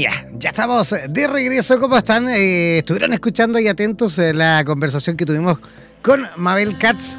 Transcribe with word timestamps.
Ya, 0.00 0.10
ya 0.32 0.48
estamos 0.48 0.92
de 1.08 1.28
regreso. 1.28 1.78
¿Cómo 1.78 1.96
están? 1.96 2.28
Eh, 2.28 2.78
estuvieron 2.78 3.12
escuchando 3.12 3.60
y 3.60 3.68
atentos 3.68 4.18
eh, 4.18 4.34
la 4.34 4.64
conversación 4.64 5.16
que 5.16 5.24
tuvimos 5.24 5.58
con 6.02 6.26
Mabel 6.36 6.76
Katz. 6.78 7.16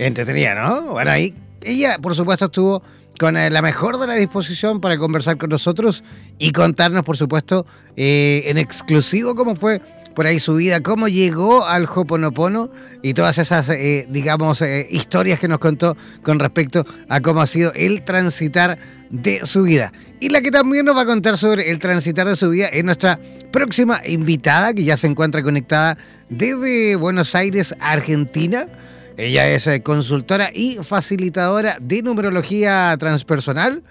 Entretenida, 0.00 0.56
¿no? 0.56 0.82
Bueno, 0.92 1.12
ahí 1.12 1.36
ella, 1.62 1.98
por 2.00 2.16
supuesto, 2.16 2.46
estuvo 2.46 2.82
con 3.20 3.36
eh, 3.36 3.48
la 3.48 3.62
mejor 3.62 4.00
de 4.00 4.08
la 4.08 4.14
disposición 4.14 4.80
para 4.80 4.98
conversar 4.98 5.38
con 5.38 5.50
nosotros 5.50 6.02
y 6.36 6.50
contarnos, 6.50 7.04
por 7.04 7.16
supuesto, 7.16 7.64
en 7.94 8.58
exclusivo 8.58 9.36
cómo 9.36 9.54
fue 9.54 9.80
por 10.16 10.26
ahí 10.26 10.40
su 10.40 10.54
vida, 10.54 10.80
cómo 10.80 11.06
llegó 11.08 11.66
al 11.66 11.84
Hoponopono 11.84 12.70
y 13.02 13.12
todas 13.12 13.36
esas, 13.36 13.70
digamos, 14.08 14.64
historias 14.90 15.38
que 15.38 15.46
nos 15.46 15.58
contó 15.58 15.94
con 16.22 16.38
respecto 16.38 16.86
a 17.10 17.20
cómo 17.20 17.42
ha 17.42 17.46
sido 17.46 17.70
el 17.74 18.02
transitar 18.02 18.78
de 19.10 19.44
su 19.44 19.62
vida. 19.62 19.92
Y 20.18 20.30
la 20.30 20.40
que 20.40 20.50
también 20.50 20.86
nos 20.86 20.96
va 20.96 21.02
a 21.02 21.06
contar 21.06 21.36
sobre 21.36 21.70
el 21.70 21.78
transitar 21.78 22.26
de 22.26 22.34
su 22.34 22.48
vida 22.48 22.68
es 22.68 22.82
nuestra 22.82 23.20
próxima 23.52 24.00
invitada, 24.06 24.72
que 24.72 24.84
ya 24.84 24.96
se 24.96 25.06
encuentra 25.06 25.42
conectada 25.42 25.98
desde 26.30 26.96
Buenos 26.96 27.34
Aires, 27.34 27.74
Argentina. 27.78 28.66
Ella 29.18 29.48
es 29.48 29.66
eh, 29.66 29.82
consultora 29.82 30.50
y 30.52 30.78
facilitadora 30.82 31.76
de 31.80 32.02
numerología 32.02 32.96
transpersonal. 32.98 33.82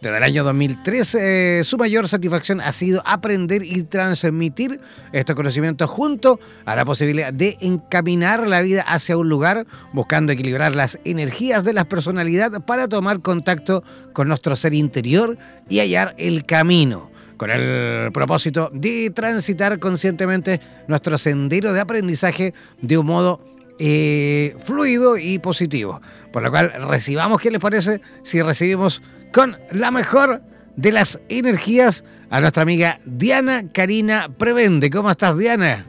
Desde 0.00 0.16
el 0.16 0.22
año 0.22 0.44
2003, 0.44 1.66
su 1.66 1.76
mayor 1.76 2.06
satisfacción 2.06 2.60
ha 2.60 2.70
sido 2.72 3.02
aprender 3.04 3.64
y 3.64 3.82
transmitir 3.82 4.80
estos 5.12 5.34
conocimientos 5.34 5.90
junto 5.90 6.38
a 6.66 6.76
la 6.76 6.84
posibilidad 6.84 7.32
de 7.32 7.56
encaminar 7.60 8.46
la 8.46 8.60
vida 8.60 8.82
hacia 8.82 9.16
un 9.16 9.28
lugar, 9.28 9.66
buscando 9.92 10.32
equilibrar 10.32 10.76
las 10.76 11.00
energías 11.04 11.64
de 11.64 11.72
la 11.72 11.84
personalidad 11.84 12.64
para 12.64 12.86
tomar 12.86 13.22
contacto 13.22 13.82
con 14.12 14.28
nuestro 14.28 14.54
ser 14.54 14.72
interior 14.72 15.36
y 15.68 15.80
hallar 15.80 16.14
el 16.16 16.44
camino 16.44 17.10
con 17.36 17.50
el 17.50 18.12
propósito 18.12 18.70
de 18.72 19.10
transitar 19.10 19.80
conscientemente 19.80 20.60
nuestro 20.86 21.18
sendero 21.18 21.72
de 21.72 21.80
aprendizaje 21.80 22.54
de 22.82 22.98
un 22.98 23.06
modo 23.06 23.40
eh, 23.80 24.56
fluido 24.60 25.16
y 25.16 25.38
positivo. 25.38 26.00
Por 26.32 26.42
lo 26.42 26.50
cual, 26.50 26.72
recibamos, 26.88 27.40
¿qué 27.40 27.50
les 27.50 27.60
parece 27.60 28.00
si 28.22 28.42
recibimos 28.42 29.02
con 29.32 29.58
la 29.70 29.90
mejor 29.90 30.42
de 30.76 30.92
las 30.92 31.20
energías 31.28 32.04
a 32.30 32.40
nuestra 32.40 32.62
amiga 32.62 32.98
Diana 33.04 33.64
Karina 33.72 34.28
Prevende. 34.36 34.90
¿Cómo 34.90 35.10
estás, 35.10 35.36
Diana? 35.36 35.86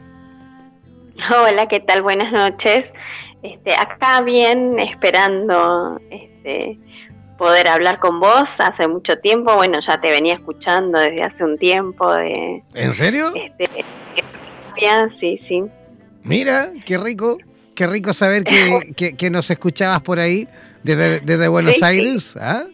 Hola, 1.30 1.68
¿qué 1.68 1.80
tal? 1.80 2.02
Buenas 2.02 2.32
noches. 2.32 2.84
Este, 3.42 3.74
acá 3.74 4.20
bien, 4.22 4.78
esperando 4.78 6.00
este, 6.10 6.78
poder 7.38 7.68
hablar 7.68 7.98
con 7.98 8.20
vos 8.20 8.44
hace 8.58 8.88
mucho 8.88 9.18
tiempo. 9.18 9.54
Bueno, 9.54 9.78
ya 9.86 10.00
te 10.00 10.10
venía 10.10 10.34
escuchando 10.34 10.98
desde 10.98 11.22
hace 11.22 11.44
un 11.44 11.58
tiempo. 11.58 12.12
De, 12.12 12.62
¿En 12.74 12.92
serio? 12.92 13.32
Este, 13.34 13.84
sí, 15.20 15.40
sí. 15.48 15.62
Mira, 16.22 16.70
qué 16.84 16.98
rico, 16.98 17.38
qué 17.74 17.86
rico 17.86 18.12
saber 18.12 18.44
que, 18.44 19.30
nos 19.30 19.50
escuchabas 19.50 20.00
por 20.02 20.18
ahí 20.18 20.48
desde, 20.82 21.48
Buenos 21.48 21.82
Aires. 21.82 22.36
¿ah? 22.40 22.64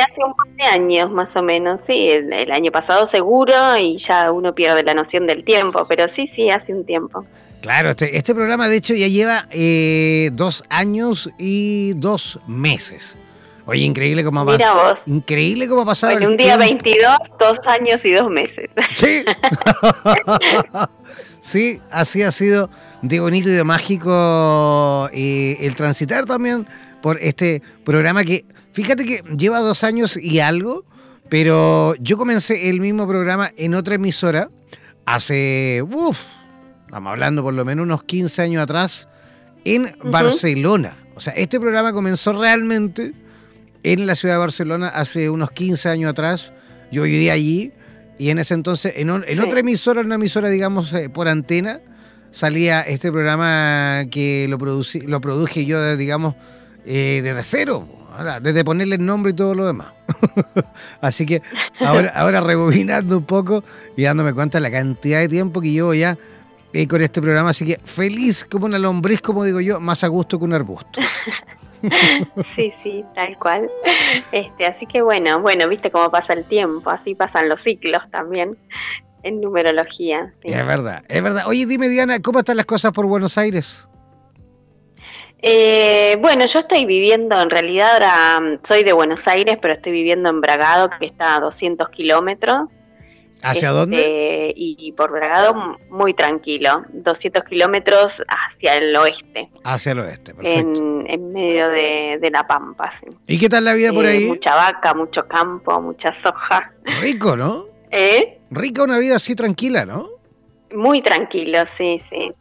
Hace 0.00 0.24
un 0.24 0.34
par 0.34 0.48
de 0.48 0.64
años 0.64 1.10
más 1.10 1.28
o 1.34 1.42
menos, 1.42 1.80
sí, 1.86 2.08
el, 2.10 2.50
año 2.50 2.70
pasado 2.70 3.08
seguro 3.10 3.54
y 3.78 4.02
ya 4.08 4.30
uno 4.32 4.54
pierde 4.54 4.82
la 4.82 4.94
noción 4.94 5.26
del 5.26 5.44
tiempo, 5.44 5.84
pero 5.88 6.06
sí, 6.14 6.30
sí, 6.34 6.50
hace 6.50 6.72
un 6.72 6.84
tiempo. 6.84 7.24
Claro, 7.60 7.90
este, 7.90 8.16
este 8.16 8.34
programa 8.34 8.68
de 8.68 8.76
hecho 8.76 8.94
ya 8.94 9.08
lleva 9.08 9.46
eh, 9.50 10.30
dos 10.32 10.64
años 10.68 11.30
y 11.38 11.94
dos 11.94 12.38
meses. 12.46 13.18
Oye, 13.66 13.82
increíble 13.82 14.22
cómo 14.22 14.40
ha 14.40 14.46
pasado. 14.46 14.98
Increíble 15.06 15.66
cómo 15.66 15.82
ha 15.82 15.86
pasado. 15.86 16.16
En 16.16 16.30
un 16.30 16.36
día 16.36 16.56
22, 16.56 17.16
dos 17.40 17.58
años 17.66 17.98
y 18.04 18.12
dos 18.12 18.30
meses. 18.30 18.70
Sí. 18.94 19.24
sí, 21.40 21.80
así 21.90 22.22
ha 22.22 22.30
sido 22.30 22.70
de 23.02 23.18
bonito 23.18 23.48
y 23.48 23.52
de 23.52 23.64
mágico 23.64 25.10
eh, 25.12 25.56
el 25.60 25.74
transitar 25.74 26.24
también 26.26 26.66
por 27.02 27.18
este 27.20 27.60
programa 27.84 28.24
que 28.24 28.44
Fíjate 28.76 29.06
que 29.06 29.22
lleva 29.34 29.60
dos 29.60 29.84
años 29.84 30.18
y 30.18 30.40
algo, 30.40 30.84
pero 31.30 31.94
yo 31.94 32.18
comencé 32.18 32.68
el 32.68 32.78
mismo 32.78 33.08
programa 33.08 33.50
en 33.56 33.74
otra 33.74 33.94
emisora 33.94 34.50
hace, 35.06 35.82
uff, 35.82 36.22
estamos 36.84 37.10
hablando 37.10 37.42
por 37.42 37.54
lo 37.54 37.64
menos 37.64 37.84
unos 37.84 38.02
15 38.02 38.42
años 38.42 38.62
atrás, 38.62 39.08
en 39.64 39.96
Barcelona. 40.04 40.94
O 41.14 41.20
sea, 41.20 41.32
este 41.32 41.58
programa 41.58 41.94
comenzó 41.94 42.34
realmente 42.38 43.14
en 43.82 44.06
la 44.06 44.14
ciudad 44.14 44.34
de 44.34 44.40
Barcelona 44.40 44.88
hace 44.88 45.30
unos 45.30 45.52
15 45.52 45.88
años 45.88 46.10
atrás. 46.10 46.52
Yo 46.92 47.04
vivía 47.04 47.32
allí 47.32 47.72
y 48.18 48.28
en 48.28 48.38
ese 48.38 48.52
entonces, 48.52 48.92
en, 48.96 49.08
otra 49.08 49.60
emisora, 49.60 50.02
una 50.02 50.16
emisora, 50.16 50.50
digamos, 50.50 50.92
eh, 50.92 51.08
por 51.08 51.28
antena, 51.28 51.80
salía 52.30 52.82
este 52.82 53.10
programa 53.10 54.02
que 54.10 54.46
lo, 54.50 54.58
lo 54.58 55.20
produje 55.22 55.64
yo, 55.64 55.96
digamos, 55.96 56.34
eh, 56.84 57.22
desde 57.24 57.42
cero 57.42 57.95
desde 58.40 58.64
ponerle 58.64 58.96
el 58.96 59.04
nombre 59.04 59.32
y 59.32 59.34
todo 59.34 59.54
lo 59.54 59.66
demás. 59.66 59.88
Así 61.00 61.26
que 61.26 61.42
ahora, 61.80 62.12
ahora 62.14 62.40
rebobinando 62.40 63.18
un 63.18 63.24
poco 63.24 63.64
y 63.96 64.04
dándome 64.04 64.32
cuenta 64.32 64.58
de 64.58 64.62
la 64.62 64.70
cantidad 64.70 65.20
de 65.20 65.28
tiempo 65.28 65.60
que 65.60 65.70
llevo 65.70 65.94
ya 65.94 66.16
eh, 66.72 66.86
con 66.86 67.02
este 67.02 67.22
programa. 67.22 67.50
Así 67.50 67.64
que 67.64 67.78
feliz 67.84 68.44
como 68.44 68.66
una 68.66 68.78
lombriz, 68.78 69.20
como 69.20 69.44
digo 69.44 69.60
yo, 69.60 69.80
más 69.80 70.04
a 70.04 70.08
gusto 70.08 70.38
que 70.38 70.44
un 70.44 70.52
arbusto. 70.52 71.00
sí, 72.56 72.72
sí, 72.82 73.04
tal 73.14 73.36
cual. 73.38 73.70
Este, 74.32 74.66
así 74.66 74.86
que 74.86 75.02
bueno, 75.02 75.40
bueno, 75.40 75.68
viste 75.68 75.90
cómo 75.90 76.10
pasa 76.10 76.32
el 76.32 76.44
tiempo, 76.44 76.90
así 76.90 77.14
pasan 77.14 77.48
los 77.48 77.62
ciclos 77.62 78.02
también 78.10 78.56
en 79.22 79.40
numerología. 79.40 80.32
Es 80.42 80.66
verdad, 80.66 81.02
es 81.08 81.22
verdad. 81.22 81.44
Oye, 81.46 81.66
dime 81.66 81.88
Diana, 81.88 82.20
¿cómo 82.20 82.40
están 82.40 82.56
las 82.56 82.66
cosas 82.66 82.92
por 82.92 83.06
Buenos 83.06 83.38
Aires? 83.38 83.88
Eh, 85.48 86.16
bueno, 86.20 86.44
yo 86.52 86.58
estoy 86.58 86.86
viviendo, 86.86 87.40
en 87.40 87.50
realidad 87.50 87.92
ahora 87.92 88.40
mm, 88.40 88.66
soy 88.66 88.82
de 88.82 88.92
Buenos 88.92 89.20
Aires, 89.26 89.56
pero 89.62 89.74
estoy 89.74 89.92
viviendo 89.92 90.28
en 90.28 90.40
Bragado, 90.40 90.90
que 90.98 91.06
está 91.06 91.36
a 91.36 91.40
200 91.40 91.88
kilómetros. 91.90 92.68
¿Hacia 93.44 93.70
dónde? 93.70 93.96
Este, 93.96 94.54
y, 94.56 94.90
por 94.96 95.12
Bragado 95.12 95.78
muy 95.88 96.14
tranquilo, 96.14 96.82
200 96.88 97.44
kilómetros 97.44 98.08
hacia 98.26 98.74
el 98.74 98.96
oeste. 98.96 99.48
Hacia 99.62 99.92
el 99.92 100.00
oeste, 100.00 100.34
perfecto. 100.34 100.82
En, 101.06 101.32
medio 101.32 101.68
de, 101.68 102.28
La 102.32 102.44
Pampa. 102.44 102.92
¿Y 103.28 103.38
qué 103.38 103.48
tal 103.48 103.66
la 103.66 103.74
vida 103.74 103.92
por 103.92 104.04
eh, 104.06 104.08
ahí? 104.08 104.26
Mucha 104.26 104.52
vaca, 104.52 104.94
mucho 104.94 105.28
campo, 105.28 105.80
mucha 105.80 106.12
soja. 106.24 106.72
Rico, 107.00 107.36
¿no? 107.36 107.66
¿Eh? 107.92 108.40
Rica 108.50 108.82
una 108.82 108.98
vida 108.98 109.14
así 109.14 109.36
tranquila, 109.36 109.86
¿no? 109.86 110.08
Muy 110.74 111.02
tranquilo, 111.02 111.60
sí, 111.78 112.02
sí. 112.10 112.32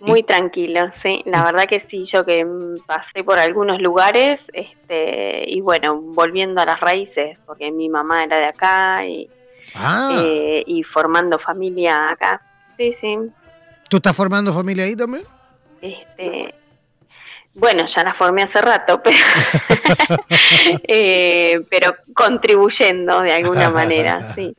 Muy 0.00 0.22
tranquilo, 0.22 0.90
sí. 1.02 1.22
La 1.24 1.42
verdad 1.42 1.66
que 1.66 1.86
sí, 1.90 2.06
yo 2.12 2.24
que 2.24 2.46
pasé 2.86 3.24
por 3.24 3.38
algunos 3.38 3.80
lugares, 3.80 4.40
este, 4.52 5.44
y 5.48 5.60
bueno, 5.60 6.00
volviendo 6.00 6.60
a 6.60 6.66
las 6.66 6.80
raíces, 6.80 7.38
porque 7.46 7.70
mi 7.70 7.88
mamá 7.88 8.24
era 8.24 8.36
de 8.36 8.44
acá 8.46 9.06
y, 9.06 9.28
ah. 9.74 10.20
eh, 10.22 10.62
y 10.66 10.82
formando 10.82 11.38
familia 11.38 12.10
acá. 12.10 12.42
Sí, 12.76 12.94
sí. 13.00 13.16
¿Tú 13.88 13.96
estás 13.96 14.14
formando 14.14 14.52
familia 14.52 14.84
ahí 14.84 14.94
también? 14.94 15.24
Este, 15.80 16.54
bueno, 17.54 17.86
ya 17.94 18.04
la 18.04 18.14
formé 18.14 18.42
hace 18.42 18.60
rato, 18.60 19.00
pero, 19.04 19.16
eh, 20.88 21.60
pero 21.70 21.96
contribuyendo 22.12 23.22
de 23.22 23.32
alguna 23.32 23.70
manera, 23.70 24.34
sí. 24.34 24.54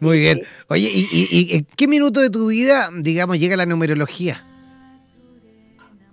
Muy 0.00 0.18
bien. 0.18 0.42
Oye, 0.66 0.90
¿y, 0.92 1.08
y, 1.12 1.56
y 1.56 1.62
qué 1.76 1.86
minuto 1.86 2.20
de 2.20 2.28
tu 2.28 2.48
vida, 2.48 2.88
digamos, 2.92 3.38
llega 3.38 3.56
la 3.56 3.66
numerología? 3.66 4.44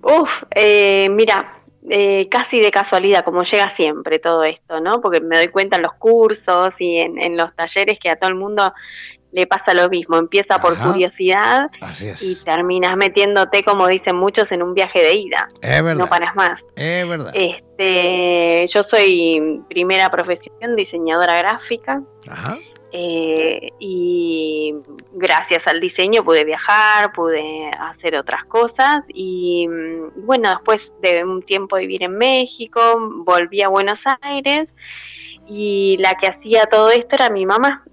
Uf, 0.03 0.30
eh, 0.56 1.09
mira, 1.09 1.62
eh, 1.89 2.27
casi 2.30 2.59
de 2.59 2.71
casualidad, 2.71 3.24
como 3.25 3.44
llega 3.44 3.75
siempre 3.75 4.19
todo 4.19 4.44
esto, 4.44 4.80
¿no? 4.80 5.01
Porque 5.01 5.19
me 5.19 5.38
doy 5.38 5.48
cuenta 5.48 5.77
en 5.77 5.83
los 5.83 5.94
cursos 5.94 6.74
y 6.80 6.98
en, 6.98 7.38
los 7.38 7.56
talleres 7.56 7.98
que 8.00 8.09
a 8.09 8.15
todo 8.15 8.30
el 8.30 8.36
mundo 8.36 8.74
le 9.31 9.48
pasa 9.48 9.74
lo 9.74 9.89
mismo, 9.89 10.18
empieza 10.18 10.59
por 10.59 10.77
curiosidad 10.77 11.69
y 12.21 12.36
terminas 12.44 12.98
metiéndote, 12.98 13.63
como 13.63 13.88
dicen 13.88 14.15
muchos, 14.15 14.51
en 14.51 14.62
un 14.62 14.74
viaje 14.74 15.00
de 15.00 15.15
ida. 15.15 15.48
Es 15.62 15.81
verdad. 15.81 16.03
No 16.03 16.07
paras 16.07 16.36
más. 16.36 16.59
Es 16.75 17.07
verdad. 17.07 17.31
Este, 17.33 18.68
yo 18.74 18.83
soy 18.92 19.62
primera 19.69 20.09
profesión 20.09 20.75
diseñadora 20.75 21.38
gráfica. 21.38 22.01
Ajá. 22.27 22.57
Eh, 22.93 23.69
y 23.79 24.75
gracias 25.13 25.65
al 25.65 25.79
diseño 25.79 26.25
pude 26.25 26.43
viajar, 26.43 27.13
pude 27.13 27.71
hacer 27.79 28.17
otras 28.17 28.43
cosas 28.45 29.03
y 29.07 29.65
mm, 29.65 30.25
bueno, 30.25 30.49
después 30.49 30.81
de 31.01 31.23
un 31.23 31.41
tiempo 31.41 31.77
vivir 31.77 32.03
en 32.03 32.17
México, 32.17 32.81
volví 33.25 33.61
a 33.61 33.69
Buenos 33.69 33.99
Aires 34.21 34.67
y 35.47 35.95
la 35.99 36.15
que 36.15 36.27
hacía 36.27 36.65
todo 36.65 36.91
esto 36.91 37.15
era 37.15 37.29
mi 37.29 37.45
mamá. 37.45 37.83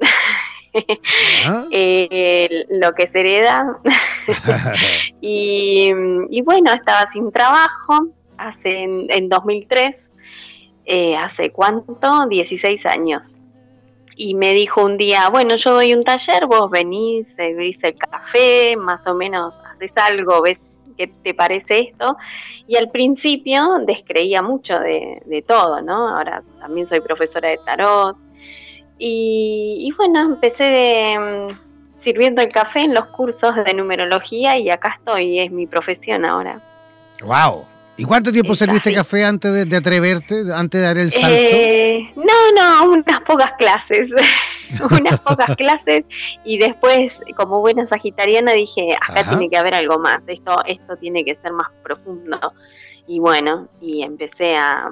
Ah. 1.47 1.65
Eh, 1.71 2.67
lo 2.69 2.93
que 2.93 3.09
se 3.11 3.21
hereda. 3.21 3.79
y, 5.21 5.91
y, 6.31 6.43
bueno, 6.43 6.73
estaba 6.73 7.11
sin 7.13 7.33
trabajo 7.33 8.09
hace 8.37 8.83
en, 9.09 9.29
2003, 9.29 9.97
eh, 10.85 11.17
hace 11.17 11.51
cuánto, 11.51 12.27
16 12.29 12.85
años 12.87 13.23
y 14.19 14.35
me 14.35 14.53
dijo 14.53 14.85
un 14.85 14.97
día, 14.97 15.29
bueno, 15.29 15.55
yo 15.55 15.75
doy 15.75 15.95
un 15.95 16.03
taller, 16.03 16.47
vos 16.47 16.69
venís, 16.71 17.25
servís 17.37 17.79
el 17.83 17.97
café, 17.97 18.77
más 18.77 19.07
o 19.07 19.15
menos 19.15 19.55
haces 19.73 19.93
algo, 19.95 20.43
ves 20.43 20.59
qué 20.97 21.07
te 21.07 21.35
parece 21.35 21.91
esto. 21.91 22.17
Y 22.67 22.77
al 22.77 22.91
principio 22.91 23.79
descreía 23.87 24.43
mucho 24.43 24.77
de, 24.81 25.45
todo, 25.47 25.81
¿no? 25.83 26.09
Ahora 26.09 26.43
también 26.59 26.89
soy 26.89 27.01
profesora 27.01 27.51
de 27.51 27.59
tarot. 27.65 28.17
Y, 28.99 29.89
bueno, 29.97 30.23
empecé 30.23 31.17
mm, 31.17 32.03
sirviendo 32.03 32.43
el 32.43 32.53
café 32.53 32.81
en 32.81 32.95
los 32.95 33.07
cursos 33.07 33.55
de 33.65 33.73
numerología 33.73 34.59
y 34.59 34.69
acá 34.69 34.97
estoy, 34.99 35.39
es 35.39 35.53
mi 35.53 35.69
profesión 35.69 36.25
ahora. 36.25 36.61
¡Wow! 37.23 37.65
¿Y 37.99 38.05
cuánto 38.05 38.31
tiempo 38.31 38.55
serviste 38.55 38.95
café 38.95 39.25
antes 39.25 39.69
de, 39.69 39.77
atreverte, 39.77 40.45
antes 40.55 40.81
de 40.81 40.87
dar 40.87 40.99
el 40.99 41.11
salto? 41.11 41.37
Eh, 41.37 42.09
no, 42.15 42.53
no, 42.55 42.93
unas 42.93 43.21
pocas 43.27 43.51
clases. 43.59 44.09
unas 44.91 45.19
pocas 45.25 45.57
clases 45.57 46.05
y 46.45 46.59
después, 46.59 47.13
como 47.37 47.59
buena 47.59 47.89
sagitariana, 47.89 48.53
dije, 48.53 48.97
acá 49.01 49.29
tiene 49.29 49.51
que 49.51 49.57
haber 49.57 49.75
algo 49.75 49.99
más, 49.99 50.21
esto, 50.29 50.63
esto 50.67 50.97
tiene 50.97 51.25
que 51.25 51.37
ser 51.43 51.53
más 51.53 51.69
profundo. 51.83 52.53
Y 53.09 53.19
bueno, 53.19 53.69
y 53.81 54.03
empecé 54.03 54.57
a, 54.57 54.89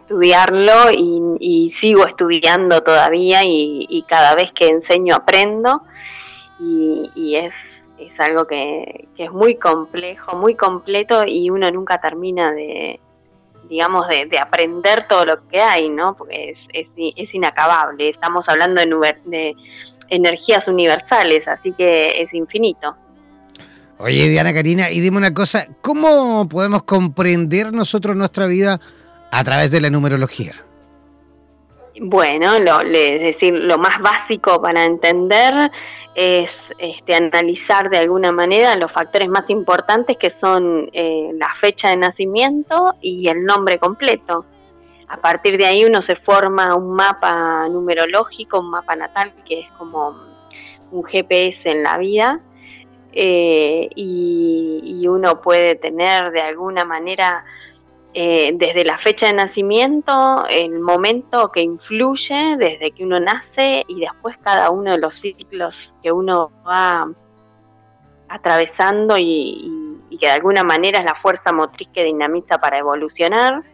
estudiarlo 0.00 0.90
y, 0.90 1.72
sigo 1.80 2.06
estudiando 2.06 2.80
todavía 2.80 3.42
y, 3.44 4.04
cada 4.08 4.34
vez 4.34 4.50
que 4.58 4.68
enseño 4.68 5.14
aprendo 5.14 5.82
y 6.58 7.36
es 7.36 7.52
es 7.98 8.18
algo 8.18 8.46
que, 8.46 9.08
es 9.16 9.30
muy 9.30 9.56
complejo, 9.56 10.36
muy 10.36 10.54
completo 10.54 11.24
y 11.26 11.50
uno 11.50 11.70
nunca 11.70 12.00
termina 12.00 12.52
de, 12.52 13.00
digamos, 13.68 14.06
de, 14.08 14.38
aprender 14.38 15.06
todo 15.08 15.24
lo 15.24 15.48
que 15.48 15.60
hay, 15.60 15.88
¿no? 15.88 16.16
Porque 16.16 16.56
es, 16.72 16.88
es, 16.96 17.34
inacabable. 17.34 18.08
Estamos 18.08 18.44
hablando 18.48 18.80
de, 18.80 19.16
de 19.24 19.54
energías 20.08 20.66
universales, 20.66 21.46
así 21.46 21.72
que 21.72 22.22
es 22.22 22.32
infinito. 22.34 22.96
Oye, 23.98 24.28
Diana 24.28 24.52
Karina, 24.52 24.90
y 24.90 25.00
dime 25.00 25.18
una 25.18 25.32
cosa, 25.32 25.66
¿cómo 25.80 26.48
podemos 26.48 26.82
comprender 26.82 27.72
nosotros 27.72 28.16
nuestra 28.16 28.46
vida 28.46 28.80
a 29.30 29.44
través 29.44 29.70
de 29.70 29.80
la 29.80 29.88
numerología? 29.88 30.63
Bueno, 32.00 32.58
lo, 32.58 32.80
es 32.80 33.20
decir, 33.20 33.54
lo 33.54 33.78
más 33.78 34.00
básico 34.00 34.60
para 34.60 34.84
entender 34.84 35.70
es 36.14 36.50
este, 36.78 37.14
analizar 37.14 37.88
de 37.88 37.98
alguna 37.98 38.32
manera 38.32 38.74
los 38.76 38.90
factores 38.90 39.28
más 39.28 39.48
importantes 39.48 40.16
que 40.18 40.34
son 40.40 40.90
eh, 40.92 41.30
la 41.34 41.48
fecha 41.60 41.90
de 41.90 41.96
nacimiento 41.96 42.94
y 43.00 43.28
el 43.28 43.44
nombre 43.44 43.78
completo. 43.78 44.44
A 45.08 45.18
partir 45.18 45.56
de 45.56 45.66
ahí 45.66 45.84
uno 45.84 46.02
se 46.02 46.16
forma 46.16 46.74
un 46.74 46.94
mapa 46.94 47.68
numerológico, 47.68 48.58
un 48.58 48.70
mapa 48.70 48.96
natal 48.96 49.32
que 49.46 49.60
es 49.60 49.70
como 49.78 50.16
un 50.90 51.04
GPS 51.04 51.58
en 51.64 51.82
la 51.84 51.98
vida 51.98 52.40
eh, 53.12 53.88
y 53.94 55.06
uno 55.06 55.40
puede 55.40 55.76
tener 55.76 56.32
de 56.32 56.40
alguna 56.40 56.84
manera 56.84 57.44
eh, 58.16 58.52
desde 58.54 58.84
la 58.84 58.96
fecha 58.98 59.26
de 59.26 59.32
nacimiento, 59.32 60.44
el 60.48 60.78
momento 60.78 61.50
que 61.50 61.62
influye 61.62 62.56
desde 62.58 62.92
que 62.92 63.02
uno 63.02 63.18
nace 63.18 63.84
y 63.88 63.98
después 63.98 64.36
cada 64.40 64.70
uno 64.70 64.92
de 64.92 64.98
los 64.98 65.12
ciclos 65.20 65.74
que 66.00 66.12
uno 66.12 66.52
va 66.64 67.08
atravesando 68.28 69.18
y, 69.18 70.08
que 70.20 70.26
de 70.28 70.32
alguna 70.32 70.62
manera 70.62 71.00
es 71.00 71.04
la 71.04 71.16
fuerza 71.16 71.52
motriz 71.52 71.88
que 71.92 72.04
dinamiza 72.04 72.58
para 72.58 72.78
evolucionar 72.78 73.64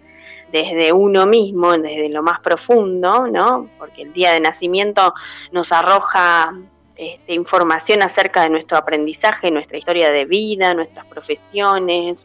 desde 0.51 0.91
uno 0.91 1.27
mismo, 1.27 1.73
desde 1.73 2.09
lo 2.09 2.23
más 2.23 2.41
profundo, 2.41 3.27
¿no? 3.29 3.69
Porque 3.79 4.03
el 4.03 4.15
día 4.15 4.33
de 4.33 4.41
nacimiento 4.41 5.13
nos 5.53 5.71
arroja 5.71 6.55
este, 6.97 7.35
información 7.35 8.03
acerca 8.03 8.45
de 8.45 8.49
nuestro 8.49 8.79
aprendizaje, 8.79 9.51
nuestra 9.51 9.77
historia 9.77 10.11
de 10.11 10.25
vida, 10.25 10.73
nuestras 10.73 11.05
profesiones, 11.05 12.17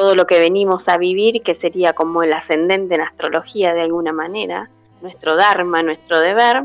todo 0.00 0.14
lo 0.14 0.26
que 0.26 0.38
venimos 0.38 0.82
a 0.86 0.96
vivir, 0.96 1.42
que 1.42 1.56
sería 1.56 1.92
como 1.92 2.22
el 2.22 2.32
ascendente 2.32 2.94
en 2.94 3.02
astrología 3.02 3.74
de 3.74 3.82
alguna 3.82 4.14
manera, 4.14 4.70
nuestro 5.02 5.36
dharma, 5.36 5.82
nuestro 5.82 6.20
deber, 6.20 6.62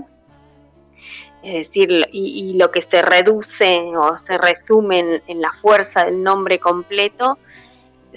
es 1.43 1.67
decir, 1.67 2.07
y, 2.13 2.53
lo 2.53 2.71
que 2.71 2.83
se 2.83 3.01
reduce 3.01 3.91
o 3.97 4.17
se 4.25 4.37
resume 4.37 5.21
en, 5.27 5.41
la 5.41 5.51
fuerza 5.61 6.05
del 6.05 6.23
nombre 6.23 6.59
completo, 6.59 7.37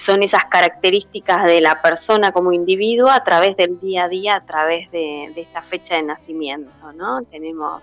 son 0.07 0.23
esas 0.23 0.45
características 0.45 1.47
de 1.47 1.63
la 1.63 1.83
persona 1.83 2.31
como 2.31 2.53
individuo 2.53 3.11
a 3.11 3.25
través 3.25 3.57
del 3.57 3.81
día 3.81 4.05
a 4.05 4.09
día, 4.09 4.37
a 4.37 4.47
través 4.47 4.89
de, 4.93 5.33
esa 5.35 5.63
fecha 5.63 5.97
de 5.97 6.05
nacimiento, 6.05 6.93
¿no? 6.95 7.25
Tenemos 7.25 7.83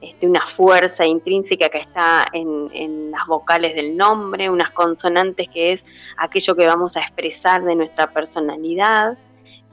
este, 0.00 0.26
una 0.26 0.42
fuerza 0.56 1.04
intrínseca 1.04 1.68
que 1.68 1.80
está 1.80 2.26
en, 2.32 3.10
las 3.10 3.26
vocales 3.26 3.74
del 3.74 3.98
nombre, 3.98 4.48
unas 4.48 4.70
consonantes 4.70 5.50
que 5.50 5.74
es 5.74 5.80
aquello 6.16 6.54
que 6.54 6.66
vamos 6.66 6.96
a 6.96 7.00
expresar 7.00 7.62
de 7.62 7.74
nuestra 7.74 8.08
personalidad, 8.08 9.16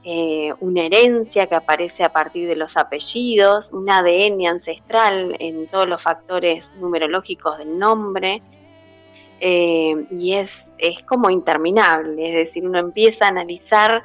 eh, 0.03 0.51
una 0.59 0.85
herencia 0.85 1.45
que 1.45 1.55
aparece 1.55 2.03
a 2.03 2.09
partir 2.09 2.47
de 2.47 2.55
los 2.55 2.71
apellidos, 2.75 3.67
un 3.71 3.89
ADN 3.89 4.47
ancestral 4.47 5.35
en 5.39 5.67
todos 5.67 5.87
los 5.87 6.01
factores 6.01 6.63
numerológicos 6.79 7.59
del 7.59 7.77
nombre, 7.77 8.41
eh, 9.39 10.05
y 10.11 10.33
es, 10.33 10.49
es 10.77 11.03
como 11.05 11.29
interminable, 11.29 12.29
es 12.29 12.47
decir, 12.47 12.65
uno 12.65 12.79
empieza 12.79 13.25
a 13.25 13.29
analizar 13.29 14.01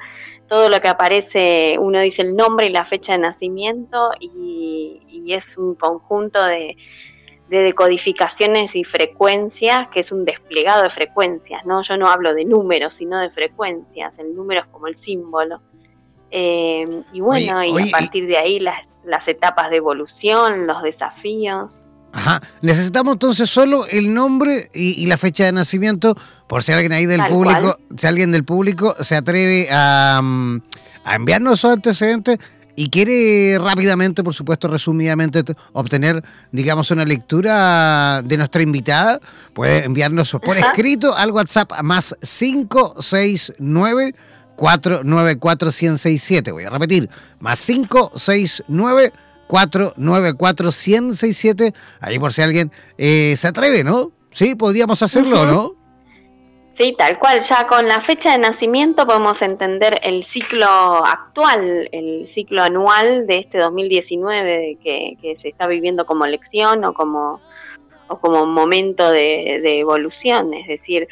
todo 0.47 0.69
lo 0.69 0.79
que 0.79 0.87
aparece, 0.87 1.77
uno 1.79 1.99
dice 1.99 2.21
el 2.21 2.35
nombre 2.35 2.67
y 2.67 2.69
la 2.69 2.85
fecha 2.85 3.13
de 3.13 3.19
nacimiento 3.19 4.11
y, 4.19 5.01
es 5.27 5.43
un 5.57 5.75
conjunto 5.75 6.41
de, 6.41 6.77
decodificaciones 7.49 8.75
y 8.75 8.83
frecuencias, 8.83 9.87
que 9.89 10.01
es 10.01 10.11
un 10.11 10.25
desplegado 10.25 10.83
de 10.83 10.89
frecuencias, 10.89 11.65
¿no? 11.65 11.81
Yo 11.83 11.97
no 11.97 12.07
hablo 12.07 12.33
de 12.33 12.45
números, 12.45 12.93
sino 12.97 13.19
de 13.19 13.29
frecuencias, 13.29 14.13
el 14.17 14.35
número 14.35 14.61
es 14.61 14.67
como 14.67 14.87
el 14.87 14.99
símbolo. 15.03 15.61
Eh, 16.29 16.85
y 17.13 17.21
bueno, 17.21 17.63
y 17.63 17.89
a 17.89 17.91
partir 17.91 18.27
de 18.27 18.37
ahí 18.37 18.59
las, 18.59 18.81
las 19.05 19.25
etapas 19.27 19.69
de 19.69 19.77
evolución, 19.77 20.67
los 20.67 20.83
desafíos. 20.83 21.71
Ajá. 22.11 22.41
Necesitamos 22.61 23.13
entonces 23.13 23.49
solo 23.49 23.85
el 23.87 24.13
nombre 24.13 24.69
y, 24.73 25.05
la 25.07 25.17
fecha 25.17 25.45
de 25.45 25.51
nacimiento, 25.51 26.15
por 26.47 26.63
si 26.63 26.71
alguien 26.71 26.91
ahí 26.91 27.05
del 27.05 27.25
público, 27.27 27.77
si 27.95 28.07
alguien 28.07 28.31
del 28.31 28.43
público 28.43 28.95
se 28.99 29.15
atreve 29.15 29.67
a, 29.71 30.19
mm, 30.21 30.61
a 31.03 31.15
enviarnos 31.15 31.61
sus 31.61 31.71
antecedentes 31.71 32.39
y 32.79 32.91
quiere 32.91 33.57
rápidamente, 33.59 34.23
por 34.23 34.35
supuesto, 34.35 34.67
resumidamente, 34.67 35.43
obtener, 35.73 36.23
digamos, 36.51 36.91
una 36.91 37.05
lectura 37.05 38.21
de 38.23 38.37
nuestra 38.37 38.61
invitada, 38.61 39.19
puede 39.53 39.83
enviarnos 39.83 40.29
por 40.43 40.59
escrito 40.59 41.17
al 41.17 41.31
WhatsApp 41.31 41.71
más 41.81 42.15
569 42.21 44.13
494 44.55 45.71
1067. 45.71 46.51
Voy 46.51 46.65
a 46.65 46.69
repetir, 46.69 47.09
más 47.39 47.65
569 47.65 49.11
494-167. 49.47 51.73
Ahí 51.99 52.19
por 52.19 52.31
si 52.31 52.43
alguien 52.43 52.71
eh, 52.97 53.33
se 53.37 53.47
atreve, 53.47 53.83
¿no? 53.83 54.11
Sí, 54.29 54.53
podríamos 54.55 55.01
hacerlo, 55.01 55.45
¿no? 55.45 55.76
Sí, 56.77 56.95
tal 56.97 57.17
cual. 57.17 57.45
Ya 57.49 57.65
con 57.67 57.87
la 57.87 58.01
fecha 58.01 58.31
de 58.33 58.37
nacimiento 58.37 59.07
podemos 59.07 59.41
entender 59.41 59.99
el 60.03 60.25
ciclo 60.27 60.67
actual, 60.67 61.89
el 61.91 62.29
ciclo 62.35 62.61
anual 62.61 63.25
de 63.25 63.39
este 63.39 63.57
2019 63.57 64.77
que, 64.83 65.17
que 65.19 65.37
se 65.41 65.49
está 65.49 65.65
viviendo 65.65 66.05
como 66.05 66.27
lección 66.27 66.85
o 66.85 66.93
como, 66.93 67.41
o 68.07 68.17
como 68.19 68.45
momento 68.45 69.09
de, 69.11 69.59
de 69.63 69.79
evolución. 69.79 70.53
Es 70.53 70.67
decir, 70.67 71.07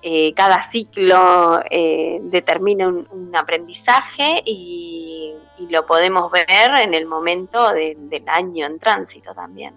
eh, 0.00 0.32
cada 0.34 0.70
ciclo 0.70 1.60
eh, 1.70 2.18
determina 2.22 2.86
un, 2.88 3.30
aprendizaje 3.36 4.42
y, 4.44 5.34
lo 5.70 5.84
podemos 5.86 6.30
ver 6.30 6.70
en 6.82 6.94
el 6.94 7.04
momento 7.04 7.72
del 7.72 8.22
año 8.28 8.66
en 8.66 8.78
tránsito 8.78 9.34
también. 9.34 9.74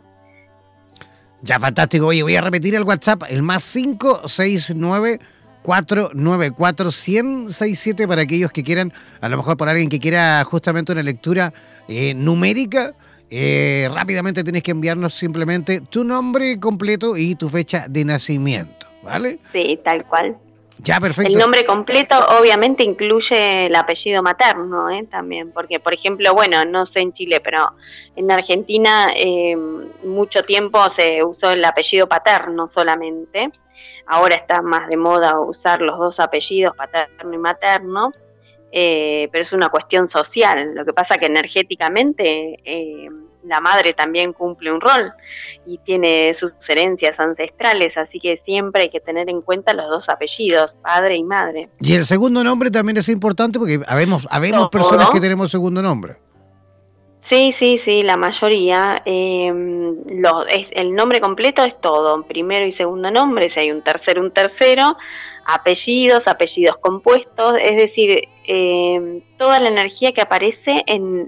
Ya, 1.44 1.60
fantástico. 1.60 2.08
Oye, 2.08 2.24
voy 2.24 2.36
a 2.36 2.42
repetir 2.42 2.76
el 2.76 2.84
WhatsApp, 2.84 3.24
el 3.30 3.42
más 3.42 3.72
569 3.72 5.20
494 5.64 6.92
167 6.92 8.08
para 8.08 8.24
aquellos 8.24 8.52
que 8.52 8.64
quieran, 8.64 8.92
a 9.20 9.30
lo 9.30 9.38
mejor 9.38 9.58
por 9.58 9.70
alguien 9.70 9.90
que 9.90 10.00
quiera 10.00 10.44
justamente 10.44 10.92
una 10.92 11.04
lectura 11.04 11.54
eh, 11.88 12.14
numérica. 12.14 12.94
Eh, 13.30 13.90
rápidamente 13.94 14.44
tienes 14.44 14.62
que 14.62 14.72
enviarnos 14.72 15.14
simplemente 15.14 15.82
tu 15.82 16.04
nombre 16.04 16.60
completo 16.60 17.16
y 17.16 17.36
tu 17.36 17.48
fecha 17.48 17.86
de 17.88 18.04
nacimiento, 18.04 18.88
¿vale? 19.04 19.40
Sí, 19.54 19.80
tal 19.84 20.06
cual. 20.06 20.38
Ya, 20.84 21.00
perfecto. 21.00 21.32
El 21.32 21.38
nombre 21.38 21.64
completo 21.64 22.16
obviamente 22.40 22.84
incluye 22.84 23.68
el 23.68 23.76
apellido 23.76 24.24
materno 24.24 24.90
¿eh? 24.90 25.06
también, 25.12 25.52
porque 25.52 25.80
por 25.80 25.94
ejemplo, 25.94 26.34
bueno, 26.34 26.66
no 26.66 26.88
sé 26.88 27.02
en 27.02 27.14
Chile, 27.14 27.40
pero 27.40 27.74
en 28.16 28.32
Argentina 28.32 29.12
eh, 29.16 29.56
mucho 30.04 30.42
tiempo 30.44 30.80
se 30.98 31.24
usó 31.24 31.52
el 31.52 31.64
apellido 31.64 32.08
paterno 32.08 32.72
solamente. 32.74 33.52
Ahora 34.08 34.36
está 34.36 34.64
más 34.64 34.88
de 34.88 34.98
moda 34.98 35.40
usar 35.40 35.82
los 35.82 36.00
dos 36.00 36.20
apellidos, 36.20 36.76
paterno 36.76 37.32
y 37.32 37.38
materno, 37.38 38.12
eh, 38.72 39.30
pero 39.32 39.46
es 39.46 39.54
una 39.54 39.70
cuestión 39.70 40.10
social. 40.10 40.74
Lo 40.74 40.84
que 40.84 40.94
pasa 40.94 41.20
que 41.20 41.28
energéticamente 41.28 42.60
eh, 42.66 43.08
la 43.44 43.60
madre 43.60 43.94
también 43.94 44.34
cumple 44.34 44.72
un 44.72 44.82
rol 44.82 45.12
y 45.66 45.78
tiene 45.80 46.36
sus 46.40 46.52
herencias 46.68 47.20
ancestrales, 47.20 47.96
así 47.98 48.20
que 48.20 48.42
siempre 48.46 48.84
hay 48.84 48.90
que 48.90 49.00
tener 49.00 49.30
en 49.30 49.42
cuenta 49.42 49.74
los 49.74 49.88
dos 49.90 50.04
apellidos, 50.08 50.72
padre 50.82 51.16
y 51.16 51.24
madre. 51.24 51.70
Y 51.80 51.96
el 51.96 52.06
segundo 52.06 52.44
nombre 52.44 52.72
también 52.72 52.98
es 52.98 53.10
importante 53.10 53.60
porque 53.60 53.80
habemos, 53.88 54.28
habemos 54.30 54.70
personas 54.70 55.10
que 55.10 55.20
tenemos 55.20 55.52
segundo 55.52 55.82
nombre. 55.82 56.18
Sí, 57.30 57.56
sí, 57.60 57.80
sí, 57.86 58.04
la 58.04 58.18
mayoría. 58.18 59.02
Eh, 59.06 59.54
es, 60.50 60.68
el 60.72 60.94
nombre 60.94 61.22
completo 61.22 61.64
es 61.64 61.80
todo, 61.80 62.24
primero 62.24 62.66
y 62.66 62.74
segundo 62.74 63.10
nombre, 63.10 63.50
si 63.54 63.60
hay 63.62 63.72
un 63.72 63.82
tercero, 63.82 64.22
un 64.22 64.32
tercero, 64.32 64.98
apellidos, 65.46 66.24
apellidos 66.26 66.78
compuestos, 66.78 67.56
es 67.62 67.78
decir, 67.78 68.28
eh, 68.46 69.24
toda 69.38 69.60
la 69.60 69.70
energía 69.70 70.12
que 70.12 70.22
aparece 70.22 70.84
en, 70.86 71.28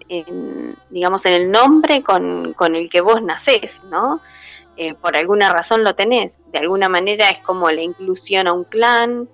digamos, 0.89 1.21
en 1.25 1.33
el 1.33 1.51
nombre 1.51 2.03
con, 2.03 2.75
el 2.75 2.89
que 2.89 3.01
vos 3.01 3.21
nacés, 3.21 3.71
¿no? 3.89 4.21
Eh, 4.75 4.93
por 4.95 5.15
alguna 5.15 5.49
razón 5.49 5.83
lo 5.83 5.93
tenés, 5.95 6.31
de 6.51 6.59
alguna 6.59 6.89
manera 6.89 7.29
es 7.29 7.43
como 7.43 7.69
la 7.69 7.81
inclusión 7.81 8.47
a 8.47 8.53
un 8.53 8.63
clan, 8.63 9.29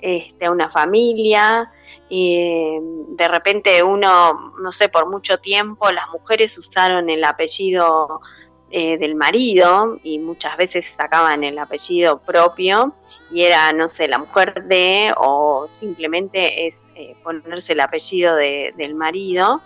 este, 0.00 0.46
a 0.46 0.50
una 0.50 0.70
familia, 0.70 1.70
y 2.08 2.78
de 3.16 3.28
repente 3.28 3.82
uno, 3.82 4.52
no 4.60 4.72
sé, 4.72 4.88
por 4.88 5.10
mucho 5.10 5.38
tiempo 5.38 5.90
las 5.90 6.08
mujeres 6.10 6.56
usaron 6.56 7.10
el 7.10 7.24
apellido 7.24 8.20
eh, 8.70 8.96
del 8.98 9.16
marido 9.16 9.98
y 10.04 10.18
muchas 10.18 10.56
veces 10.56 10.84
sacaban 10.96 11.42
el 11.42 11.58
apellido 11.58 12.18
propio 12.18 12.94
y 13.30 13.42
era, 13.42 13.72
no 13.72 13.90
sé, 13.96 14.08
la 14.08 14.18
mujer 14.18 14.64
de 14.64 15.12
o 15.16 15.68
simplemente 15.80 16.68
es 16.68 16.74
eh, 16.94 17.16
ponerse 17.22 17.72
el 17.72 17.80
apellido 17.80 18.36
de, 18.36 18.72
del 18.76 18.94
marido 18.94 19.60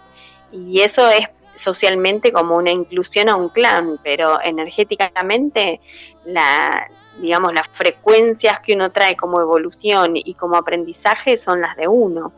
y 0.53 0.81
eso 0.81 1.09
es 1.09 1.27
socialmente 1.63 2.33
como 2.33 2.57
una 2.57 2.71
inclusión 2.71 3.29
a 3.29 3.37
un 3.37 3.51
clan, 3.51 3.99
pero 4.03 4.41
energéticamente 4.43 5.81
la, 6.25 6.89
digamos, 7.21 7.53
las 7.53 7.69
frecuencias 7.77 8.61
que 8.61 8.75
uno 8.75 8.91
trae 8.93 9.17
como 9.17 9.41
evolución 9.41 10.17
y 10.17 10.35
como 10.35 10.57
aprendizaje 10.57 11.41
son 11.45 11.61
las 11.61 11.77
de 11.77 11.89
uno. 11.89 12.33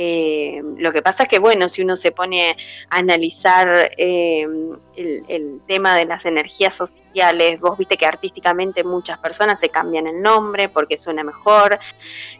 Eh, 0.00 0.62
lo 0.76 0.92
que 0.92 1.02
pasa 1.02 1.24
es 1.24 1.28
que, 1.28 1.40
bueno, 1.40 1.68
si 1.70 1.82
uno 1.82 1.96
se 1.96 2.12
pone 2.12 2.56
a 2.88 2.98
analizar 2.98 3.90
eh, 3.96 4.46
el, 4.96 5.60
tema 5.66 5.96
de 5.96 6.04
las 6.04 6.24
energías 6.24 6.72
sociales, 6.76 7.07
vos 7.60 7.78
viste 7.78 7.96
que 7.96 8.06
artísticamente 8.06 8.84
muchas 8.84 9.18
personas 9.18 9.58
se 9.60 9.68
cambian 9.68 10.06
el 10.06 10.20
nombre 10.20 10.68
porque 10.68 10.96
suena 10.98 11.22
mejor, 11.24 11.78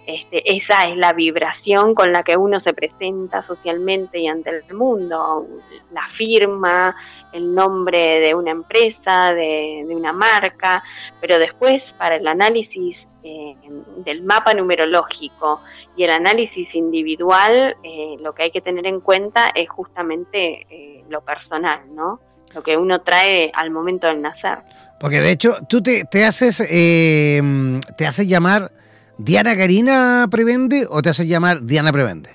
este, 0.06 0.56
esa 0.56 0.84
es 0.84 0.96
la 0.96 1.12
vibración 1.12 1.94
con 1.94 2.12
la 2.12 2.22
que 2.22 2.36
uno 2.36 2.60
se 2.60 2.72
presenta 2.72 3.46
socialmente 3.46 4.18
y 4.18 4.26
ante 4.26 4.50
el 4.50 4.74
mundo, 4.74 5.46
la 5.92 6.08
firma, 6.14 6.96
el 7.32 7.54
nombre 7.54 8.20
de 8.20 8.34
una 8.34 8.50
empresa, 8.50 9.34
de, 9.34 9.84
una 9.90 10.12
marca, 10.12 10.82
pero 11.20 11.38
después 11.38 11.82
para 11.98 12.16
el 12.16 12.26
análisis 12.26 12.96
eh, 13.22 13.56
del 13.98 14.22
mapa 14.22 14.54
numerológico 14.54 15.60
y 15.96 16.04
el 16.04 16.10
análisis 16.10 16.72
individual, 16.74 17.76
eh, 17.82 18.16
lo 18.20 18.32
que 18.32 18.44
hay 18.44 18.50
que 18.50 18.60
tener 18.60 18.86
en 18.86 19.00
cuenta 19.00 19.50
es 19.54 19.68
justamente 19.68 20.66
eh, 20.70 21.04
lo 21.08 21.20
personal, 21.20 21.80
¿no? 21.94 22.20
Lo 22.54 22.62
que 22.62 22.76
uno 22.76 23.00
trae 23.02 23.50
al 23.54 23.70
momento 23.70 24.06
del 24.06 24.22
nacer. 24.22 24.58
Porque 25.00 25.20
de 25.20 25.30
hecho, 25.30 25.56
tú 25.68 25.82
te, 25.82 26.02
haces 26.24 26.58
te 26.58 28.06
haces 28.06 28.26
llamar 28.26 28.70
Diana 29.18 29.56
Karina 29.56 30.26
Prevende 30.30 30.86
o 30.88 31.02
te 31.02 31.10
haces 31.10 31.28
llamar 31.28 31.62
Diana 31.62 31.92
Prevende. 31.92 32.30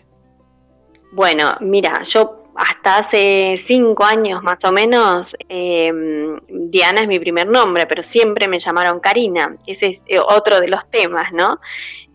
Bueno, 1.14 1.56
mira, 1.62 2.04
yo 2.14 2.44
hasta 2.56 3.00
hace 3.00 3.64
cinco 3.68 4.04
años 4.04 4.44
más 4.44 4.58
o 4.64 4.72
menos, 4.72 5.28
em, 5.50 6.40
Diana 6.48 7.02
es 7.02 7.08
mi 7.08 7.20
primer 7.20 7.48
nombre, 7.48 7.86
pero 7.88 8.04
siempre 8.12 8.48
me 8.48 8.60
llamaron 8.60 9.00
Karina. 9.00 9.56
Ese 9.66 9.86
es 9.86 10.00
eh, 10.08 10.20
otro 10.20 10.60
de 10.60 10.68
los 10.68 10.82
temas, 10.92 11.32
¿no? 11.34 11.60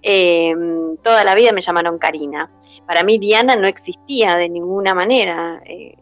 Em, 0.02 0.96
toda 0.98 1.24
la 1.24 1.34
vida 1.34 1.52
me 1.52 1.62
llamaron 1.62 1.98
Karina. 1.98 2.50
Para 2.86 3.02
mí 3.02 3.18
Diana 3.18 3.56
no 3.56 3.66
existía 3.66 4.36
de 4.36 4.48
ninguna 4.48 4.94
manera. 4.94 5.60
Eh, 5.64 5.96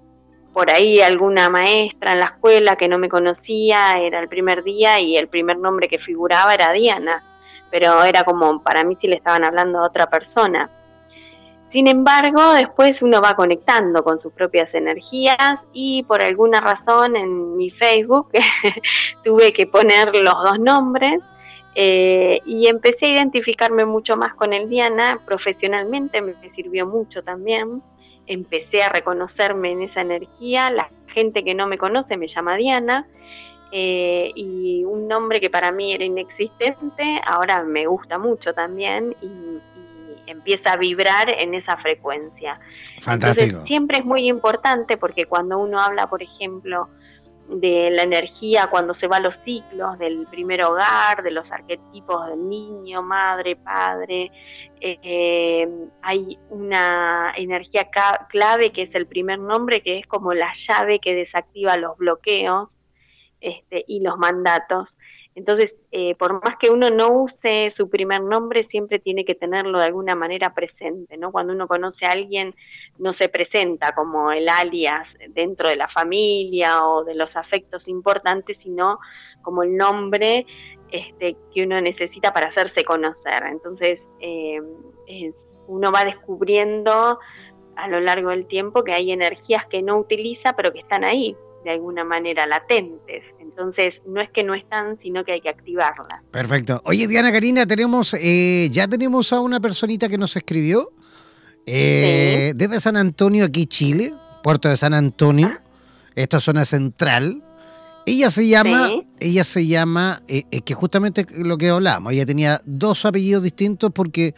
por 0.56 0.70
ahí 0.70 1.02
alguna 1.02 1.50
maestra 1.50 2.14
en 2.14 2.20
la 2.20 2.32
escuela 2.34 2.76
que 2.76 2.88
no 2.88 2.96
me 2.96 3.10
conocía, 3.10 4.00
era 4.00 4.20
el 4.20 4.26
primer 4.26 4.62
día 4.62 4.98
y 4.98 5.18
el 5.18 5.28
primer 5.28 5.58
nombre 5.58 5.86
que 5.86 5.98
figuraba 5.98 6.54
era 6.54 6.72
Diana, 6.72 7.22
pero 7.70 8.02
era 8.04 8.24
como 8.24 8.62
para 8.62 8.82
mí 8.82 8.96
si 8.98 9.06
le 9.06 9.16
estaban 9.16 9.44
hablando 9.44 9.80
a 9.80 9.86
otra 9.86 10.06
persona. 10.06 10.70
Sin 11.72 11.88
embargo, 11.88 12.54
después 12.54 13.02
uno 13.02 13.20
va 13.20 13.36
conectando 13.36 14.02
con 14.02 14.18
sus 14.22 14.32
propias 14.32 14.72
energías 14.72 15.60
y 15.74 16.04
por 16.04 16.22
alguna 16.22 16.62
razón 16.62 17.16
en 17.16 17.58
mi 17.58 17.70
Facebook 17.72 18.30
tuve 19.24 19.52
que 19.52 19.66
poner 19.66 20.14
los 20.14 20.42
dos 20.42 20.58
nombres 20.58 21.20
eh, 21.74 22.40
y 22.46 22.66
empecé 22.66 23.04
a 23.04 23.12
identificarme 23.12 23.84
mucho 23.84 24.16
más 24.16 24.34
con 24.34 24.54
el 24.54 24.70
Diana 24.70 25.20
profesionalmente, 25.26 26.22
me 26.22 26.32
sirvió 26.54 26.86
mucho 26.86 27.22
también. 27.22 27.82
Empecé 28.26 28.82
a 28.82 28.88
reconocerme 28.88 29.72
en 29.72 29.82
esa 29.82 30.00
energía, 30.00 30.70
la 30.70 30.90
gente 31.08 31.44
que 31.44 31.54
no 31.54 31.66
me 31.66 31.78
conoce 31.78 32.16
me 32.16 32.28
llama 32.28 32.56
Diana 32.56 33.06
eh, 33.72 34.32
y 34.34 34.84
un 34.84 35.08
nombre 35.08 35.40
que 35.40 35.50
para 35.50 35.72
mí 35.72 35.92
era 35.92 36.04
inexistente, 36.04 37.20
ahora 37.26 37.62
me 37.64 37.86
gusta 37.86 38.18
mucho 38.18 38.52
también 38.54 39.14
y, 39.22 39.58
empieza 40.28 40.72
a 40.72 40.76
vibrar 40.76 41.30
en 41.30 41.54
esa 41.54 41.76
frecuencia. 41.76 42.58
Fantástico. 43.00 43.64
siempre 43.64 43.98
es 43.98 44.04
muy 44.04 44.28
importante 44.28 44.96
porque 44.96 45.26
cuando 45.26 45.56
uno 45.56 45.80
habla, 45.80 46.08
por 46.08 46.20
ejemplo, 46.20 46.88
de 47.48 47.90
la 47.90 48.02
energía 48.02 48.68
cuando 48.70 48.94
se 48.94 49.06
va 49.06 49.16
a 49.18 49.20
los 49.20 49.34
ciclos 49.44 49.98
del 49.98 50.26
primer 50.30 50.62
hogar, 50.62 51.22
de 51.22 51.30
los 51.30 51.50
arquetipos 51.50 52.26
del 52.28 52.48
niño, 52.48 53.02
madre, 53.02 53.56
padre, 53.56 54.30
eh, 54.80 55.66
hay 56.02 56.38
una 56.50 57.32
energía 57.36 57.88
clave 58.28 58.72
que 58.72 58.82
es 58.82 58.94
el 58.94 59.06
primer 59.06 59.38
nombre, 59.38 59.82
que 59.82 59.98
es 59.98 60.06
como 60.06 60.34
la 60.34 60.52
llave 60.68 60.98
que 60.98 61.14
desactiva 61.14 61.76
los 61.76 61.96
bloqueos 61.96 62.68
este, 63.40 63.84
y 63.88 64.00
los 64.00 64.18
mandatos. 64.18 64.88
Entonces, 65.36 65.74
eh, 65.92 66.14
por 66.14 66.42
más 66.42 66.56
que 66.58 66.70
uno 66.70 66.88
no 66.88 67.10
use 67.10 67.74
su 67.76 67.90
primer 67.90 68.22
nombre, 68.22 68.66
siempre 68.70 68.98
tiene 68.98 69.26
que 69.26 69.34
tenerlo 69.34 69.78
de 69.78 69.84
alguna 69.84 70.16
manera 70.16 70.54
presente, 70.54 71.18
¿no? 71.18 71.30
Cuando 71.30 71.52
uno 71.52 71.68
conoce 71.68 72.06
a 72.06 72.12
alguien, 72.12 72.54
no 72.98 73.12
se 73.12 73.28
presenta 73.28 73.94
como 73.94 74.32
el 74.32 74.48
alias 74.48 75.06
dentro 75.34 75.68
de 75.68 75.76
la 75.76 75.88
familia 75.88 76.86
o 76.86 77.04
de 77.04 77.14
los 77.14 77.28
afectos 77.36 77.86
importantes, 77.86 78.56
sino 78.62 78.98
como 79.42 79.62
el 79.62 79.76
nombre 79.76 80.46
este, 80.90 81.36
que 81.52 81.64
uno 81.64 81.82
necesita 81.82 82.32
para 82.32 82.46
hacerse 82.46 82.82
conocer. 82.82 83.42
Entonces, 83.46 84.00
eh, 84.20 84.58
uno 85.66 85.92
va 85.92 86.06
descubriendo 86.06 87.18
a 87.76 87.88
lo 87.88 88.00
largo 88.00 88.30
del 88.30 88.46
tiempo 88.46 88.84
que 88.84 88.94
hay 88.94 89.12
energías 89.12 89.66
que 89.66 89.82
no 89.82 89.98
utiliza, 89.98 90.54
pero 90.54 90.72
que 90.72 90.78
están 90.78 91.04
ahí, 91.04 91.36
de 91.66 91.72
alguna 91.72 92.04
manera 92.04 92.46
latentes. 92.46 93.24
Entonces, 93.40 93.94
no 94.06 94.20
es 94.20 94.30
que 94.30 94.44
no 94.44 94.54
están, 94.54 95.00
sino 95.02 95.24
que 95.24 95.32
hay 95.32 95.40
que 95.40 95.48
activarlas. 95.48 96.22
Perfecto. 96.30 96.80
Oye, 96.84 97.08
Diana 97.08 97.32
Karina, 97.32 97.66
tenemos, 97.66 98.14
eh, 98.14 98.68
ya 98.70 98.86
tenemos 98.86 99.32
a 99.32 99.40
una 99.40 99.58
personita 99.58 100.08
que 100.08 100.16
nos 100.16 100.36
escribió 100.36 100.92
eh, 101.66 102.52
desde 102.54 102.80
San 102.80 102.96
Antonio, 102.96 103.44
aquí 103.44 103.66
Chile, 103.66 104.14
puerto 104.44 104.68
de 104.68 104.76
San 104.76 104.94
Antonio, 104.94 105.48
ah. 105.52 105.60
esta 106.14 106.38
zona 106.38 106.64
central. 106.64 107.42
Ella 108.06 108.30
se 108.30 108.46
llama, 108.46 108.92
ella 109.18 109.42
se 109.42 109.66
llama, 109.66 110.22
eh, 110.28 110.44
que 110.60 110.74
justamente 110.74 111.26
lo 111.36 111.58
que 111.58 111.70
hablamos, 111.70 112.12
ella 112.12 112.26
tenía 112.26 112.60
dos 112.64 113.04
apellidos 113.04 113.42
distintos 113.42 113.90
porque 113.92 114.36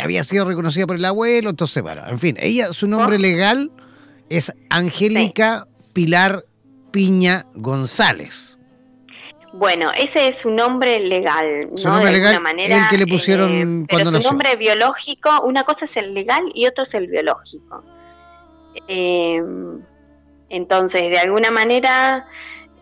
había 0.00 0.24
sido 0.24 0.46
reconocida 0.46 0.84
por 0.84 0.96
el 0.96 1.04
abuelo, 1.04 1.50
entonces, 1.50 1.80
bueno, 1.80 2.02
en 2.08 2.18
fin, 2.18 2.36
ella, 2.40 2.72
su 2.72 2.88
nombre 2.88 3.16
oh. 3.16 3.20
legal 3.20 3.70
es 4.30 4.52
Angélica 4.68 5.68
Pilar 5.92 6.44
Piña 6.90 7.44
González. 7.54 8.56
Bueno, 9.52 9.90
ese 9.92 10.28
es 10.28 10.36
su 10.42 10.50
nombre 10.50 11.00
legal. 11.00 11.60
Su 11.76 11.88
nombre 11.88 12.10
legal, 12.12 12.42
manera, 12.42 12.76
el 12.76 12.88
que 12.90 12.98
le 12.98 13.06
pusieron 13.06 13.50
eh, 13.50 13.86
cuando 13.88 14.10
pero 14.10 14.22
su 14.22 14.28
nombre 14.28 14.54
biológico, 14.56 15.42
una 15.44 15.64
cosa 15.64 15.86
es 15.86 15.96
el 15.96 16.12
legal 16.12 16.42
y 16.54 16.66
otro 16.66 16.84
es 16.84 16.92
el 16.92 17.06
biológico. 17.06 17.82
Eh, 18.86 19.42
entonces, 20.50 21.00
de 21.00 21.18
alguna 21.18 21.50
manera, 21.50 22.26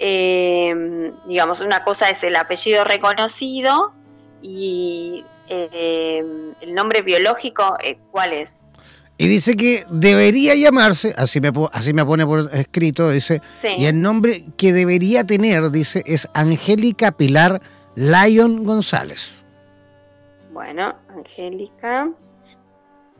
eh, 0.00 1.12
digamos, 1.26 1.60
una 1.60 1.84
cosa 1.84 2.10
es 2.10 2.20
el 2.24 2.34
apellido 2.34 2.82
reconocido 2.82 3.92
y 4.42 5.24
el 5.48 6.74
nombre 6.74 7.02
biológico, 7.02 7.76
¿cuál 8.10 8.32
es? 8.32 8.48
Y 9.16 9.28
dice 9.28 9.54
que 9.54 9.84
debería 9.90 10.56
llamarse, 10.56 11.14
así 11.16 11.40
me, 11.40 11.52
así 11.72 11.94
me 11.94 12.04
pone 12.04 12.26
por 12.26 12.50
escrito, 12.52 13.10
dice, 13.10 13.40
y 13.78 13.84
el 13.84 14.00
nombre 14.00 14.44
que 14.56 14.72
debería 14.72 15.22
tener, 15.24 15.70
dice, 15.70 16.02
es 16.04 16.28
Angélica 16.34 17.12
Pilar 17.12 17.60
Lyon 17.94 18.64
González. 18.64 19.44
Bueno, 20.52 20.96
Angélica 21.08 22.10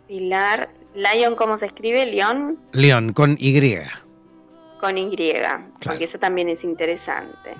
Pilar 0.08 0.68
Lyon, 0.94 1.36
¿cómo 1.36 1.58
se 1.58 1.66
escribe? 1.66 2.06
León. 2.06 2.58
León, 2.72 3.12
con 3.12 3.36
Y. 3.38 3.76
Con 4.80 4.98
Y, 4.98 5.16
porque 5.84 6.04
eso 6.06 6.18
también 6.18 6.48
es 6.48 6.62
interesante. 6.64 7.54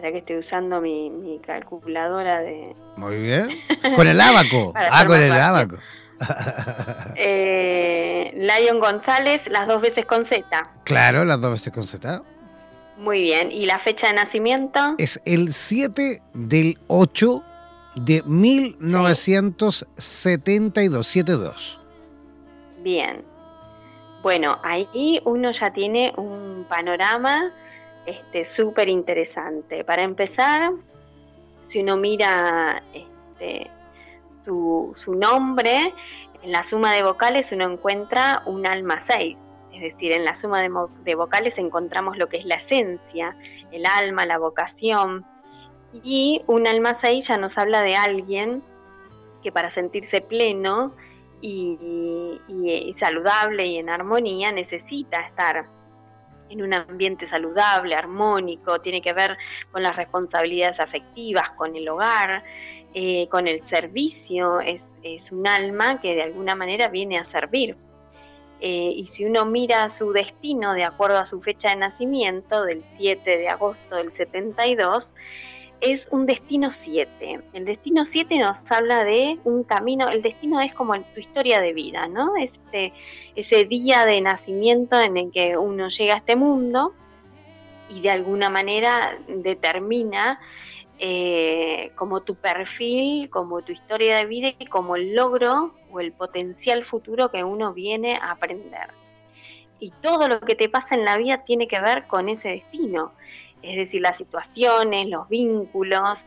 Espera 0.00 0.12
que 0.12 0.20
estoy 0.20 0.38
usando 0.38 0.80
mi, 0.80 1.38
calculadora 1.46 2.40
de... 2.40 2.74
Muy 2.96 3.20
bien. 3.20 3.50
Con 3.94 4.06
el 4.06 4.18
abaco. 4.18 4.72
ah, 4.90 5.04
con 5.06 5.20
el 5.20 5.30
abaco. 5.30 5.76
eh, 7.16 8.32
Lion 8.34 8.80
González, 8.80 9.42
las 9.50 9.68
dos 9.68 9.82
veces 9.82 10.06
con 10.06 10.24
Z. 10.26 10.42
Claro, 10.84 11.26
las 11.26 11.38
dos 11.38 11.50
veces 11.50 11.70
con 11.70 11.82
Z. 11.82 12.22
Muy 12.96 13.20
bien. 13.20 13.52
¿Y 13.52 13.66
la 13.66 13.78
fecha 13.80 14.06
de 14.06 14.14
nacimiento? 14.14 14.94
Es 14.96 15.20
el 15.26 15.52
7 15.52 16.22
del 16.32 16.78
8 16.86 17.44
de 17.96 18.22
1972. 18.22 19.86
72. 19.98 21.78
Bien. 22.82 23.22
Bueno, 24.22 24.56
ahí 24.62 25.20
uno 25.26 25.52
ya 25.52 25.70
tiene 25.74 26.14
un 26.16 26.64
panorama 26.70 27.52
este 28.10 28.48
súper 28.56 28.88
interesante. 28.88 29.84
Para 29.84 30.02
empezar, 30.02 30.72
si 31.70 31.80
uno 31.80 31.96
mira 31.96 32.82
este, 32.92 33.70
su, 34.44 34.94
su 35.04 35.14
nombre, 35.14 35.92
en 36.42 36.52
la 36.52 36.68
suma 36.70 36.94
de 36.94 37.02
vocales 37.02 37.46
uno 37.52 37.70
encuentra 37.70 38.42
un 38.46 38.66
alma 38.66 39.04
6. 39.08 39.36
Es 39.72 39.80
decir, 39.80 40.12
en 40.12 40.24
la 40.24 40.40
suma 40.40 40.60
de, 40.60 40.70
de, 41.04 41.14
vocales 41.14 41.54
encontramos 41.56 42.18
lo 42.18 42.28
que 42.28 42.38
es 42.38 42.44
la 42.44 42.56
esencia, 42.56 43.36
el 43.72 43.86
alma, 43.86 44.26
la 44.26 44.38
vocación. 44.38 45.24
Y 46.04 46.42
un 46.46 46.66
alma 46.66 46.98
6 47.00 47.26
ya 47.28 47.36
nos 47.36 47.56
habla 47.56 47.82
de 47.82 47.96
alguien 47.96 48.62
que 49.42 49.52
para 49.52 49.72
sentirse 49.74 50.20
pleno 50.20 50.92
y, 51.40 52.38
y 52.48 52.94
saludable 53.00 53.66
y 53.66 53.78
en 53.78 53.88
armonía 53.88 54.52
necesita 54.52 55.20
estar 55.20 55.66
en 56.50 56.62
un 56.62 56.74
ambiente 56.74 57.28
saludable, 57.30 57.94
armónico, 57.94 58.80
tiene 58.80 59.00
que 59.00 59.12
ver 59.12 59.38
con 59.70 59.82
las 59.82 59.96
responsabilidades 59.96 60.78
afectivas, 60.80 61.50
con 61.56 61.74
el 61.76 61.88
hogar, 61.88 62.42
eh, 62.92 63.28
con 63.30 63.46
el 63.46 63.62
servicio, 63.68 64.60
es, 64.60 64.80
un 65.30 65.46
alma 65.46 65.98
que 66.02 66.14
de 66.14 66.22
alguna 66.24 66.54
manera 66.54 66.88
viene 66.88 67.18
a 67.18 67.30
servir. 67.30 67.74
Eh, 68.60 68.92
y 68.96 69.10
si 69.16 69.24
uno 69.24 69.46
mira 69.46 69.96
su 69.96 70.12
destino 70.12 70.74
de 70.74 70.84
acuerdo 70.84 71.16
a 71.16 71.30
su 71.30 71.40
fecha 71.40 71.70
de 71.70 71.76
nacimiento, 71.76 72.64
del 72.64 72.82
7 72.98 73.38
de 73.38 73.48
agosto 73.48 73.96
del 73.96 74.12
72, 74.14 75.06
es 75.80 76.02
un 76.10 76.26
destino 76.26 76.72
7. 76.84 77.40
El 77.54 77.64
destino 77.64 78.06
7 78.12 78.38
nos 78.38 78.56
habla 78.68 79.04
de 79.04 79.38
un 79.44 79.64
camino, 79.64 80.08
el 80.08 80.20
destino 80.20 80.60
es 80.60 80.74
como 80.74 80.94
tu 81.00 81.20
historia 81.20 81.60
de 81.60 81.72
vida, 81.72 82.06
¿no? 82.08 82.36
Este, 82.36 82.92
ese 83.40 83.64
día 83.64 84.04
de 84.04 84.20
nacimiento 84.20 85.00
en 85.00 85.16
el 85.16 85.32
que 85.32 85.56
uno 85.56 85.88
llega 85.88 86.14
a 86.14 86.18
este 86.18 86.36
mundo 86.36 86.92
y 87.88 88.00
de 88.00 88.10
alguna 88.10 88.50
manera 88.50 89.18
determina 89.28 90.38
eh, 90.98 91.92
como 91.96 92.20
tu 92.20 92.34
perfil, 92.34 93.30
como 93.30 93.62
tu 93.62 93.72
historia 93.72 94.18
de 94.18 94.26
vida 94.26 94.52
y 94.58 94.66
como 94.66 94.96
el 94.96 95.14
logro 95.14 95.74
o 95.90 96.00
el 96.00 96.12
potencial 96.12 96.84
futuro 96.84 97.30
que 97.30 97.42
uno 97.42 97.72
viene 97.72 98.16
a 98.16 98.32
aprender. 98.32 98.88
Y 99.80 99.90
todo 100.02 100.28
lo 100.28 100.40
que 100.40 100.54
te 100.54 100.68
pasa 100.68 100.94
en 100.94 101.04
la 101.04 101.16
vida 101.16 101.42
tiene 101.44 101.66
que 101.66 101.80
ver 101.80 102.06
con 102.06 102.28
ese 102.28 102.48
destino 102.48 103.12
es 103.62 103.76
decir, 103.76 104.00
las 104.00 104.16
situaciones, 104.16 105.08
los 105.08 105.28
vínculos, 105.28 106.18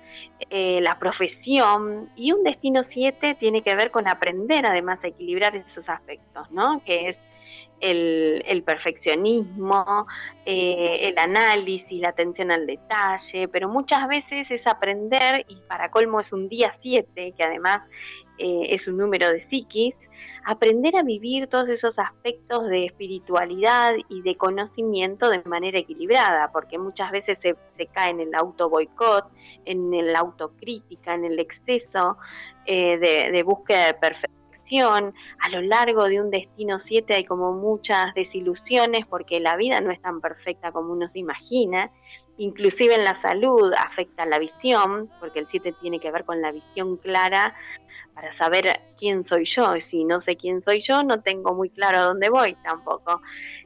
eh, 0.50 0.80
la 0.82 0.98
profesión. 1.00 2.10
Y 2.16 2.32
un 2.32 2.44
destino 2.44 2.84
7 2.92 3.36
tiene 3.40 3.62
que 3.62 3.76
ver 3.76 3.92
con 3.92 4.08
aprender 4.08 4.66
además 4.66 5.00
a 5.04 5.08
equilibrar 5.08 5.56
esos 5.56 5.88
aspectos, 5.88 6.50
¿no? 6.52 6.82
Que 6.86 7.10
es 7.10 7.18
el, 7.84 8.64
perfeccionismo, 8.66 10.08
eh, 10.46 11.00
el 11.02 11.18
análisis, 11.18 12.00
la 12.00 12.10
atención 12.10 12.52
al 12.52 12.66
detalle, 12.66 13.48
pero 13.50 13.68
muchas 13.68 14.08
veces 14.08 14.50
es 14.50 14.66
aprender, 14.66 15.46
y 15.50 15.56
para 15.68 15.92
colmo 15.92 16.22
es 16.22 16.32
un 16.32 16.48
día 16.48 16.74
7, 16.82 17.34
que 17.36 17.44
además 17.44 17.82
eh, 18.38 18.68
es 18.70 18.88
un 18.88 18.98
número 18.98 19.30
de 19.30 19.48
psiquis, 19.50 19.96
aprender 20.46 20.96
a 20.96 21.04
vivir 21.04 21.48
todos 21.48 21.70
esos 21.70 21.98
aspectos 21.98 22.68
de 22.68 22.86
espiritualidad 22.86 23.94
y 24.10 24.22
de 24.22 24.36
conocimiento 24.36 25.30
de 25.30 25.42
manera 25.46 25.80
equilibrada, 25.80 26.52
porque 26.52 26.78
muchas 26.78 27.12
veces 27.12 27.38
se, 27.42 27.56
cae 27.88 28.12
en 28.12 28.20
el 28.20 28.36
auto 28.36 28.70
boicot, 28.70 29.26
en 29.66 30.12
la 30.12 30.20
autocrítica, 30.20 31.14
en 31.14 31.26
el 31.26 31.40
exceso 31.40 32.18
eh, 32.66 32.98
de, 33.32 33.44
búsqueda 33.44 33.88
de 33.88 33.94
perfección. 33.94 35.14
A 35.40 35.50
lo 35.50 35.62
largo 35.62 36.06
de 36.06 36.20
un 36.20 36.30
destino 36.30 36.82
7 36.88 37.14
hay 37.14 37.26
como 37.26 37.54
muchas 37.54 38.14
desilusiones 38.16 39.06
porque 39.06 39.40
la 39.40 39.56
vida 39.56 39.80
no 39.82 39.92
es 39.92 40.02
tan 40.02 40.20
perfecta 40.20 40.72
como 40.72 40.94
uno 40.94 41.10
se 41.12 41.20
imagina. 41.20 41.92
Inclusive 42.38 42.96
en 42.96 43.04
la 43.04 43.22
salud 43.22 43.72
afecta 43.78 44.26
la 44.26 44.40
visión, 44.40 45.10
porque 45.20 45.40
el 45.40 45.48
7 45.52 45.76
tiene 45.82 46.00
que 46.00 46.12
ver 46.12 46.26
con 46.26 46.42
la 46.42 46.52
visión 46.52 46.98
clara 46.98 47.54
para 48.14 48.36
saber 48.38 48.80
quién 49.00 49.26
soy 49.28 49.46
yo. 49.46 49.74
Si 49.90 50.04
no 50.04 50.22
sé 50.22 50.36
quién 50.36 50.64
soy 50.64 50.84
yo, 50.88 51.04
no 51.04 51.22
tengo 51.22 51.54
muy 51.54 51.70
claro 51.70 51.98
a 51.98 52.02
dónde 52.02 52.30
voy 52.30 52.56
tampoco. 52.64 53.22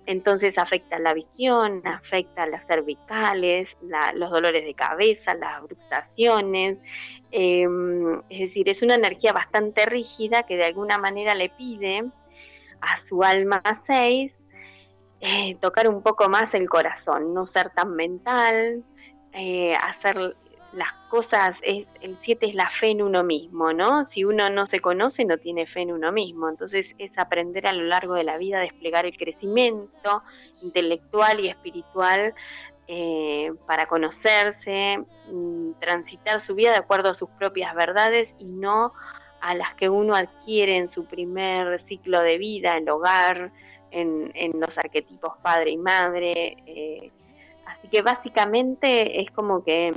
Entonces 0.06 0.58
afecta 0.58 1.00
la 1.00 1.14
visión, 1.14 1.82
afecta 1.86 2.46
las 2.48 2.66
cervicales, 2.66 3.68
los 4.16 4.32
dolores 4.32 4.64
de 4.64 4.74
cabeza, 4.74 5.34
las 5.36 5.62
bruxaciones. 5.64 6.78
Em, 7.32 8.20
es 8.30 8.40
decir, 8.40 8.70
es 8.70 8.82
una 8.82 8.96
energía 8.96 9.34
bastante 9.34 9.86
rígida 9.86 10.44
que 10.44 10.56
de 10.56 10.66
alguna 10.66 10.98
manera 10.98 11.36
le 11.36 11.50
pide 11.50 12.06
a 12.80 13.08
su 13.10 13.22
alma 13.24 13.62
6 13.86 14.32
eh, 15.20 15.58
tocar 15.60 15.90
un 15.90 16.04
poco 16.04 16.30
más 16.30 16.54
el 16.54 16.70
corazón, 16.70 17.34
no 17.34 17.48
ser 17.48 17.72
tan 17.72 17.96
mental, 17.96 18.84
eh, 19.34 19.74
hacer 19.76 20.36
las 20.74 20.94
cosas, 21.10 21.56
es, 21.62 21.88
el 22.02 22.18
7 22.24 22.48
es 22.48 22.56
la 22.56 22.70
fe 22.80 22.92
en 22.92 23.02
uno 23.02 23.24
mismo, 23.24 23.74
¿no? 23.74 24.08
Si 24.14 24.24
uno 24.24 24.50
no 24.50 24.68
se 24.68 24.80
conoce, 24.80 25.24
no 25.26 25.38
tiene 25.38 25.66
fe 25.68 25.82
en 25.82 25.94
uno 25.94 26.12
mismo. 26.12 26.50
Entonces 26.50 26.86
es 26.98 27.12
aprender 27.18 27.68
a 27.68 27.74
lo 27.74 27.84
largo 27.84 28.16
de 28.16 28.24
la 28.24 28.38
vida 28.38 28.58
a 28.58 28.62
desplegar 28.62 29.06
el 29.06 29.18
crecimiento 29.18 30.24
intelectual 30.62 31.40
y 31.40 31.50
espiritual 31.50 32.34
eh, 32.88 33.54
para 33.66 33.88
conocerse, 33.88 35.04
mm, 35.32 35.72
transitar 35.80 36.46
su 36.46 36.56
vida 36.56 36.72
de 36.72 36.78
acuerdo 36.78 37.12
a 37.12 37.18
sus 37.18 37.30
propias 37.32 37.74
verdades 37.76 38.30
y 38.40 38.46
no 38.46 38.94
a 39.42 39.54
las 39.56 39.76
que 39.76 39.90
uno 39.90 40.16
adquiere 40.16 40.78
en 40.78 40.92
su 40.94 41.06
primer 41.06 41.84
ciclo 41.88 42.22
de 42.22 42.38
vida, 42.38 42.78
el 42.78 42.90
hogar, 42.90 43.52
en, 43.92 44.60
los 44.60 44.78
arquetipos 44.78 45.34
padre 45.42 45.72
y 45.72 45.78
madre. 45.78 46.58
Eh, 46.66 47.12
así 47.66 47.88
que 47.90 48.02
básicamente 48.02 49.22
es 49.22 49.32
como 49.32 49.64
que 49.64 49.94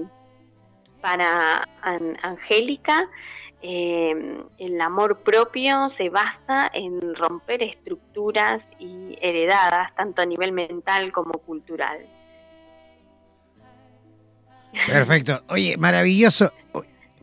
para 1.01 1.69
Angélica, 2.23 3.09
eh, 3.63 4.43
el 4.59 4.81
amor 4.81 5.19
propio 5.19 5.91
se 5.99 6.09
basa 6.09 6.71
en 6.73 7.15
romper 7.15 7.63
estructuras 7.63 8.63
y 8.79 9.19
heredadas, 9.21 9.95
tanto 9.97 10.23
a 10.23 10.27
nivel 10.27 10.53
mental 10.53 11.13
como 11.13 11.33
cultural. 11.33 11.99
Perfecto. 14.87 15.43
Oye, 15.49 15.77
maravilloso. 15.77 16.53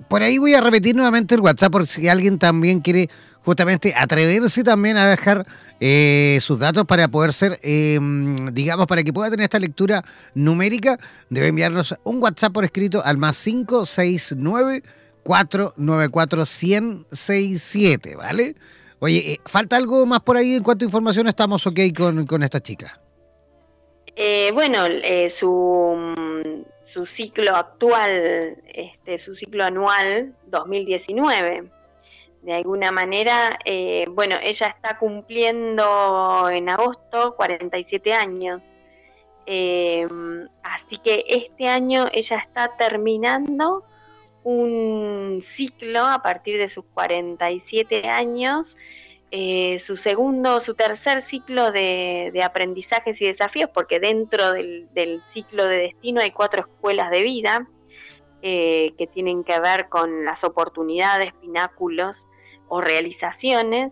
Por 0.07 0.21
ahí 0.21 0.37
voy 0.37 0.53
a 0.53 0.61
repetir 0.61 0.95
nuevamente 0.95 1.35
el 1.35 1.41
WhatsApp 1.41 1.71
por 1.71 1.87
si 1.87 2.07
alguien 2.07 2.37
también 2.37 2.81
quiere 2.81 3.09
justamente 3.47 3.93
atreverse 3.95 4.61
también 4.61 4.97
a 4.97 5.07
dejar 5.07 5.45
eh, 5.79 6.37
sus 6.41 6.59
datos 6.59 6.83
para 6.83 7.07
poder 7.07 7.31
ser, 7.31 7.57
em, 7.63 8.35
digamos, 8.51 8.87
para 8.87 9.03
que 9.03 9.13
pueda 9.13 9.29
tener 9.29 9.45
esta 9.45 9.57
lectura 9.57 10.03
numérica, 10.35 10.97
debe 11.29 11.47
enviarnos 11.47 11.95
un 12.03 12.21
WhatsApp 12.21 12.51
por 12.51 12.65
escrito 12.65 13.01
al 13.05 13.17
más 13.17 13.41
569 13.41 14.83
494 15.23 16.39
1067, 16.39 18.17
¿vale? 18.17 18.55
Oye, 18.99 19.31
eh, 19.31 19.39
¿falta 19.45 19.77
algo 19.77 20.05
más 20.05 20.19
por 20.19 20.35
ahí 20.35 20.55
en 20.55 20.63
cuanto 20.63 20.83
a 20.83 20.87
información? 20.87 21.27
¿Estamos 21.27 21.65
ok 21.65 21.79
con, 21.95 22.25
con 22.25 22.43
esta 22.43 22.59
chica? 22.59 22.99
Eh, 24.17 24.51
bueno, 24.53 24.85
eh, 24.87 25.33
su, 25.39 25.95
su 26.93 27.05
ciclo 27.15 27.55
actual, 27.55 28.57
este, 28.73 29.23
su 29.23 29.35
ciclo 29.35 29.63
anual 29.63 30.33
2019. 30.47 31.76
De 32.41 32.53
alguna 32.53 32.91
manera, 32.91 33.59
eh, 33.65 34.05
bueno, 34.09 34.35
ella 34.41 34.67
está 34.67 34.97
cumpliendo 34.97 36.49
en 36.49 36.69
agosto 36.69 37.35
47 37.35 38.13
años. 38.13 38.61
así 40.63 40.97
que 41.03 41.23
este 41.27 41.67
año 41.67 42.07
ella 42.13 42.37
está 42.37 42.75
terminando 42.77 43.83
un 44.43 45.43
ciclo 45.55 46.05
a 46.05 46.21
partir 46.21 46.57
de 46.57 46.69
sus 46.73 46.85
47 46.93 48.07
años 48.07 48.65
eh, 49.29 49.83
su 49.85 49.97
segundo, 49.97 50.63
su 50.63 50.73
tercer 50.73 51.27
ciclo 51.29 51.71
de, 51.73 52.41
aprendizajes 52.45 53.19
y 53.21 53.25
desafíos, 53.25 53.69
porque 53.73 53.99
dentro 53.99 54.53
del, 54.53 55.21
ciclo 55.33 55.65
de 55.65 55.77
destino 55.77 56.21
hay 56.21 56.31
cuatro 56.31 56.61
escuelas 56.61 57.11
de 57.11 57.23
vida 57.23 57.67
eh, 58.41 58.93
que 58.97 59.05
tienen 59.07 59.43
que 59.43 59.59
ver 59.59 59.89
con 59.89 60.23
las 60.23 60.41
oportunidades, 60.45 61.33
pináculos 61.41 62.15
o 62.67 62.81
realizaciones. 62.81 63.91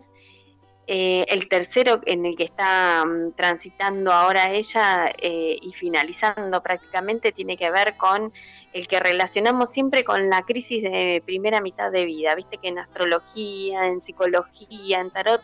Eh, 0.88 1.24
el 1.28 1.48
tercero 1.48 2.00
en 2.06 2.26
el 2.26 2.36
que 2.36 2.44
está 2.44 3.04
mm, 3.04 3.32
transitando 3.32 4.12
ahora 4.12 4.52
ella 4.52 5.12
y 5.20 5.72
finalizando 5.80 6.62
prácticamente 6.62 7.32
tiene 7.32 7.56
que 7.56 7.70
ver 7.70 7.96
con 7.96 8.32
el 8.76 8.88
que 8.88 9.00
relacionamos 9.00 9.72
siempre 9.72 10.04
con 10.04 10.28
la 10.28 10.42
crisis 10.42 10.82
de 10.82 11.22
primera 11.24 11.60
mitad 11.60 11.90
de 11.90 12.04
vida. 12.04 12.34
Viste 12.34 12.58
que 12.58 12.68
en 12.68 12.78
astrología, 12.78 13.86
en 13.86 14.04
psicología, 14.04 15.00
en 15.00 15.10
tarot, 15.10 15.40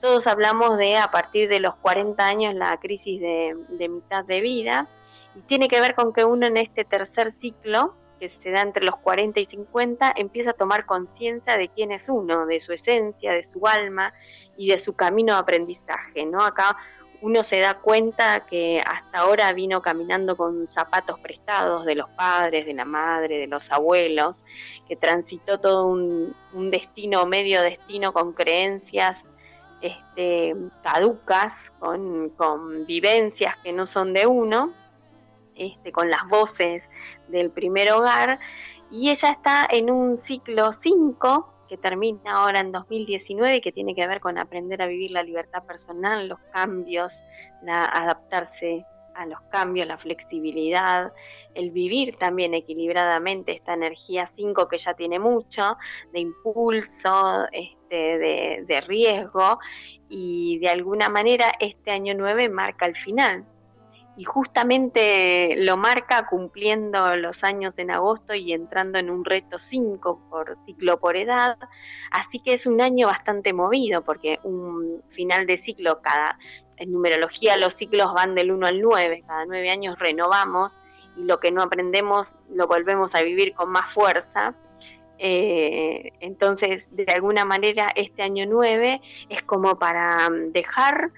todos 0.00 0.24
hablamos 0.26 0.78
de 0.78 0.96
a 0.96 1.10
partir 1.10 1.48
de 1.48 1.58
los 1.58 1.74
40 1.76 2.24
años 2.24 2.54
la 2.54 2.76
crisis 2.78 3.20
de, 3.20 3.88
mitad 3.88 4.24
de 4.24 4.40
vida. 4.40 4.88
Y 5.34 5.40
tiene 5.42 5.68
que 5.68 5.80
ver 5.80 5.96
con 5.96 6.12
que 6.12 6.24
uno 6.24 6.46
en 6.46 6.58
este 6.58 6.84
tercer 6.84 7.34
ciclo, 7.40 7.94
que 8.18 8.30
se 8.42 8.50
da 8.50 8.62
entre 8.62 8.84
los 8.84 8.96
40 8.96 9.40
y 9.40 9.46
50, 9.46 10.14
empieza 10.16 10.50
a 10.50 10.54
tomar 10.54 10.86
conciencia 10.86 11.56
de 11.56 11.68
quién 11.68 11.92
es 11.92 12.02
uno, 12.08 12.46
de 12.46 12.60
su 12.62 12.72
esencia, 12.72 13.32
de 13.32 13.48
su 13.52 13.66
alma 13.66 14.12
y 14.56 14.68
de 14.68 14.82
su 14.84 14.94
camino 14.94 15.34
de 15.34 15.40
aprendizaje, 15.40 16.24
¿no? 16.24 16.42
Acá 16.42 16.76
uno 17.22 17.44
se 17.44 17.58
da 17.60 17.74
cuenta 17.74 18.46
que 18.46 18.82
hasta 18.84 19.20
ahora 19.20 19.52
vino 19.52 19.80
caminando 19.82 20.36
con 20.36 20.68
zapatos 20.74 21.18
prestados 21.20 21.84
de 21.84 21.94
los 21.94 22.08
padres, 22.10 22.66
de 22.66 22.74
la 22.74 22.84
madre, 22.84 23.38
de 23.38 23.46
los 23.46 23.62
abuelos, 23.70 24.36
que 24.88 24.96
transitó 24.96 25.58
todo 25.58 25.86
un, 25.86 26.34
destino, 26.70 27.26
medio 27.26 27.62
destino 27.62 28.12
con 28.12 28.32
creencias 28.32 29.16
este, 29.80 30.54
caducas, 30.82 31.52
con, 31.78 32.86
vivencias 32.86 33.56
que 33.62 33.72
no 33.72 33.86
son 33.88 34.12
de 34.12 34.26
uno, 34.26 34.72
este, 35.54 35.92
con 35.92 36.10
las 36.10 36.26
voces 36.28 36.82
del 37.28 37.50
primer 37.50 37.92
hogar, 37.92 38.38
y 38.90 39.10
ella 39.10 39.30
está 39.30 39.66
en 39.70 39.90
un 39.90 40.22
ciclo 40.26 40.74
5 40.82 41.52
que 41.68 41.76
termina 41.76 42.20
ahora 42.36 42.60
en 42.60 42.72
2019 42.72 43.56
y 43.56 43.60
que 43.60 43.72
tiene 43.72 43.94
que 43.94 44.06
ver 44.06 44.20
con 44.20 44.38
aprender 44.38 44.80
a 44.82 44.86
vivir 44.86 45.10
la 45.10 45.22
libertad 45.22 45.64
personal, 45.64 46.28
los 46.28 46.38
cambios, 46.52 47.12
la, 47.62 47.84
adaptarse 47.84 48.84
a 49.14 49.26
los 49.26 49.40
cambios, 49.50 49.86
la 49.88 49.98
flexibilidad, 49.98 51.12
el 51.54 51.70
vivir 51.70 52.16
también 52.18 52.54
equilibradamente 52.54 53.52
esta 53.52 53.74
energía 53.74 54.30
5 54.36 54.68
que 54.68 54.78
ya 54.78 54.94
tiene 54.94 55.18
mucho, 55.18 55.76
de 56.12 56.20
impulso, 56.20 57.46
este, 57.50 57.96
de, 57.96 58.64
de 58.66 58.80
riesgo, 58.82 59.58
y 60.08 60.58
de 60.58 60.68
alguna 60.68 61.08
manera 61.08 61.52
este 61.58 61.90
año 61.90 62.14
9 62.16 62.48
marca 62.48 62.86
el 62.86 62.96
final 62.98 63.44
y 64.16 64.24
justamente 64.24 65.56
lo 65.58 65.76
marca 65.76 66.26
cumpliendo 66.26 67.16
los 67.16 67.36
años 67.42 67.74
en 67.76 67.90
agosto 67.90 68.34
y 68.34 68.52
entrando 68.52 68.98
en 68.98 69.10
un 69.10 69.24
reto 69.24 69.58
5 69.70 70.28
por 70.30 70.56
ciclo 70.64 70.98
por 70.98 71.16
edad, 71.16 71.56
así 72.10 72.40
que 72.40 72.54
es 72.54 72.66
un 72.66 72.80
año 72.80 73.08
bastante 73.08 73.52
movido 73.52 74.02
porque 74.02 74.38
un 74.42 75.02
final 75.10 75.46
de 75.46 75.62
ciclo 75.62 76.00
cada 76.00 76.38
en 76.78 76.92
numerología 76.92 77.56
los 77.56 77.74
ciclos 77.76 78.12
van 78.14 78.34
del 78.34 78.50
1 78.50 78.66
al 78.66 78.80
9, 78.80 79.24
cada 79.26 79.44
9 79.46 79.70
años 79.70 79.98
renovamos 79.98 80.72
y 81.16 81.24
lo 81.24 81.38
que 81.38 81.50
no 81.50 81.62
aprendemos 81.62 82.26
lo 82.50 82.66
volvemos 82.66 83.14
a 83.14 83.22
vivir 83.22 83.54
con 83.54 83.70
más 83.70 83.92
fuerza. 83.94 84.54
Eh, 85.18 86.12
entonces, 86.20 86.84
de 86.90 87.06
alguna 87.10 87.46
manera, 87.46 87.88
este 87.94 88.22
año 88.22 88.44
9 88.46 89.00
es 89.30 89.42
como 89.44 89.78
para 89.78 90.28
dejar 90.52 91.10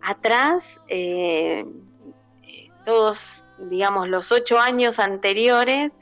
atrás 0.00 0.62
eh, 0.88 1.64
todos, 2.84 3.18
digamos, 3.58 4.08
los 4.08 4.30
ocho 4.30 4.58
años 4.58 4.98
anteriores 4.98 5.92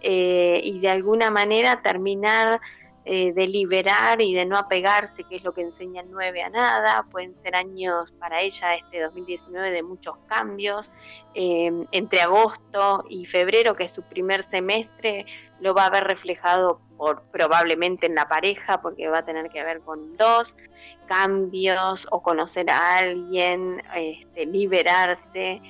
eh, 0.00 0.60
y 0.62 0.78
de 0.80 0.90
alguna 0.90 1.30
manera 1.30 1.82
terminar 1.82 2.60
eh, 3.10 3.32
de 3.32 3.46
liberar 3.46 4.20
y 4.20 4.34
de 4.34 4.44
no 4.44 4.58
apegarse, 4.58 5.24
que 5.24 5.36
es 5.36 5.42
lo 5.42 5.54
que 5.54 5.62
enseña 5.62 6.02
el 6.02 6.10
9 6.10 6.42
a 6.42 6.50
nada. 6.50 7.06
Pueden 7.10 7.34
ser 7.42 7.56
años 7.56 8.12
para 8.18 8.42
ella, 8.42 8.74
este 8.74 9.00
2019, 9.00 9.70
de 9.70 9.82
muchos 9.82 10.18
cambios. 10.26 10.84
Eh, 11.34 11.70
entre 11.92 12.20
agosto 12.20 13.06
y 13.08 13.24
febrero, 13.24 13.74
que 13.74 13.84
es 13.84 13.94
su 13.94 14.02
primer 14.02 14.46
semestre, 14.50 15.24
lo 15.60 15.72
va 15.72 15.86
a 15.86 15.90
ver 15.90 16.04
reflejado 16.04 16.82
por, 16.98 17.22
probablemente 17.30 18.04
en 18.04 18.14
la 18.14 18.28
pareja, 18.28 18.82
porque 18.82 19.08
va 19.08 19.20
a 19.20 19.24
tener 19.24 19.48
que 19.48 19.64
ver 19.64 19.80
con 19.80 20.16
dos 20.18 20.46
cambios 21.06 22.00
o 22.10 22.22
conocer 22.22 22.68
a 22.70 22.98
alguien, 22.98 23.82
este, 23.96 24.44
liberarse. 24.44 25.62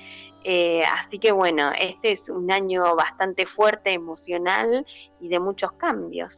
Eh, 0.43 0.81
así 0.83 1.19
que 1.19 1.31
bueno, 1.31 1.71
este 1.77 2.13
es 2.13 2.29
un 2.29 2.51
año 2.51 2.95
bastante 2.95 3.45
fuerte, 3.45 3.93
emocional 3.93 4.85
y 5.19 5.27
de 5.27 5.39
muchos 5.39 5.71
cambios. 5.73 6.31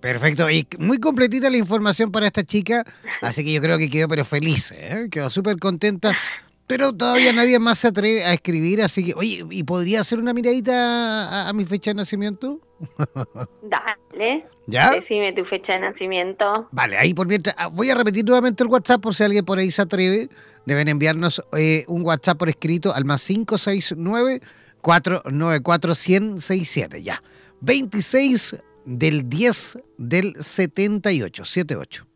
Perfecto, 0.00 0.50
y 0.50 0.66
muy 0.78 0.98
completita 0.98 1.48
la 1.48 1.56
información 1.56 2.12
para 2.12 2.26
esta 2.26 2.44
chica, 2.44 2.84
así 3.22 3.42
que 3.42 3.54
yo 3.54 3.62
creo 3.62 3.78
que 3.78 3.88
quedó 3.88 4.06
pero 4.06 4.22
feliz, 4.26 4.70
¿eh? 4.72 5.08
quedó 5.10 5.30
súper 5.30 5.58
contenta, 5.58 6.12
pero 6.66 6.94
todavía 6.94 7.32
nadie 7.32 7.58
más 7.58 7.78
se 7.78 7.88
atreve 7.88 8.22
a 8.22 8.34
escribir, 8.34 8.82
así 8.82 9.02
que, 9.02 9.14
oye, 9.14 9.44
¿y 9.50 9.62
podría 9.62 10.00
hacer 10.00 10.18
una 10.18 10.34
miradita 10.34 11.48
a, 11.48 11.52
mi 11.54 11.64
fecha 11.64 11.90
de 11.90 11.94
nacimiento? 11.94 12.60
Dale. 13.62 14.46
¿Ya? 14.66 14.92
Decime 14.92 15.32
tu 15.32 15.44
fecha 15.44 15.74
de 15.74 15.80
nacimiento. 15.80 16.68
Vale, 16.72 16.96
ahí 16.96 17.14
por 17.14 17.26
mientras, 17.26 17.54
ah, 17.58 17.66
voy 17.68 17.90
a 17.90 17.94
repetir 17.94 18.24
nuevamente 18.24 18.62
el 18.62 18.70
WhatsApp 18.70 19.00
por 19.00 19.14
si 19.14 19.22
alguien 19.22 19.44
por 19.44 19.58
ahí 19.58 19.70
se 19.70 19.82
atreve 19.82 20.28
deben 20.66 20.88
enviarnos 20.88 21.44
eh, 21.56 21.84
un 21.88 22.02
WhatsApp 22.02 22.38
por 22.38 22.48
escrito 22.48 22.94
al 22.94 23.04
más 23.04 23.26
569 23.26 24.40
494 24.80 25.90
1067 25.90 27.02
Ya. 27.02 27.22
26 27.60 28.62
del 28.84 29.28
10 29.28 29.78
del 29.98 30.34
78. 30.38 31.44
78. 31.44 32.06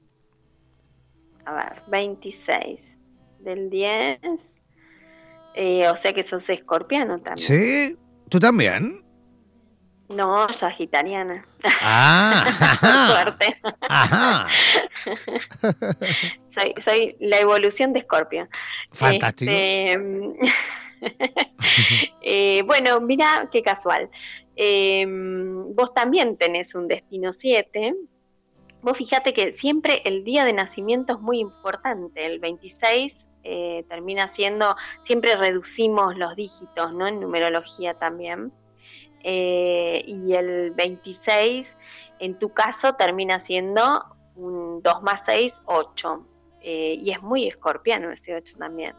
A 1.46 1.54
ver, 1.54 1.83
26 1.88 2.81
del 3.40 3.70
10. 3.70 4.20
Eh, 5.54 5.88
o 5.88 6.00
sea 6.02 6.12
que 6.12 6.28
sos 6.28 6.42
escorpiano 6.48 7.18
también. 7.20 7.38
Sí, 7.46 7.96
tú 8.28 8.38
también. 8.38 9.02
No, 10.09 10.47
sagitariana. 10.59 11.44
Ah, 11.83 12.47
suerte. 13.11 13.61
Ajá. 13.88 14.47
soy, 16.55 16.75
soy 16.85 17.16
la 17.21 17.40
evolución 17.40 17.92
de 17.92 18.01
Escorpio. 18.01 18.49
Fantástico. 18.92 19.51
Este, 19.51 19.99
eh, 22.23 22.62
bueno, 22.64 23.01
mira 23.01 23.49
qué 23.53 23.62
casual. 23.62 24.09
Em, 24.57 25.75
vos 25.75 25.92
también 25.94 26.37
tenés 26.37 26.75
un 26.75 26.88
destino 26.88 27.33
7. 27.40 27.94
Vos 28.83 28.97
fíjate 28.97 29.35
que 29.35 29.57
siempre 29.61 30.03
el 30.05 30.25
día 30.25 30.44
de 30.44 30.53
nacimiento 30.53 31.14
es 31.14 31.21
muy 31.21 31.38
importante. 31.38 32.25
El 32.25 32.38
26 32.38 33.12
eh, 33.44 33.85
termina 33.88 34.33
siendo, 34.35 34.75
siempre 35.07 35.37
reducimos 35.37 36.16
los 36.16 36.35
dígitos, 36.35 36.92
¿no? 36.92 37.07
En 37.07 37.21
numerología 37.21 37.94
también. 37.94 38.53
Eh, 39.22 40.04
y 40.07 40.35
el 40.35 40.70
26, 40.72 41.66
en 42.20 42.38
tu 42.38 42.52
caso, 42.52 42.94
termina 42.94 43.44
siendo 43.46 44.04
un 44.37 44.83
2 44.83 45.02
más 45.02 45.22
6, 45.26 45.52
8. 45.66 46.26
Eh, 46.61 46.98
y 47.00 47.11
es 47.11 47.22
muy 47.22 47.48
escorpiano 47.48 48.11
ese 48.11 48.35
8 48.35 48.57
también. 48.59 48.94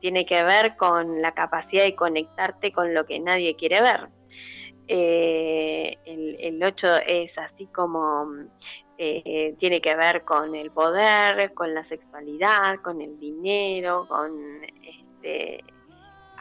Tiene 0.00 0.24
que 0.24 0.42
ver 0.42 0.76
con 0.76 1.20
la 1.20 1.32
capacidad 1.32 1.84
de 1.84 1.94
conectarte 1.94 2.72
con 2.72 2.94
lo 2.94 3.04
que 3.06 3.18
nadie 3.20 3.56
quiere 3.56 3.80
ver. 3.80 4.08
Eh, 4.88 5.98
el, 6.04 6.62
8 6.62 6.86
es 7.06 7.36
así 7.38 7.66
como 7.66 8.28
tiene 8.96 9.80
que 9.80 9.96
ver 9.96 10.24
con 10.24 10.54
el 10.54 10.70
poder, 10.70 11.54
con 11.54 11.72
la 11.72 11.88
sexualidad, 11.88 12.80
con 12.82 13.00
el 13.00 13.18
dinero, 13.18 14.06
con 14.06 14.62
este, 15.22 15.64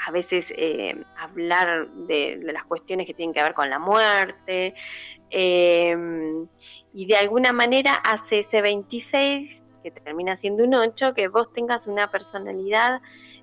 a 0.05 0.11
veces 0.11 0.45
eh, 0.49 0.95
hablar 1.17 1.87
de, 1.89 2.39
las 2.53 2.65
cuestiones 2.65 3.07
que 3.07 3.13
tienen 3.13 3.33
que 3.33 3.43
ver 3.43 3.53
con 3.53 3.69
la 3.69 3.79
muerte. 3.79 4.73
Em, 5.29 6.47
y 6.93 7.05
de 7.05 7.17
alguna 7.17 7.53
manera 7.53 7.93
hace 7.93 8.39
ese 8.39 8.61
26, 8.61 9.61
que 9.83 9.91
termina 9.91 10.37
siendo 10.37 10.63
un 10.63 10.73
8, 10.73 11.13
que 11.13 11.27
vos 11.27 11.51
tengas 11.53 11.85
una 11.87 12.09
personalidad 12.11 13.01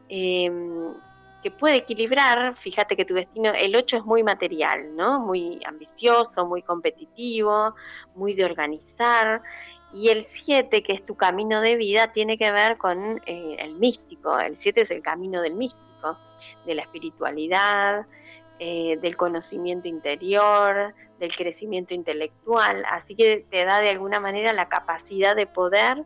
em, 0.09 0.93
que 1.43 1.51
puede 1.51 1.77
equilibrar, 1.77 2.57
fíjate 2.63 2.97
que 2.97 3.05
tu 3.05 3.15
destino, 3.15 3.53
el 3.55 3.77
8 3.77 3.99
es 3.99 4.05
muy 4.05 4.23
material, 4.23 4.97
¿no? 4.97 5.21
Muy 5.21 5.61
ambicioso, 5.65 6.47
muy 6.47 6.63
competitivo, 6.63 7.75
muy 8.15 8.35
de 8.35 8.45
organizar, 8.45 9.43
y 9.95 10.09
el 10.09 10.27
7, 10.45 10.83
que 10.83 10.93
es 10.93 11.07
tu 11.07 11.15
camino 11.15 11.61
de 11.61 11.77
vida, 11.77 12.13
tiene 12.13 12.37
que 12.37 12.51
ver 12.51 12.77
con 12.77 13.21
eh, 13.27 13.57
el 13.59 13.75
místico, 13.77 14.39
el 14.39 14.59
7 14.63 14.83
es 14.83 14.91
el 14.91 15.03
camino 15.03 15.41
del 15.41 15.55
místico, 15.55 15.86
de 16.65 16.75
la 16.75 16.83
espiritualidad, 16.83 18.07
eh, 18.59 18.99
del 19.01 19.17
conocimiento 19.17 19.89
interior, 19.89 20.95
del 21.19 21.35
crecimiento 21.37 21.95
intelectual, 21.95 22.85
así 22.91 23.15
que 23.15 23.45
te 23.51 23.65
da 23.65 23.81
de 23.81 23.91
alguna 23.91 24.21
manera 24.21 24.53
la 24.53 24.69
capacidad 24.69 25.35
de 25.35 25.47
poder 25.47 26.05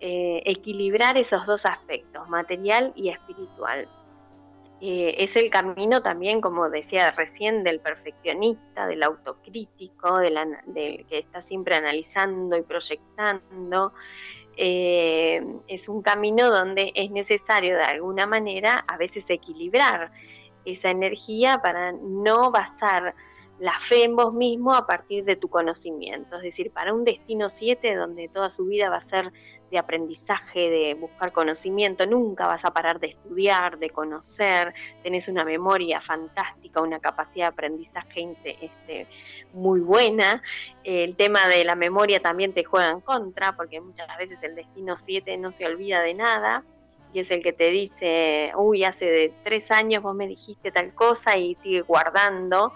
eh, 0.00 0.42
equilibrar 0.44 1.16
esos 1.16 1.46
dos 1.46 1.60
aspectos, 1.64 2.28
material 2.28 2.92
y 2.94 3.08
espiritual. 3.08 3.88
Eh, 4.80 5.14
es 5.18 5.34
el 5.36 5.50
camino 5.50 6.02
también, 6.02 6.40
como 6.40 6.68
decía 6.68 7.10
recién, 7.12 7.64
del 7.64 7.80
perfeccionista, 7.80 8.86
del 8.86 9.02
autocrítico, 9.02 10.18
del, 10.18 10.36
que 11.08 11.18
está 11.20 11.42
siempre 11.44 11.76
analizando 11.76 12.56
y 12.56 12.62
proyectando. 12.62 13.92
Eh, 14.56 15.42
es 15.68 15.88
un 15.88 16.02
camino 16.02 16.50
donde 16.50 16.92
es 16.94 17.10
necesario 17.10 17.76
de 17.76 17.82
alguna 17.82 18.26
manera 18.26 18.84
a 18.86 18.96
veces 18.96 19.24
equilibrar 19.28 20.12
esa 20.64 20.90
energía 20.90 21.60
para 21.62 21.92
no 21.92 22.50
basar 22.50 23.14
la 23.58 23.74
fe 23.88 24.04
en 24.04 24.16
vos 24.16 24.32
mismo 24.32 24.74
a 24.74 24.86
partir 24.86 25.24
de 25.24 25.36
tu 25.36 25.48
conocimiento. 25.48 26.36
Es 26.36 26.42
decir, 26.42 26.70
para 26.72 26.92
un 26.92 27.04
destino 27.04 27.50
7 27.58 27.94
donde 27.94 28.28
toda 28.28 28.54
su 28.56 28.66
vida 28.66 28.90
va 28.90 28.96
a 28.96 29.08
ser 29.08 29.32
de 29.70 29.78
aprendizaje, 29.78 30.70
de 30.70 30.94
buscar 30.94 31.32
conocimiento, 31.32 32.06
nunca 32.06 32.46
vas 32.46 32.64
a 32.64 32.72
parar 32.72 33.00
de 33.00 33.08
estudiar, 33.08 33.78
de 33.78 33.90
conocer, 33.90 34.72
tenés 35.02 35.26
una 35.26 35.44
memoria 35.44 36.00
fantástica, 36.00 36.80
una 36.80 37.00
capacidad 37.00 37.46
de 37.46 37.52
aprendizaje 37.52 38.36
este, 38.60 39.06
muy 39.54 39.80
buena. 39.80 40.42
El 40.84 41.16
tema 41.16 41.48
de 41.48 41.64
la 41.64 41.74
memoria 41.74 42.20
también 42.20 42.52
te 42.52 42.64
juega 42.64 42.90
en 42.90 43.00
contra, 43.00 43.56
porque 43.56 43.80
muchas 43.80 44.06
veces 44.18 44.38
el 44.42 44.54
destino 44.54 44.98
7 45.06 45.36
no 45.38 45.52
se 45.56 45.66
olvida 45.66 46.02
de 46.02 46.14
nada 46.14 46.62
y 47.12 47.20
es 47.20 47.30
el 47.30 47.42
que 47.42 47.52
te 47.52 47.70
dice, 47.70 48.52
uy, 48.56 48.84
hace 48.84 49.32
tres 49.44 49.70
años 49.70 50.02
vos 50.02 50.16
me 50.16 50.26
dijiste 50.26 50.72
tal 50.72 50.92
cosa 50.94 51.36
y 51.36 51.54
sigue 51.62 51.82
guardando. 51.82 52.72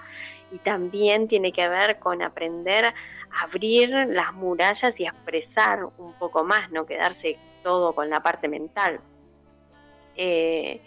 Y 0.53 0.59
también 0.59 1.29
tiene 1.29 1.53
que 1.53 1.69
ver 1.69 1.99
con 1.99 2.23
aprender 2.23 2.95
abrir 3.43 3.91
las 3.91 4.33
murallas 4.35 4.99
y 4.99 5.05
expresar 5.05 5.85
un 5.99 6.13
poco 6.15 6.45
más, 6.45 6.71
no 6.71 6.87
quedarse 6.87 7.39
todo 7.63 7.93
con 7.93 8.09
la 8.11 8.21
parte 8.21 8.49
mental. 8.49 9.01
Eh, 10.17 10.81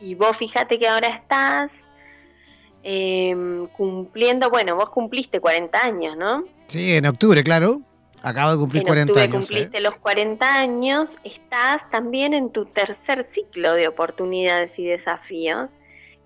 y 0.00 0.14
vos 0.14 0.36
fíjate 0.38 0.78
que 0.78 0.88
ahora 0.88 1.08
estás 1.08 1.70
em, 2.88 3.66
cumpliendo, 3.68 4.48
bueno, 4.48 4.76
vos 4.76 4.90
cumpliste 4.90 5.40
40 5.40 5.82
años, 5.82 6.16
¿no? 6.16 6.44
Sí, 6.68 6.94
en 6.94 7.04
octubre, 7.06 7.42
claro. 7.42 7.80
Acabo 8.22 8.52
de 8.52 8.58
cumplir 8.58 8.82
en 8.82 8.86
40 8.86 9.10
octubre 9.10 9.24
años. 9.24 9.36
cumpliste 9.48 9.80
los 9.80 9.96
40 9.96 10.54
años, 10.54 11.08
estás 11.24 11.78
también 11.90 12.32
en 12.32 12.50
tu 12.50 12.66
tercer 12.66 13.28
ciclo 13.34 13.74
de 13.74 13.88
oportunidades 13.88 14.70
y 14.78 14.84
desafíos, 14.84 15.68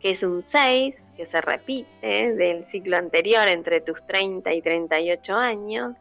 que 0.01 0.11
es 0.11 0.23
un 0.23 0.45
6, 0.53 0.95
que 1.17 1.27
se 1.27 1.41
repite 1.41 2.35
del 2.35 2.67
ciclo 2.71 2.99
anterior 2.99 3.49
entre 3.49 3.81
tus 3.81 3.97
30 4.07 4.53
y 4.53 4.61
38 4.61 5.35
años. 5.35 5.97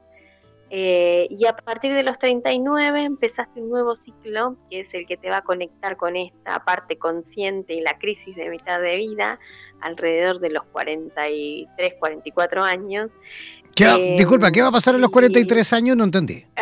Eh, 0.71 1.27
y 1.32 1.47
a 1.47 1.53
partir 1.53 1.93
de 1.93 2.03
los 2.03 2.19
39 2.19 3.03
empezaste 3.03 3.60
un 3.60 3.69
nuevo 3.69 3.95
ciclo, 4.05 4.55
que 4.69 4.82
es 4.82 4.88
el 4.93 5.08
que 5.08 5.17
te 5.17 5.29
va 5.29 5.38
a 5.38 5.41
conectar 5.41 5.97
con 5.97 6.15
esta 6.15 6.63
parte 6.63 6.97
consciente 6.97 7.73
y 7.73 7.82
la 7.82 7.97
crisis 7.97 8.36
de 8.36 8.49
mitad 8.49 8.79
de 8.79 8.97
vida, 8.97 9.39
alrededor 9.82 10.39
de 10.39 10.51
los 10.51 10.63
43, 10.65 11.93
44 11.99 12.63
años. 12.63 13.10
Eh, 13.79 14.15
disculpa, 14.17 14.51
¿qué 14.51 14.62
va 14.62 14.67
a 14.67 14.71
pasar 14.71 14.95
a 14.95 14.97
los 14.97 15.10
43 15.10 15.73
años? 15.73 15.97
No 15.97 16.03
entendí. 16.03 16.45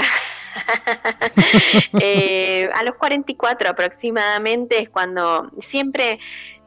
Eh, 2.02 2.70
a 2.74 2.84
los 2.84 2.96
44 2.96 3.70
aproximadamente 3.70 4.82
es 4.82 4.90
cuando 4.90 5.50
siempre 5.72 6.20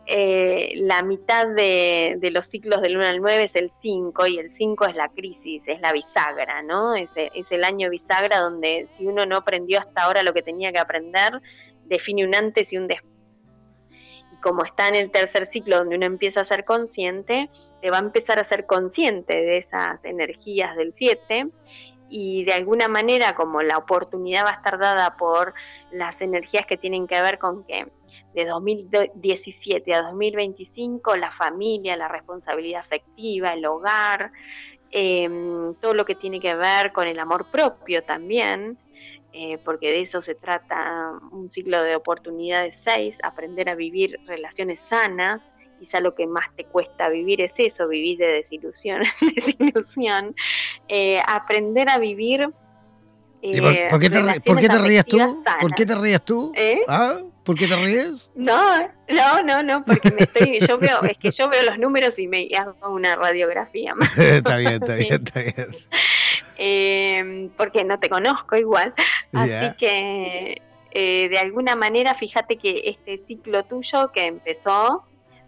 eh, 0.07 0.73
la 0.77 1.03
mitad 1.03 1.47
de, 1.47 2.19
los 2.33 2.47
ciclos 2.49 2.83
del 2.83 2.97
1 2.97 3.07
al 3.07 3.21
9 3.21 3.45
es 3.45 3.55
el 3.55 3.71
5 3.81 4.27
y 4.27 4.39
el 4.39 4.57
5 4.57 4.87
es 4.87 4.97
la 4.97 5.09
crisis, 5.09 5.63
es 5.67 5.81
la 5.81 5.93
bisagra, 5.93 6.63
¿no? 6.63 6.95
Es, 6.95 7.09
es, 7.15 7.47
el 7.51 7.65
año 7.65 7.91
bisagra 7.91 8.41
donde 8.41 8.89
si 8.97 9.07
uno 9.07 9.27
no 9.27 9.37
aprendió 9.37 9.79
hasta 9.79 10.03
ahora 10.03 10.23
lo 10.23 10.33
que 10.33 10.43
tenía 10.43 10.73
que 10.73 10.79
aprender, 10.79 11.41
define 11.85 12.27
un 12.27 12.35
antes 12.35 12.73
y 12.73 12.77
un 12.77 12.89
después. 12.89 13.13
Y 14.33 14.41
como 14.41 14.65
está 14.65 14.89
en 14.89 14.97
el 14.97 15.11
tercer 15.11 15.49
ciclo 15.53 15.79
donde 15.79 15.97
uno 15.97 16.07
empieza 16.07 16.41
a 16.41 16.49
ser 16.49 16.65
consciente, 16.65 17.49
te 17.81 17.91
va 17.91 17.99
a 17.99 18.01
empezar 18.01 18.39
a 18.39 18.49
ser 18.49 18.67
consciente 18.67 19.35
de 19.35 19.59
esas 19.59 20.05
energías 20.05 20.77
del 20.77 20.95
7 20.97 21.49
y 22.09 22.45
de 22.45 22.53
alguna 22.53 22.89
manera 22.89 23.35
como 23.35 23.63
la 23.63 23.79
oportunidad 23.79 24.45
va 24.45 24.51
a 24.51 24.55
estar 24.55 24.79
dada 24.79 25.17
por 25.17 25.55
las 25.93 26.21
energías 26.21 26.67
que 26.67 26.77
tienen 26.77 27.07
que 27.07 27.21
ver 27.23 27.39
con 27.39 27.65
que 27.65 27.87
de 28.35 28.45
2017 28.47 29.95
a 29.95 30.03
2025, 30.03 31.17
la 31.17 31.33
familia, 31.33 31.97
la 31.97 32.09
responsabilidad 32.09 32.81
afectiva, 32.81 33.53
el 33.53 33.67
hogar, 33.67 34.33
em, 34.91 35.75
todo 35.75 35.95
lo 35.95 36.05
que 36.05 36.15
tiene 36.15 36.41
que 36.41 36.55
ver 36.55 36.93
con 36.93 37.07
el 37.07 37.19
amor 37.19 37.47
propio 37.51 38.03
también, 38.05 38.79
eh, 39.33 39.59
porque 39.65 39.91
de 39.91 40.03
eso 40.03 40.23
se 40.23 40.35
trata 40.35 41.13
un 41.31 41.51
ciclo 41.53 41.83
de 41.83 41.97
oportunidades 41.97 42.75
6, 42.85 43.15
aprender 43.23 43.69
a 43.69 43.75
vivir 43.75 44.19
relaciones 44.27 44.79
sanas, 44.89 45.41
quizá 45.79 46.01
lo 46.01 46.15
que 46.15 46.27
más 46.27 46.45
te 46.57 46.65
cuesta 46.65 47.09
vivir 47.09 47.41
es 47.41 47.53
eso, 47.57 47.89
vivir 47.89 48.19
de 48.19 48.27
desilusión, 48.27 49.03
desilusión. 49.37 50.35
Eh, 50.89 51.21
aprender 51.27 51.89
a 51.89 51.99
vivir... 51.99 52.49
por, 53.91 54.01
qué 54.01 54.11
te, 54.11 54.41
¿Por 54.41 54.59
qué 54.59 54.69
te 54.69 54.79
rías 54.79 55.07
tú? 55.07 55.45
¿Por 55.61 55.75
qué 55.75 55.87
te 55.87 55.95
rías 55.95 56.25
tú? 56.25 56.53
¿Eh? 56.55 56.81
¿Ah? 56.87 57.19
¿Por 57.51 57.59
qué 57.59 57.67
te 57.67 57.75
ríes? 57.75 58.31
No, 58.37 58.79
no, 59.09 59.43
no, 59.43 59.61
no, 59.65 59.85
porque 59.85 60.13
me 60.13 60.21
estoy, 60.21 60.61
yo 60.69 60.79
veo, 60.79 61.03
es 61.03 61.19
que 61.19 61.33
yo 61.33 61.49
veo 61.49 61.65
los 61.65 61.81
números 61.81 62.17
y 62.17 62.29
me 62.29 62.49
hago 62.57 62.77
una 62.95 63.17
radiografía. 63.17 63.93
está 64.17 64.57
bien, 64.59 64.75
está 64.75 64.95
bien, 64.95 65.15
está 65.15 65.41
bien. 65.41 65.67
Eh, 66.57 67.51
porque 67.57 67.83
no 67.83 67.99
te 67.99 68.09
conozco 68.09 68.55
igual. 68.55 68.95
Así 69.33 69.77
que 69.81 70.63
eh, 70.93 71.29
de 71.29 71.39
alguna 71.41 71.75
manera, 71.75 72.15
fíjate 72.15 72.57
que 72.57 72.83
este 72.85 73.21
ciclo 73.27 73.65
tuyo 73.65 74.13
que 74.13 74.27
empezó 74.27 75.03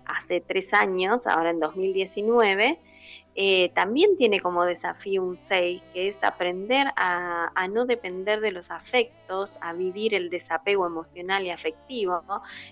hace 0.04 0.40
tres 0.40 0.66
años, 0.74 1.20
ahora 1.24 1.50
en 1.50 1.60
2019, 1.60 2.80
eh, 3.34 3.70
también 3.74 4.18
tiene 4.18 4.40
como 4.40 4.64
desafío 4.64 5.22
un 5.22 5.38
6, 5.48 5.82
que 5.94 6.08
es 6.08 6.16
aprender 6.22 6.88
a, 6.96 7.50
no 7.70 7.86
depender 7.86 8.40
de 8.40 8.52
los 8.52 8.70
afectos, 8.70 9.48
a 9.60 9.72
vivir 9.72 10.14
el 10.14 10.28
desapego 10.28 10.86
emocional 10.86 11.44
y 11.44 11.50
afectivo, 11.50 12.22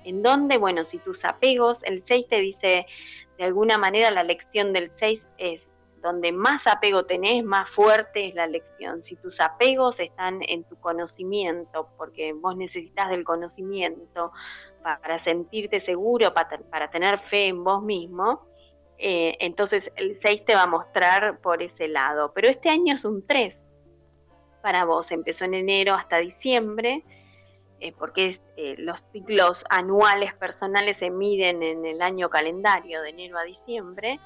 en 0.05 0.23
donde, 0.23 0.59
bueno, 0.59 0.85
si 0.91 0.99
tus 0.99 1.19
apegos, 1.25 1.79
el 1.83 2.05
6 2.07 2.27
te 2.29 2.41
dice, 2.41 2.87
de 3.39 3.45
alguna 3.45 3.79
manera 3.79 4.11
la 4.11 4.23
lección 4.23 4.75
del 4.75 4.91
6 4.99 5.23
es, 5.39 5.63
donde 6.03 6.33
más 6.33 6.67
apego 6.67 7.05
tenés, 7.05 7.43
más 7.43 7.69
fuerte 7.71 8.29
es 8.29 8.35
la 8.35 8.47
lección. 8.47 9.03
Si 9.05 9.17
tus 9.17 9.39
apegos 9.41 9.99
están 9.99 10.41
en 10.47 10.65
tu 10.65 10.77
conocimiento, 10.77 11.89
porque 11.97 12.35
vos 12.35 12.57
necesitas 12.57 13.09
del 13.11 13.25
conocimiento 13.25 14.33
para 14.83 15.23
sentirte 15.25 15.83
seguro, 15.85 16.33
para, 16.33 16.59
para 16.71 16.91
tener 16.91 17.19
fe 17.31 17.49
en 17.49 17.65
vos 17.65 17.83
mismo, 17.83 18.50
eh, 19.03 19.39
entonces 19.41 19.83
el 19.97 20.19
6 20.23 20.45
te 20.45 20.55
va 20.55 20.65
a 20.65 20.67
mostrar 20.67 21.39
por 21.39 21.63
ese 21.63 21.89
lado. 21.89 22.33
Pero 22.35 22.49
este 22.49 22.69
año 22.69 22.95
es 22.95 23.05
un 23.05 23.27
3 23.27 23.55
para 24.61 24.85
vos. 24.85 25.07
Empezó 25.11 25.45
en 25.45 25.55
enero 25.55 25.95
hasta 25.95 26.19
diciembre, 26.19 27.03
eh, 27.81 27.95
porque 27.99 28.39
eh, 28.59 28.75
los 28.79 28.99
ciclos 29.13 29.57
anuales 29.71 30.35
personales 30.35 30.99
se 30.99 31.09
miden 31.09 31.63
en 31.63 31.87
el 31.87 32.03
año 32.03 32.29
calendario, 32.29 33.01
de 33.01 33.09
enero 33.09 33.39
a 33.39 33.45
diciembre. 33.45 34.21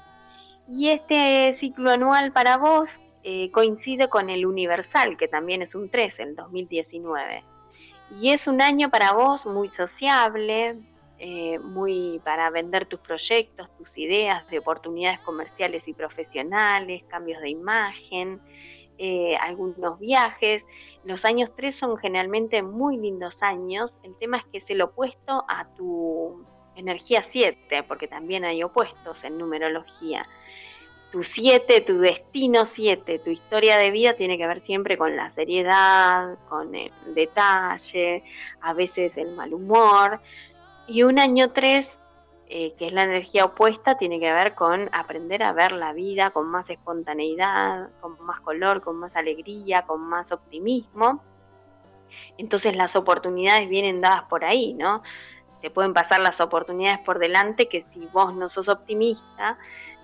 Y 0.67 0.89
este 0.89 1.57
ciclo 1.59 1.91
anual 1.91 2.31
para 2.33 2.57
vos 2.57 2.89
coincide 3.53 4.07
con 4.07 4.29
el 4.29 4.45
universal, 4.45 5.17
que 5.17 5.27
también 5.27 5.63
es 5.63 5.73
un 5.73 5.89
3, 5.89 6.13
el 6.19 6.35
2019. 6.35 7.43
Y 8.21 8.29
es 8.29 8.45
un 8.45 8.61
año 8.61 8.91
para 8.91 9.13
vos 9.13 9.43
muy 9.47 9.69
sociable, 9.69 10.75
eh, 11.17 11.59
muy 11.59 12.19
para 12.25 12.49
vender 12.49 12.87
tus 12.87 12.99
proyectos, 12.99 13.69
tus 13.77 13.87
ideas 13.97 14.45
de 14.49 14.59
oportunidades 14.59 15.19
comerciales 15.21 15.81
y 15.87 15.93
profesionales, 15.93 17.03
cambios 17.07 17.41
de 17.41 17.49
imagen, 17.51 18.41
eh, 18.97 19.37
algunos 19.37 19.97
viajes. 19.97 20.61
Los 21.05 21.23
años 21.23 21.51
3 21.55 21.75
son 21.79 21.97
generalmente 21.97 22.61
muy 22.61 22.97
lindos 22.97 23.33
años. 23.39 23.91
El 24.03 24.13
tema 24.17 24.37
es 24.37 24.45
que 24.51 24.57
es 24.57 24.65
el 24.67 24.81
opuesto 24.81 25.45
a 25.47 25.65
tu 25.77 26.45
energía 26.75 27.25
7, 27.31 27.83
porque 27.83 28.09
también 28.09 28.43
hay 28.43 28.61
opuestos 28.61 29.15
en 29.23 29.37
numerología. 29.37 30.27
Tu 31.13 31.23
7, 31.23 31.79
tu 31.81 31.99
destino 31.99 32.67
7, 32.75 33.19
tu 33.19 33.29
historia 33.29 33.77
de 33.77 33.91
vida 33.91 34.15
tiene 34.15 34.37
que 34.37 34.47
ver 34.47 34.61
siempre 34.65 34.97
con 34.97 35.15
la 35.15 35.33
seriedad, 35.33 36.37
con 36.49 36.75
el 36.75 36.91
detalle, 37.13 38.21
a 38.59 38.73
veces 38.73 39.15
el 39.15 39.31
mal 39.31 39.53
humor 39.53 40.19
Y 40.87 41.03
un 41.03 41.19
año 41.19 41.51
3, 41.51 41.87
eh, 42.47 42.73
que 42.77 42.87
es 42.87 42.93
la 42.93 43.03
energía 43.03 43.45
opuesta, 43.45 43.97
tiene 43.97 44.19
que 44.19 44.31
ver 44.31 44.53
con 44.53 44.89
aprender 44.93 45.41
a 45.43 45.51
ver 45.53 45.71
la 45.71 45.93
vida 45.93 46.29
con 46.29 46.47
más 46.47 46.69
espontaneidad, 46.69 47.89
con 48.01 48.19
más 48.23 48.39
color, 48.41 48.81
con 48.81 48.97
más 48.97 49.15
alegría, 49.15 49.83
con 49.83 50.01
más 50.01 50.31
optimismo. 50.31 51.23
Entonces 52.37 52.75
las 52.75 52.95
oportunidades 52.95 53.67
vienen 53.69 54.01
dadas 54.01 54.23
por 54.25 54.45
ahí, 54.45 54.73
¿no? 54.73 55.01
Te 55.61 55.71
pueden 55.71 55.93
pasar 55.93 56.19
las 56.19 56.39
oportunidades 56.39 56.99
por 56.99 57.17
delante 57.17 57.67
que 57.67 57.85
si 57.93 58.05
vos 58.13 58.35
no 58.35 58.49
sos 58.51 58.67
optimista 58.67 59.57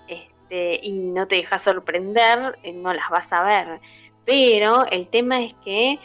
este, 0.08 0.80
y 0.82 0.92
no 0.92 1.28
te 1.28 1.36
dejas 1.36 1.64
sorprender, 1.64 2.58
eh, 2.64 2.74
no 2.74 2.94
las 2.94 3.10
vas 3.10 3.32
a 3.32 3.44
ver. 3.44 3.80
Pero 4.26 4.86
el 4.88 5.08
tema 5.10 5.44
es 5.44 5.54
que 5.64 6.00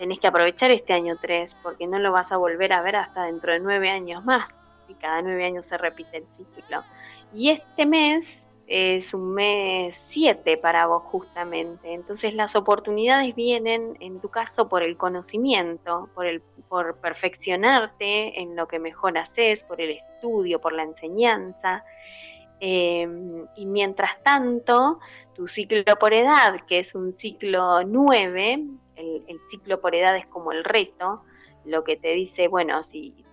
tenés 0.00 0.18
que 0.18 0.28
aprovechar 0.28 0.70
este 0.70 0.94
año 0.94 1.18
3 1.20 1.50
porque 1.62 1.86
no 1.86 1.98
lo 1.98 2.10
vas 2.10 2.32
a 2.32 2.38
volver 2.38 2.72
a 2.72 2.80
ver 2.80 2.96
hasta 2.96 3.24
dentro 3.24 3.52
de 3.52 3.60
nueve 3.60 3.90
años 3.90 4.24
más. 4.24 4.48
Y 4.88 4.94
cada 4.94 5.20
nueve 5.20 5.44
años 5.44 5.66
se 5.68 5.76
repite 5.76 6.16
el 6.16 6.24
ciclo. 6.38 6.82
Y 7.34 7.50
este 7.50 7.84
mes 7.84 8.24
es 8.66 9.12
un 9.12 9.34
mes 9.34 9.94
7 10.14 10.56
para 10.56 10.86
vos 10.86 11.02
justamente. 11.02 11.92
Entonces 11.92 12.32
las 12.32 12.56
oportunidades 12.56 13.34
vienen, 13.34 13.98
en 14.00 14.20
tu 14.20 14.30
caso, 14.30 14.70
por 14.70 14.82
el 14.82 14.96
conocimiento, 14.96 16.08
por, 16.14 16.24
el, 16.24 16.40
por 16.70 16.96
perfeccionarte 16.96 18.40
en 18.40 18.56
lo 18.56 18.66
que 18.68 18.78
mejor 18.78 19.18
haces, 19.18 19.60
por 19.64 19.82
el 19.82 19.90
estudio, 19.90 20.62
por 20.62 20.72
la 20.72 20.84
enseñanza. 20.84 21.84
Em, 22.58 23.46
y 23.54 23.66
mientras 23.66 24.22
tanto, 24.22 24.98
tu 25.34 25.46
ciclo 25.48 25.84
por 25.96 26.14
edad, 26.14 26.54
que 26.66 26.78
es 26.78 26.94
un 26.94 27.14
ciclo 27.18 27.82
9, 27.84 28.64
el, 29.00 29.40
ciclo 29.50 29.80
por 29.80 29.94
edad 29.94 30.16
es 30.16 30.26
como 30.26 30.52
el 30.52 30.64
reto, 30.64 31.22
lo 31.64 31.84
que 31.84 31.96
te 31.96 32.12
dice, 32.12 32.48
bueno, 32.48 32.84
si 32.90 33.24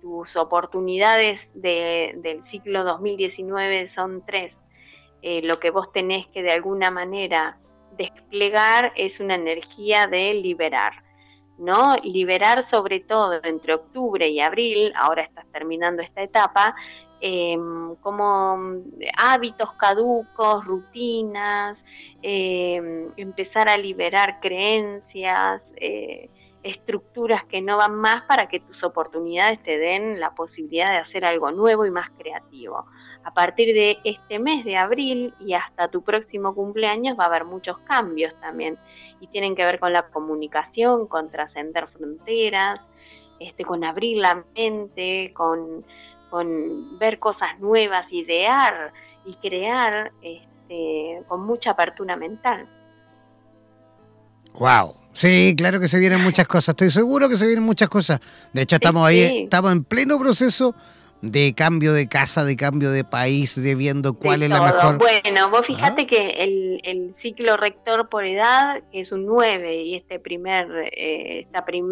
tus 0.00 0.36
oportunidades 0.36 1.40
de, 1.54 2.12
del 2.18 2.44
ciclo 2.50 2.84
2019 2.84 3.92
son 3.96 4.24
tres 4.24 4.52
eh, 5.22 5.40
lo 5.42 5.60
que 5.60 5.70
vos 5.70 5.92
tenés 5.92 6.26
que 6.28 6.42
de 6.42 6.50
alguna 6.50 6.90
manera 6.90 7.56
desplegar 7.96 8.92
es 8.96 9.18
una 9.20 9.36
energía 9.36 10.08
de 10.08 10.34
liberar, 10.34 10.94
¿no? 11.58 11.94
Liberar 12.02 12.68
sobre 12.72 13.00
todo 13.00 13.38
entre 13.44 13.74
octubre 13.74 14.26
y 14.26 14.40
abril, 14.40 14.92
ahora 14.96 15.22
estás 15.22 15.46
terminando 15.52 16.02
esta 16.02 16.22
etapa, 16.22 16.74
em, 17.20 17.94
como 17.96 18.58
hábitos 19.16 19.72
caducos, 19.74 20.64
rutinas, 20.64 21.78
em, 22.22 23.10
empezar 23.16 23.68
a 23.68 23.76
liberar 23.76 24.40
creencias, 24.40 25.62
eh, 25.76 26.28
estructuras 26.62 27.44
que 27.46 27.60
no 27.60 27.76
van 27.76 27.94
más 27.96 28.22
para 28.24 28.48
que 28.48 28.60
tus 28.60 28.82
oportunidades 28.84 29.62
te 29.62 29.78
den 29.78 30.20
la 30.20 30.34
posibilidad 30.34 30.92
de 30.92 30.98
hacer 30.98 31.24
algo 31.24 31.50
nuevo 31.50 31.84
y 31.86 31.90
más 31.90 32.10
creativo. 32.18 32.86
A 33.24 33.32
partir 33.32 33.74
de 33.74 33.98
este 34.04 34.38
mes 34.38 34.64
de 34.64 34.76
abril 34.76 35.34
y 35.40 35.54
hasta 35.54 35.88
tu 35.88 36.02
próximo 36.02 36.54
cumpleaños 36.54 37.18
va 37.18 37.24
a 37.24 37.26
haber 37.28 37.44
muchos 37.44 37.78
cambios 37.80 38.34
también 38.40 38.78
y 39.20 39.28
tienen 39.28 39.54
que 39.54 39.64
ver 39.64 39.78
con 39.78 39.92
la 39.92 40.02
comunicación, 40.08 41.06
con 41.06 41.30
trascender 41.30 41.86
fronteras, 41.88 42.80
este, 43.38 43.64
con 43.64 43.84
abrir 43.84 44.18
la 44.18 44.44
mente, 44.54 45.32
con, 45.34 45.84
ver 46.98 47.18
cosas 47.18 47.58
nuevas, 47.60 48.10
idear 48.10 48.92
y 49.24 49.34
crear 49.34 50.12
este, 50.22 50.51
con 51.28 51.44
mucha 51.44 51.70
apertura 51.70 52.16
mental. 52.16 52.66
Wow. 54.54 54.96
Sí, 55.12 55.54
claro 55.56 55.78
que 55.78 55.88
se 55.88 55.98
vienen 55.98 56.20
muchas 56.20 56.46
cosas. 56.46 56.70
Estoy 56.70 56.90
seguro 56.90 57.28
que 57.28 57.36
se 57.36 57.46
vienen 57.46 57.64
muchas 57.64 57.88
cosas. 57.88 58.20
De 58.52 58.62
hecho, 58.62 58.76
estamos 58.76 59.06
ahí, 59.06 59.44
estamos 59.44 59.72
en 59.72 59.84
pleno 59.84 60.18
proceso 60.18 60.74
de 61.22 61.54
cambio 61.54 61.92
de 61.92 62.08
casa, 62.08 62.44
de 62.44 62.56
cambio 62.56 62.90
de 62.90 63.04
país, 63.04 63.60
de 63.60 63.74
viendo 63.76 64.14
cuál 64.14 64.42
es 64.42 64.50
la 64.50 64.60
mejor. 64.60 64.98
Bueno, 64.98 65.50
vos 65.50 65.64
fíjate 65.66 66.06
que 66.06 66.30
el, 66.38 67.14
ciclo 67.22 67.56
rector 67.56 68.08
por 68.08 68.24
edad, 68.24 68.82
que 68.90 69.02
es 69.02 69.12
un 69.12 69.24
9, 69.26 69.82
y 69.84 69.94
este 69.94 70.18
primer, 70.18 70.66
eh, 70.92 71.46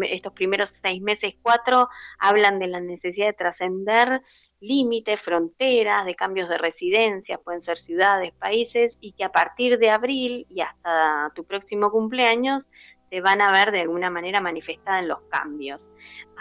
estos 0.09 0.33
primeros 0.33 0.69
seis 0.81 1.01
meses, 1.01 1.33
cuatro, 1.41 1.87
hablan 2.19 2.59
de 2.59 2.67
la 2.67 2.81
necesidad 2.81 3.27
de 3.27 3.33
trascender 3.33 4.21
límites, 4.61 5.19
fronteras, 5.25 6.05
de 6.05 6.15
cambios 6.15 6.47
de 6.47 6.57
residencia, 6.57 7.37
pueden 7.39 7.63
ser 7.63 7.77
ciudades, 7.83 8.31
países, 8.39 8.93
y 9.01 9.11
que 9.13 9.23
a 9.23 9.31
partir 9.31 9.77
de 9.79 9.89
abril 9.89 10.45
y 10.49 10.61
hasta 10.61 11.31
tu 11.35 11.43
próximo 11.43 11.91
cumpleaños 11.91 12.63
se 13.09 13.21
van 13.21 13.41
a 13.41 13.51
ver 13.51 13.71
de 13.71 13.81
alguna 13.81 14.09
manera 14.09 14.39
manifestada 14.39 14.99
en 14.99 15.07
los 15.07 15.19
cambios. 15.29 15.81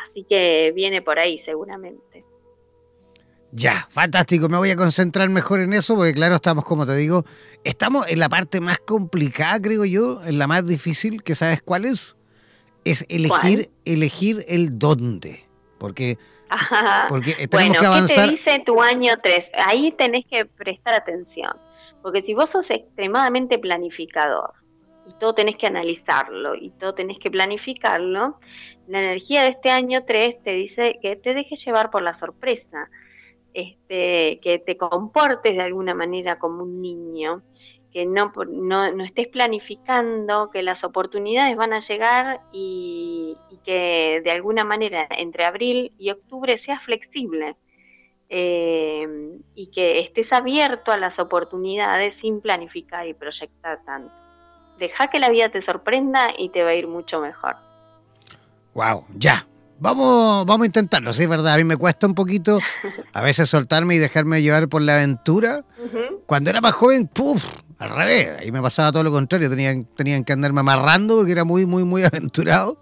Así 0.09 0.25
que 0.29 0.73
viene 0.75 1.03
por 1.03 1.19
ahí 1.19 1.43
seguramente. 1.45 2.25
Ya, 3.53 3.89
fantástico. 3.91 4.49
Me 4.49 4.59
voy 4.59 4.71
a 4.71 4.77
concentrar 4.77 5.29
mejor 5.29 5.61
en 5.61 5.73
eso 5.73 5.97
porque, 5.97 6.15
claro, 6.15 6.37
estamos, 6.37 6.65
como 6.65 6.87
te 6.87 6.95
digo, 6.95 7.25
estamos 7.65 8.09
en 8.09 8.21
la 8.21 8.29
parte 8.29 8.61
más 8.61 8.79
complicada, 8.79 9.61
creo 9.61 9.85
yo, 9.85 10.23
en 10.25 10.39
la 10.39 10.47
más 10.47 10.67
difícil, 10.67 11.23
que 11.23 11.35
sabes 11.35 11.61
cuál 11.63 11.85
es. 11.85 12.17
Es 12.85 13.05
elegir, 13.09 13.71
elegir 13.85 14.45
el 14.49 14.79
dónde. 14.79 15.45
Porque, 15.79 16.17
porque 17.09 17.49
tenemos 17.49 17.79
que 17.79 17.87
avanzar. 17.87 18.31
¿qué 18.31 18.37
te 18.37 18.51
dice 18.51 18.63
tu 18.65 18.83
año 18.83 19.15
3? 19.23 19.47
Ahí 19.67 19.93
tenés 19.93 20.25
que 20.27 20.45
prestar 20.45 20.95
atención. 20.95 21.53
Porque 22.03 22.23
si 22.23 22.35
vos 22.35 22.49
sos 22.51 22.65
extremadamente 22.71 23.59
planificador 23.59 24.53
y 25.07 25.13
todo 25.21 25.35
tenés 25.35 25.57
que 25.57 25.67
analizarlo 25.67 26.55
y 26.55 26.71
todo 26.71 26.95
tenés 26.95 27.19
que 27.19 27.31
planificarlo, 27.31 28.39
la 28.89 28.99
energía 28.99 29.43
de 29.43 29.51
este 29.51 29.71
año 29.71 30.05
3 30.07 30.43
te 30.43 30.53
dice 30.53 30.99
que 31.03 31.17
te 31.17 31.35
dejes 31.35 31.65
llevar 31.65 31.91
por 31.91 32.03
la 32.03 32.19
sorpresa 32.19 32.89
este, 33.55 34.41
que 34.43 34.63
te 34.65 34.77
comportes 34.77 35.57
de 35.57 35.63
alguna 35.63 35.95
manera 35.95 36.39
como 36.39 36.63
un 36.63 36.81
niño, 36.81 37.43
que 37.93 38.07
no, 38.07 38.33
no, 38.49 39.05
estés 39.05 39.29
planificando, 39.29 40.51
que 40.51 40.63
las 40.63 40.83
oportunidades 40.85 41.57
van 41.57 41.73
a 41.73 41.87
llegar 41.87 42.41
y, 42.53 43.37
que 43.65 44.21
de 44.25 44.31
alguna 44.31 44.65
manera 44.65 45.07
entre 45.11 45.45
abril 45.45 45.93
y 45.99 46.11
octubre 46.11 46.61
seas 46.65 46.83
flexible 46.85 47.57
eh, 48.29 49.07
y 49.55 49.67
que 49.71 50.01
estés 50.01 50.33
abierto 50.33 50.93
a 50.93 50.97
las 50.97 51.19
oportunidades 51.19 52.15
sin 52.21 52.41
planificar 52.41 53.07
y 53.07 53.15
proyectar 53.15 53.85
tanto. 53.85 54.13
Deja 54.79 55.09
que 55.09 55.21
la 55.21 55.29
vida 55.29 55.51
te 55.51 55.63
sorprenda 55.63 56.31
y 56.39 56.49
te 56.49 56.63
va 56.63 56.71
a 56.71 56.75
ir 56.75 56.87
mucho 56.87 57.21
mejor. 57.21 57.57
Wow, 58.73 59.05
ya, 59.17 59.45
Vamos, 59.83 60.45
vamos 60.45 60.65
a 60.65 60.67
intentarlo, 60.67 61.11
sí, 61.15 61.23
es 61.23 61.29
verdad. 61.29 61.55
A 61.55 61.57
mí 61.57 61.65
me 61.65 61.79
cuesta 61.79 62.07
un 62.07 62.15
poquito 62.15 62.59
a 63.15 63.23
veces 63.23 63.49
soltarme 63.49 63.95
y 63.95 63.99
dejarme 63.99 64.43
llevar 64.43 64.69
por 64.69 64.83
la 64.83 64.97
aventura. 64.97 65.65
Cuando 66.27 66.51
era 66.51 66.61
más 66.61 66.73
joven, 66.73 67.09
¡puf! 67.09 67.43
Al 67.81 67.89
revés, 67.89 68.29
ahí 68.39 68.53
me 68.53 68.61
pasaba 68.61 68.93
todo 68.93 69.03
lo 69.03 69.11
contrario. 69.11 69.49
Tenían, 69.49 69.85
tenían 69.97 70.23
que 70.23 70.35
andarme 70.35 70.61
amarrando 70.61 71.17
porque 71.17 71.33
era 71.33 71.45
muy, 71.45 71.65
muy, 71.65 71.83
muy 71.83 72.05
aventurado. 72.05 72.79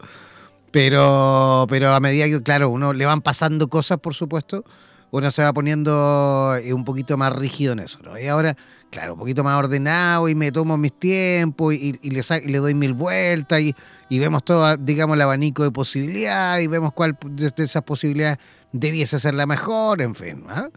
Pero, 0.72 1.66
pero 1.70 1.94
a 1.94 2.00
medida 2.00 2.26
que, 2.26 2.42
claro, 2.42 2.68
uno 2.68 2.92
le 2.92 3.06
van 3.06 3.22
pasando 3.22 3.68
cosas, 3.68 3.98
por 4.00 4.14
supuesto, 4.14 4.64
uno 5.12 5.30
se 5.30 5.42
va 5.42 5.52
poniendo 5.52 6.56
eh, 6.61 6.72
un 6.72 6.84
poquito 6.84 7.16
más 7.16 7.32
rígido 7.32 7.74
en 7.74 7.78
eso. 7.78 8.00
¿no? 8.02 8.18
Y 8.18 8.26
ahora, 8.26 8.56
claro, 8.90 9.14
un 9.14 9.20
poquito 9.20 9.44
más 9.44 9.54
ordenado 9.54 10.28
y 10.28 10.34
me 10.34 10.50
tomo 10.50 10.76
mis 10.76 10.92
tiempos 10.98 11.74
y, 11.74 11.92
le, 12.02 12.22
le 12.46 12.58
doy 12.58 12.74
mil 12.74 12.92
vueltas 12.92 13.61
y, 13.61 14.18
vemos 14.18 14.44
todo, 14.44 14.76
digamos, 14.76 15.14
el 15.14 15.22
abanico 15.22 15.62
de 15.62 15.70
posibilidades 15.70 16.64
y 16.64 16.66
vemos 16.66 16.92
cuál 16.92 17.16
de, 17.24 17.52
esas 17.56 17.84
posibilidades 17.84 18.38
debiese 18.72 19.18
ser 19.18 19.35
la 19.35 19.46
mejor, 19.46 20.02
en 20.02 20.14
fin. 20.14 20.44
¿ah? 20.48 20.68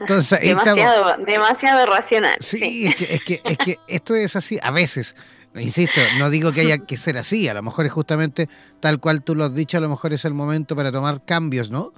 Entonces, 0.00 0.40
demasiado, 0.40 1.16
demasiado 1.24 1.86
racional. 1.86 2.36
Sí, 2.40 2.86
Es, 2.86 2.94
que, 2.94 3.04
es, 3.14 3.22
que, 3.22 3.40
es 3.44 3.58
que 3.58 3.78
esto 3.88 4.14
es 4.14 4.36
así, 4.36 4.58
a 4.62 4.70
veces. 4.70 5.16
Insisto, 5.56 6.00
no 6.18 6.30
digo 6.30 6.52
que 6.52 6.62
haya 6.62 6.78
que 6.78 6.96
ser 6.96 7.16
así, 7.16 7.48
a 7.48 7.54
lo 7.54 7.62
mejor 7.62 7.86
es 7.86 7.92
justamente 7.92 8.48
tal 8.80 8.98
cual 8.98 9.22
tú 9.22 9.36
lo 9.36 9.44
has 9.44 9.54
dicho, 9.54 9.78
a 9.78 9.80
lo 9.80 9.88
mejor 9.88 10.12
es 10.12 10.24
el 10.24 10.34
momento 10.34 10.74
para 10.74 10.90
tomar 10.90 11.24
cambios, 11.24 11.70
¿no? 11.70 11.92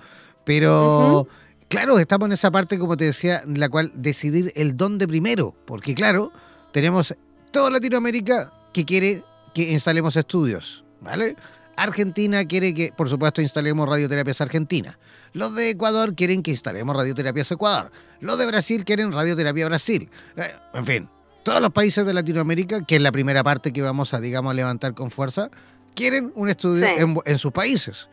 Pero, 0.44 1.26
Claro, 1.68 1.98
estamos 1.98 2.26
en 2.26 2.32
esa 2.32 2.50
parte, 2.50 2.78
como 2.78 2.96
te 2.96 3.06
decía, 3.06 3.42
en 3.44 3.58
la 3.58 3.68
cual 3.68 3.90
decidir 3.94 4.52
el 4.54 4.76
dónde 4.76 5.08
primero, 5.08 5.52
porque 5.64 5.94
claro, 5.94 6.30
tenemos 6.72 7.16
toda 7.50 7.70
Latinoamérica 7.70 8.52
que 8.72 8.84
quiere 8.84 9.24
que 9.52 9.72
instalemos 9.72 10.14
estudios, 10.16 10.84
¿vale? 11.00 11.34
Argentina 11.76 12.44
quiere 12.44 12.72
que, 12.72 12.92
por 12.96 13.08
supuesto, 13.08 13.42
instalemos 13.42 13.88
radioterapias 13.88 14.40
Argentina. 14.40 14.96
Los 15.36 15.54
de 15.54 15.68
Ecuador 15.68 16.14
quieren 16.14 16.42
que 16.42 16.50
instalemos 16.50 16.96
radioterapias 16.96 17.52
Ecuador. 17.52 17.92
Los 18.20 18.38
de 18.38 18.46
Brasil 18.46 18.86
quieren 18.86 19.12
radioterapia 19.12 19.66
Brasil. 19.66 20.08
Eh, 20.34 20.50
en 20.72 20.86
fin, 20.86 21.08
todos 21.42 21.60
los 21.60 21.72
países 21.72 22.06
de 22.06 22.14
Latinoamérica, 22.14 22.86
que 22.86 22.96
es 22.96 23.02
la 23.02 23.12
primera 23.12 23.44
parte 23.44 23.70
que 23.70 23.82
vamos 23.82 24.14
a, 24.14 24.20
digamos, 24.20 24.54
levantar 24.54 24.94
con 24.94 25.10
fuerza, 25.10 25.50
quieren 25.94 26.32
un 26.36 26.48
estudio 26.48 26.86
en, 26.86 27.18
en 27.22 27.36
sus 27.36 27.52
países. 27.52 28.08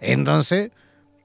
Entonces, 0.00 0.70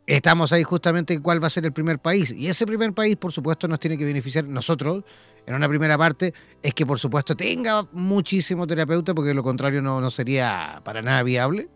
estamos 0.08 0.52
ahí 0.54 0.64
justamente 0.64 1.14
en 1.14 1.22
cuál 1.22 1.44
va 1.44 1.46
a 1.46 1.52
ser 1.52 1.66
el 1.66 1.72
primer 1.72 2.00
país. 2.00 2.32
Y 2.32 2.48
ese 2.48 2.66
primer 2.66 2.92
país, 2.94 3.16
por 3.16 3.32
supuesto, 3.32 3.68
nos 3.68 3.80
tiene 3.80 3.96
que 3.96 4.06
beneficiar 4.06 4.48
nosotros. 4.48 5.04
En 5.46 5.54
una 5.54 5.70
primera 5.70 6.00
parte 6.00 6.34
es 6.64 6.74
que, 6.74 6.88
por 6.88 6.98
supuesto, 6.98 7.36
tenga 7.36 7.86
muchísimo 7.92 8.66
terapeuta, 8.66 9.14
porque 9.14 9.28
de 9.28 9.36
lo 9.36 9.44
contrario 9.44 9.84
no, 9.84 10.02
no 10.02 10.10
sería 10.10 10.82
para 10.84 11.04
nada 11.04 11.22
viable. 11.22 11.70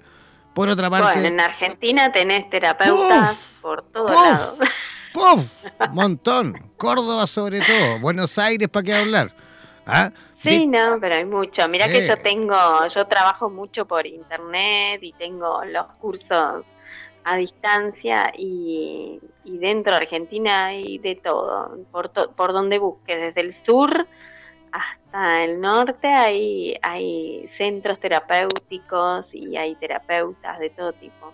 Por 0.57 0.69
otra 0.69 0.89
parte... 0.89 1.19
Bueno, 1.19 1.27
en 1.27 1.39
Argentina 1.39 2.11
tenés 2.11 2.49
terapeutas 2.49 3.59
por 3.61 3.83
todos 3.91 4.09
lados. 4.09 4.57
¡Puf! 5.13 5.65
Montón. 5.91 6.71
Córdoba 6.77 7.27
sobre 7.27 7.59
todo. 7.61 7.99
Buenos 7.99 8.39
Aires, 8.39 8.67
¿para 8.67 8.83
qué 8.83 8.95
hablar? 8.95 9.31
¿Ah? 9.85 10.09
Sí, 10.43 10.65
no, 10.65 10.97
pero 10.99 11.13
hay 11.13 11.25
mucho. 11.25 11.67
Mira 11.67 11.87
que 11.87 12.07
yo 12.07 12.17
tengo, 12.17 12.57
yo 12.95 13.05
trabajo 13.05 13.51
mucho 13.51 13.85
por 13.85 14.07
internet 14.07 14.99
y 15.03 15.13
tengo 15.13 15.63
los 15.63 15.85
cursos 16.01 16.65
a 17.23 17.37
distancia 17.37 18.33
y, 18.35 19.19
dentro 19.45 19.91
de 19.91 19.97
Argentina 19.97 20.65
hay 20.65 20.97
de 20.97 21.17
todo, 21.17 21.77
por, 21.91 22.11
por 22.33 22.51
donde 22.51 22.79
busques, 22.79 23.15
desde 23.15 23.41
el 23.41 23.55
sur 23.63 24.07
hasta 24.77 25.43
el 25.43 25.59
norte 25.59 26.07
hay, 26.07 26.77
hay 26.81 27.49
centros 27.57 27.99
terapéuticos 27.99 29.25
y 29.33 29.55
hay 29.57 29.75
terapeutas 29.75 30.59
de 30.59 30.69
todo 30.69 30.93
tipo. 30.93 31.33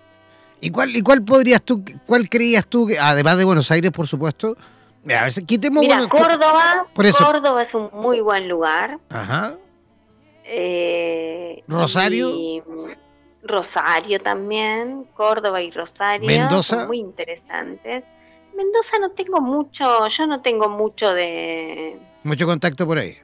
¿Y 0.62 0.70
cuál, 0.72 0.96
y 0.96 1.02
cuál 1.02 1.24
podrías 1.24 1.62
tú, 1.62 1.84
cuál 2.06 2.30
creías 2.30 2.66
tú, 2.66 2.88
que, 2.88 2.98
además 2.98 3.38
de 3.38 3.44
Buenos 3.44 3.70
Aires, 3.72 3.92
por 3.92 4.08
supuesto? 4.08 4.56
A 5.06 5.24
ver, 5.24 5.32
quitemos 5.46 5.82
Mira, 5.82 6.08
Córdoba, 6.08 6.86
Córdoba 6.96 7.64
es 7.64 7.74
un 7.74 7.90
muy 7.92 8.22
buen 8.22 8.48
lugar. 8.48 8.98
Ajá. 9.10 9.56
Eh, 10.46 11.64
Rosario. 11.68 12.32
Rosario 13.44 14.22
también, 14.22 15.06
Córdoba 15.16 15.62
y 15.62 15.72
Rosario. 15.72 16.26
Mendoza. 16.26 16.88
muy 16.88 17.00
interesantes. 17.00 18.06
Mendoza 18.56 19.00
no 19.02 19.12
tengo 19.12 19.42
mucho, 19.42 20.08
yo 20.08 20.28
no 20.28 20.42
tengo 20.42 20.70
mucho 20.70 21.12
de... 21.14 21.98
Mucho 22.24 22.46
contacto 22.46 22.86
por 22.86 23.00
ahí. 23.00 23.18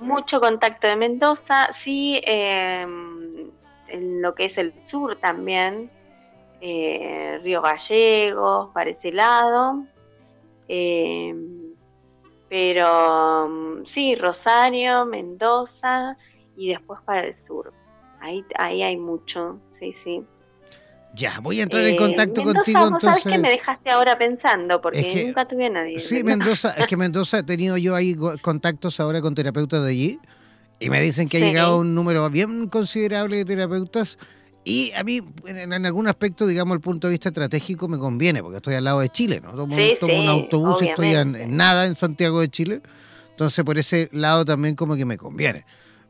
Mucho 0.00 0.40
contacto 0.40 0.86
de 0.86 0.96
Mendoza, 0.96 1.70
sí, 1.84 2.20
em, 2.24 3.50
en 3.88 4.22
lo 4.22 4.34
que 4.34 4.46
es 4.46 4.58
el 4.58 4.72
sur 4.90 5.16
también, 5.16 5.90
eh, 6.60 7.40
Río 7.42 7.62
Gallegos, 7.62 8.70
para 8.72 8.90
ese 8.90 9.12
lado. 9.12 9.84
Em, 10.68 11.74
pero 12.48 13.84
sí, 13.94 14.14
Rosario, 14.14 15.04
Mendoza 15.04 16.16
y 16.56 16.68
después 16.68 17.00
para 17.04 17.26
el 17.26 17.36
sur. 17.46 17.72
Ahí, 18.20 18.44
ahí 18.56 18.82
hay 18.82 18.96
mucho, 18.96 19.58
sí, 19.78 19.94
sí. 20.04 20.24
Ya, 21.14 21.40
voy 21.40 21.60
a 21.60 21.64
entrar 21.64 21.84
en 21.84 21.94
eh, 21.94 21.96
contacto 21.96 22.44
contigo 22.44 22.84
entonces. 22.84 23.22
¿Sabes 23.22 23.36
que 23.36 23.38
me 23.38 23.50
dejaste 23.50 23.90
ahora 23.90 24.16
pensando? 24.18 24.80
Porque 24.80 25.24
nunca 25.26 25.48
tuve 25.48 25.66
a 25.66 25.70
nadie. 25.70 25.98
Sí, 25.98 26.22
Mendoza, 26.22 26.74
es 26.76 26.86
que 26.86 26.96
Mendoza 26.98 27.38
he 27.38 27.42
tenido 27.42 27.76
yo 27.76 27.94
ahí 27.94 28.14
contactos 28.42 29.00
ahora 29.00 29.20
con 29.20 29.34
terapeutas 29.34 29.82
de 29.82 29.90
allí 29.90 30.20
y 30.78 30.90
me 30.90 31.00
dicen 31.00 31.28
que 31.28 31.38
ha 31.38 31.40
llegado 31.40 31.78
un 31.78 31.94
número 31.94 32.28
bien 32.30 32.68
considerable 32.68 33.36
de 33.38 33.44
terapeutas 33.44 34.18
y 34.68 34.92
a 34.92 35.02
mí, 35.02 35.22
en, 35.46 35.86
algún 35.86 36.08
aspecto, 36.08 36.46
digamos, 36.46 36.74
el 36.74 36.82
punto 36.82 37.06
de 37.06 37.12
vista 37.12 37.30
estratégico 37.30 37.88
me 37.88 37.96
conviene, 37.96 38.42
porque 38.42 38.58
estoy 38.58 38.74
al 38.74 38.84
lado 38.84 39.00
de 39.00 39.08
Chile, 39.08 39.40
¿no? 39.40 39.54
Tomo, 39.54 39.74
un 39.74 40.28
autobús 40.28 40.82
y 40.82 40.88
estoy 40.88 41.14
en, 41.14 41.56
nada 41.56 41.86
en 41.86 41.94
Santiago 41.94 42.40
de 42.42 42.50
Chile. 42.50 42.82
Entonces, 43.30 43.64
por 43.64 43.78
ese 43.78 44.10
lado 44.12 44.44
también 44.44 44.74
como 44.74 44.94
que 44.94 45.06
me 45.06 45.16
conviene. 45.16 45.64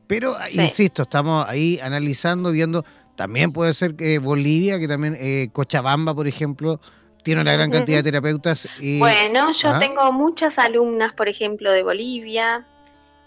Pero, 0.09 0.34
insisto, 0.51 1.03
estamos 1.03 1.46
ahí 1.49 1.78
analizando, 1.80 2.51
viendo, 2.51 2.84
también 3.18 3.52
puede 3.52 3.74
ser 3.74 3.96
que 3.96 4.20
Bolivia, 4.20 4.78
que 4.78 4.86
también 4.86 5.16
eh, 5.18 5.48
Cochabamba, 5.52 6.14
por 6.14 6.28
ejemplo, 6.28 6.80
tiene 7.24 7.40
una 7.40 7.52
gran 7.52 7.68
cantidad 7.68 7.98
de 7.98 8.04
terapeutas. 8.04 8.68
Y, 8.78 9.00
bueno, 9.00 9.52
yo 9.60 9.70
¿Ah? 9.70 9.80
tengo 9.80 10.12
muchas 10.12 10.56
alumnas, 10.56 11.12
por 11.14 11.28
ejemplo, 11.28 11.72
de 11.72 11.82
Bolivia, 11.82 12.64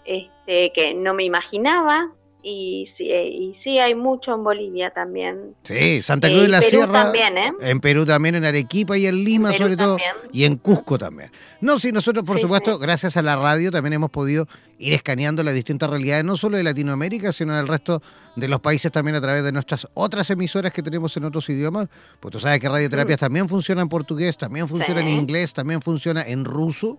este, 0.06 0.72
que 0.74 0.94
no 0.94 1.12
me 1.12 1.24
imaginaba, 1.24 2.08
y 2.42 2.88
sí, 2.96 3.04
eh, 3.10 3.28
y 3.28 3.56
sí, 3.62 3.78
hay 3.78 3.94
mucho 3.94 4.34
en 4.34 4.42
Bolivia 4.42 4.90
también. 4.90 5.54
Sí, 5.62 6.02
Santa 6.02 6.28
Cruz 6.28 6.42
de 6.42 6.48
la 6.48 6.60
Sierra. 6.60 7.04
También, 7.04 7.38
¿eh? 7.38 7.52
En 7.60 7.80
Perú 7.80 8.04
también, 8.04 8.34
en 8.34 8.44
Arequipa 8.44 8.98
y 8.98 9.06
en 9.06 9.22
Lima 9.22 9.52
sobre 9.52 9.76
todo. 9.76 9.96
Y 10.32 10.44
en 10.44 10.56
Cusco 10.56 10.98
también. 10.98 11.30
No, 11.60 11.78
sí, 11.78 11.92
nosotros 11.92 12.24
por 12.24 12.38
supuesto, 12.38 12.78
gracias 12.78 13.16
a 13.16 13.22
la 13.22 13.36
radio 13.36 13.70
también 13.70 13.92
hemos 13.92 14.10
podido 14.10 14.48
ir 14.78 14.92
escaneando 14.92 15.44
las 15.44 15.54
distintas 15.54 15.88
realidades, 15.88 16.24
no 16.24 16.36
solo 16.36 16.56
de 16.56 16.64
Latinoamérica, 16.64 17.32
sino 17.32 17.54
del 17.54 17.68
resto 17.68 18.02
de 18.34 18.48
los 18.48 18.60
países 18.60 18.90
también 18.90 19.14
a 19.14 19.20
través 19.20 19.44
de 19.44 19.52
nuestras 19.52 19.86
otras 19.94 20.28
emisoras 20.30 20.72
que 20.72 20.82
tenemos 20.82 21.16
en 21.16 21.24
otros 21.24 21.48
idiomas. 21.48 21.88
Pues 22.18 22.32
tú 22.32 22.40
sabes 22.40 22.58
que 22.58 22.68
radioterapias 22.68 23.20
mm. 23.20 23.24
también 23.24 23.48
funciona 23.48 23.82
en 23.82 23.88
portugués, 23.88 24.36
también 24.36 24.66
funciona 24.66 25.00
en 25.00 25.08
inglés, 25.08 25.52
también 25.52 25.80
funciona 25.80 26.22
en 26.22 26.44
ruso. 26.44 26.98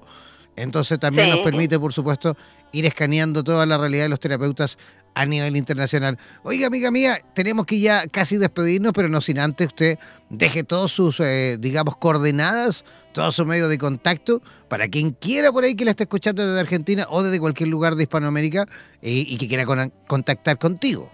Entonces 0.56 1.00
también 1.00 1.30
nos 1.30 1.40
permite, 1.40 1.80
por 1.80 1.94
supuesto, 1.94 2.38
ir 2.72 2.86
escaneando 2.86 3.44
toda 3.44 3.66
la 3.66 3.78
realidad 3.78 4.04
de 4.04 4.10
los 4.10 4.20
terapeutas 4.20 4.78
a 5.14 5.26
nivel 5.26 5.56
internacional. 5.56 6.18
Oiga, 6.44 6.68
amiga 6.68 6.92
mía, 6.92 7.20
tenemos 7.34 7.66
que 7.66 7.80
ya 7.80 8.08
casi 8.08 8.38
despedirnos, 8.38 8.94
pero 8.94 9.10
no 9.10 9.22
sin 9.22 9.40
antes 9.40 9.68
usted 9.68 10.00
deje 10.30 10.64
todos 10.64 10.92
sus, 10.92 11.20
eh, 11.20 11.58
digamos, 11.60 11.98
coordenadas, 11.98 12.84
todo 13.14 13.32
su 13.32 13.46
medio 13.46 13.68
de 13.68 13.78
contacto, 13.78 14.42
para 14.68 14.88
quien 14.88 15.12
quiera 15.12 15.52
por 15.52 15.64
ahí 15.64 15.76
que 15.76 15.86
la 15.86 15.92
esté 15.92 16.04
escuchando 16.04 16.46
desde 16.46 16.60
Argentina 16.60 17.06
o 17.10 17.22
desde 17.22 17.40
cualquier 17.40 17.70
lugar 17.70 17.96
de 17.96 18.04
Hispanoamérica 18.04 18.66
eh, 19.02 19.26
y 19.28 19.38
que 19.38 19.48
quiera 19.48 19.66
contactar 20.08 20.58
contigo. 20.58 21.10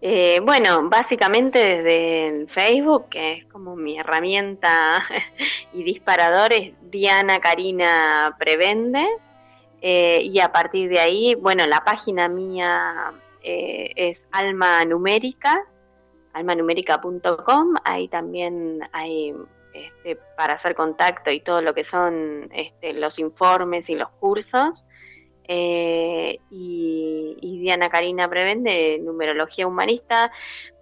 Eh, 0.00 0.40
bueno, 0.44 0.88
básicamente 0.88 1.58
desde 1.58 2.46
Facebook, 2.54 3.08
que 3.10 3.32
es 3.32 3.44
como 3.46 3.74
mi 3.74 3.98
herramienta 3.98 5.04
y 5.72 5.82
disparador, 5.82 6.52
es 6.52 6.72
Diana 6.90 7.40
Karina 7.40 8.36
Prevende. 8.38 9.04
Eh, 9.80 10.22
y 10.24 10.40
a 10.40 10.50
partir 10.50 10.90
de 10.90 10.98
ahí, 10.98 11.34
bueno, 11.34 11.66
la 11.66 11.84
página 11.84 12.28
mía 12.28 13.12
eh, 13.42 13.92
es 13.94 14.18
alma 14.32 14.84
numérica, 14.84 15.64
almanumérica.com. 16.32 17.74
Ahí 17.84 18.08
también 18.08 18.80
hay 18.92 19.34
este, 19.72 20.16
para 20.36 20.54
hacer 20.54 20.74
contacto 20.74 21.30
y 21.30 21.40
todo 21.40 21.60
lo 21.60 21.74
que 21.74 21.84
son 21.84 22.48
este, 22.52 22.92
los 22.94 23.18
informes 23.18 23.88
y 23.88 23.94
los 23.94 24.08
cursos. 24.20 24.72
Eh, 25.48 26.38
y, 26.50 27.58
Diana 27.60 27.90
Karina 27.90 28.28
Prevende, 28.30 28.98
numerología 29.02 29.66
humanista. 29.66 30.30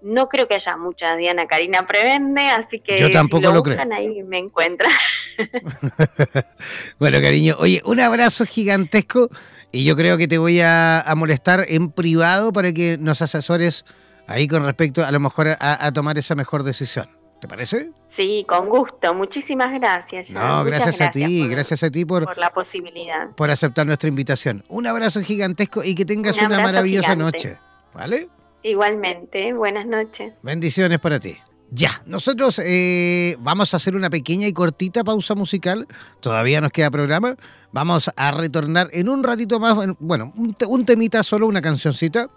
No 0.03 0.29
creo 0.29 0.47
que 0.47 0.55
haya 0.55 0.77
mucha 0.77 1.17
Diana 1.17 1.47
Karina 1.47 1.87
Prevende, 1.87 2.43
así 2.43 2.81
que 2.81 2.97
Yo 2.99 3.11
tampoco 3.11 3.51
lo, 3.51 3.63
creo. 3.63 3.81
ahí 3.93 4.23
me 4.23 4.39
encuentra. 4.39 4.89
bueno, 6.99 7.21
cariño, 7.21 7.57
oye, 7.59 7.81
un 7.85 7.99
abrazo 7.99 8.45
gigantesco 8.47 9.29
y 9.73 9.85
yo 9.85 9.97
creo 9.97 10.17
que 10.17 10.29
te 10.29 10.39
voy 10.39 10.61
a, 10.61 11.05
molestar 11.17 11.65
en 11.69 11.91
privado 11.91 12.53
para 12.53 12.73
que 12.73 12.99
nos 12.99 13.21
asesores 13.23 13.85
ahí 14.29 14.47
con 14.47 14.65
respecto 14.65 15.05
a 15.05 15.11
lo 15.11 15.19
mejor 15.19 15.57
a 15.59 15.93
tomar 15.93 16.19
esa 16.19 16.35
mejor 16.35 16.63
decisión. 16.63 17.09
¿Te 17.41 17.49
parece? 17.49 17.91
Sí, 18.17 18.47
con 18.49 18.69
gusto. 18.69 19.15
Muchísimas 19.15 19.79
gracias. 19.79 20.31
No, 20.31 20.65
gracias, 20.65 21.01
a 21.03 21.11
ti, 21.11 21.47
gracias 21.49 21.83
a 21.83 21.91
ti 21.91 22.05
por, 22.05 22.37
la 22.39 22.51
posibilidad. 22.51 23.31
Por 23.37 23.51
aceptar 23.51 23.87
nuestra 23.87 24.09
invitación. 24.09 24.65
Un 24.69 24.87
abrazo 24.87 25.21
gigantesco 25.21 25.85
y 25.85 25.95
que 25.95 26.07
tengas 26.07 26.37
una 26.39 26.61
maravillosa 26.61 27.15
noche. 27.15 27.59
¿Vale? 27.93 28.29
Igualmente, 28.63 29.53
buenas 29.53 29.87
noches. 29.87 30.33
Bendiciones 30.43 30.99
para 30.99 31.21
ti. 31.21 31.37
Ya, 31.71 32.03
nosotros 32.07 32.61
eh, 32.65 33.37
vamos 33.41 33.75
a 33.75 33.77
hacer 33.77 33.97
una 33.97 34.09
pequeña 34.09 34.47
y 34.47 34.53
cortita 34.53 35.05
pausa 35.05 35.35
musical. 35.35 35.87
Todavía 36.21 36.61
nos 36.61 36.73
queda 36.73 36.91
programa. 36.91 37.37
Vamos 37.73 38.11
a 38.17 38.31
retornar 38.31 38.89
en 38.93 39.09
un 39.09 39.25
ratito 39.25 39.61
más. 39.61 39.77
Bueno, 39.99 40.33
un, 40.37 40.85
temita, 40.85 41.23
solo 41.23 41.47
una 41.47 41.61
cancioncita. 41.61 42.31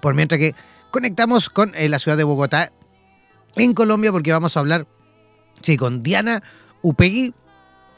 Por 0.00 0.14
mientras 0.14 0.38
que 0.38 0.54
conectamos 0.90 1.50
con 1.50 1.74
eh, 1.74 1.88
la 1.88 1.98
ciudad 1.98 2.16
de 2.16 2.24
Bogotá 2.24 2.70
en 3.56 3.74
Colombia 3.74 4.12
porque 4.12 4.32
vamos 4.32 4.56
a 4.56 4.60
hablar 4.60 4.86
sí, 5.60 5.76
con 5.76 6.02
Diana 6.02 6.42
Upegui 6.82 7.34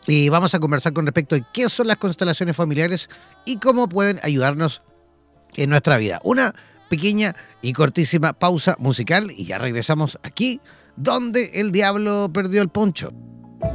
y 0.07 0.29
vamos 0.29 0.55
a 0.55 0.61
conversar 0.61 0.93
con 0.93 1.07
respecto 1.07 1.35
a 1.37 1.41
qué 1.53 1.69
son 1.69 1.87
las 1.87 1.99
constelaciones 1.99 2.57
familiares 2.57 3.09
y 3.45 3.59
cómo 3.59 3.89
pueden 3.89 4.21
ayudarnos 4.23 4.83
en 5.55 5.71
nuestra 5.71 5.97
vida. 5.97 6.21
Una 6.25 6.55
pequeña 6.89 7.35
y 7.63 7.73
cortísima 7.73 8.33
pausa 8.35 8.77
musical 8.79 9.31
y 9.31 9.47
ya 9.47 9.59
regresamos 9.59 10.19
aquí 10.23 10.61
donde 10.97 11.61
el 11.61 11.73
diablo 11.73 12.31
perdió 12.33 12.63
el 12.63 12.69
poncho. 12.69 13.13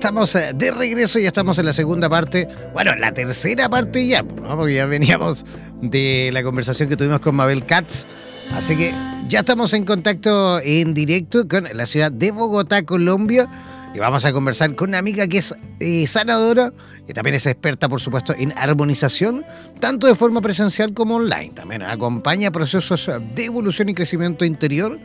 Estamos 0.00 0.34
eh, 0.34 0.52
de 0.54 0.70
regreso, 0.70 1.18
ya 1.18 1.28
estamos 1.28 1.58
en 1.58 1.66
la 1.66 1.74
segunda 1.74 2.08
parte, 2.08 2.48
bueno, 2.72 2.96
la 2.96 3.12
tercera 3.12 3.68
parte 3.68 4.06
ya, 4.06 4.22
porque 4.22 4.72
ya 4.72 4.86
veníamos 4.86 5.44
de 5.82 6.30
la 6.32 6.42
conversación 6.42 6.88
que 6.88 6.96
tuvimos 6.96 7.20
con 7.20 7.36
Mabel 7.36 7.66
Katz. 7.66 8.06
Así 8.54 8.76
que 8.76 8.94
ya 9.28 9.40
estamos 9.40 9.74
en 9.74 9.84
contacto 9.84 10.58
en 10.60 10.94
directo 10.94 11.46
con 11.46 11.68
la 11.74 11.84
ciudad 11.84 12.10
de 12.10 12.30
Bogotá, 12.30 12.82
Colombia. 12.82 13.46
Y 13.94 13.98
vamos 13.98 14.24
a 14.24 14.32
conversar 14.32 14.74
con 14.74 14.88
una 14.88 14.98
amiga 14.98 15.26
que 15.26 15.36
es 15.36 15.54
eh, 15.80 16.06
sanadora 16.06 16.72
y 17.06 17.12
también 17.12 17.36
es 17.36 17.44
experta, 17.44 17.86
por 17.86 18.00
supuesto, 18.00 18.34
en 18.38 18.54
armonización, 18.56 19.44
tanto 19.80 20.06
de 20.06 20.14
forma 20.14 20.40
presencial 20.40 20.94
como 20.94 21.16
online. 21.16 21.52
También 21.54 21.82
acompaña 21.82 22.50
procesos 22.50 23.10
de 23.34 23.44
evolución 23.44 23.90
y 23.90 23.94
crecimiento 23.94 24.46
interior 24.46 24.98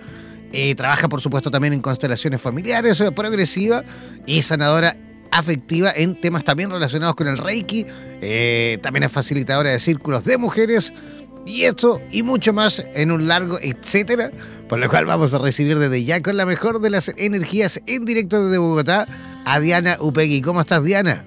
eh, 0.58 0.74
trabaja, 0.74 1.10
por 1.10 1.20
supuesto, 1.20 1.51
también 1.51 1.74
en 1.74 1.82
constelaciones 1.82 2.41
familiares, 2.41 3.01
eh, 3.01 3.12
progresiva 3.12 3.84
y 4.26 4.41
sanadora 4.41 4.95
afectiva 5.30 5.91
en 5.93 6.20
temas 6.22 6.45
también 6.45 6.72
relacionados 6.72 7.16
con 7.16 7.28
el 7.28 7.38
Reiki. 7.38 7.86
Eh, 8.22 8.80
también 8.82 9.03
es 9.03 9.12
facilitadora 9.12 9.72
de 9.72 9.80
círculos 9.80 10.24
de 10.24 10.38
mujeres. 10.38 10.93
Y 11.45 11.64
esto 11.64 12.01
y 12.10 12.24
mucho 12.24 12.53
más 12.53 12.82
en 12.93 13.12
un 13.12 13.28
largo 13.28 13.60
etcétera, 13.62 14.32
por 14.70 14.80
lo 14.80 14.89
cual 14.89 15.03
vamos 15.03 15.34
a 15.34 15.39
recibir 15.39 15.78
desde 15.78 16.06
ya 16.06 16.22
con 16.22 16.38
la 16.38 16.45
mejor 16.45 16.80
de 16.80 16.89
las 16.89 17.10
energías 17.18 17.82
en 17.86 18.06
directo 18.06 18.45
desde 18.45 18.58
Bogotá 18.58 19.08
a 19.43 19.60
Diana 19.60 19.97
Upegui. 19.99 20.41
¿Cómo 20.41 20.62
estás, 20.62 20.86
Diana? 20.86 21.26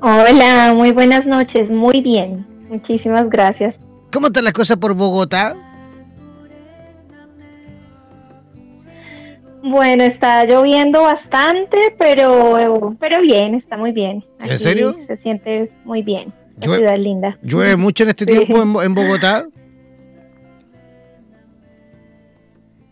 Hola, 0.00 0.72
muy 0.74 0.92
buenas 0.92 1.26
noches, 1.26 1.70
muy 1.70 2.00
bien. 2.00 2.46
Muchísimas 2.70 3.28
gracias. 3.28 3.78
¿Cómo 4.10 4.28
están 4.28 4.44
las 4.44 4.54
cosas 4.54 4.78
por 4.78 4.94
Bogotá? 4.94 5.54
Bueno, 9.62 10.04
está 10.04 10.44
lloviendo 10.44 11.02
bastante, 11.02 11.94
pero, 11.98 12.96
pero 12.98 13.20
bien, 13.20 13.54
está 13.54 13.76
muy 13.76 13.92
bien. 13.92 14.24
¿En 14.40 14.58
serio? 14.58 14.96
Se 15.06 15.16
siente 15.16 15.70
muy 15.84 16.02
bien. 16.02 16.32
La 16.60 16.76
ciudad 16.76 16.98
linda. 16.98 17.38
¿Llueve 17.42 17.76
mucho 17.76 18.02
en 18.04 18.10
este 18.10 18.26
tiempo 18.26 18.82
en, 18.82 18.94
Bogotá? 18.94 19.46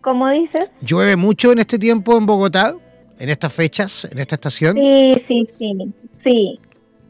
¿Cómo 0.01 0.29
dices? 0.31 0.71
¿Llueve 0.83 1.17
mucho 1.17 1.53
en 1.53 1.59
este 1.59 1.79
tiempo 1.79 2.17
en 2.17 2.27
Bogotá? 2.27 2.75
¿En 3.19 3.29
estas 3.29 3.53
fechas? 3.53 4.07
¿En 4.11 4.19
esta 4.19 4.37
estación? 4.37 4.77
Sí, 4.77 5.21
sí, 5.27 5.49
sí, 5.59 5.93
sí, 6.13 6.61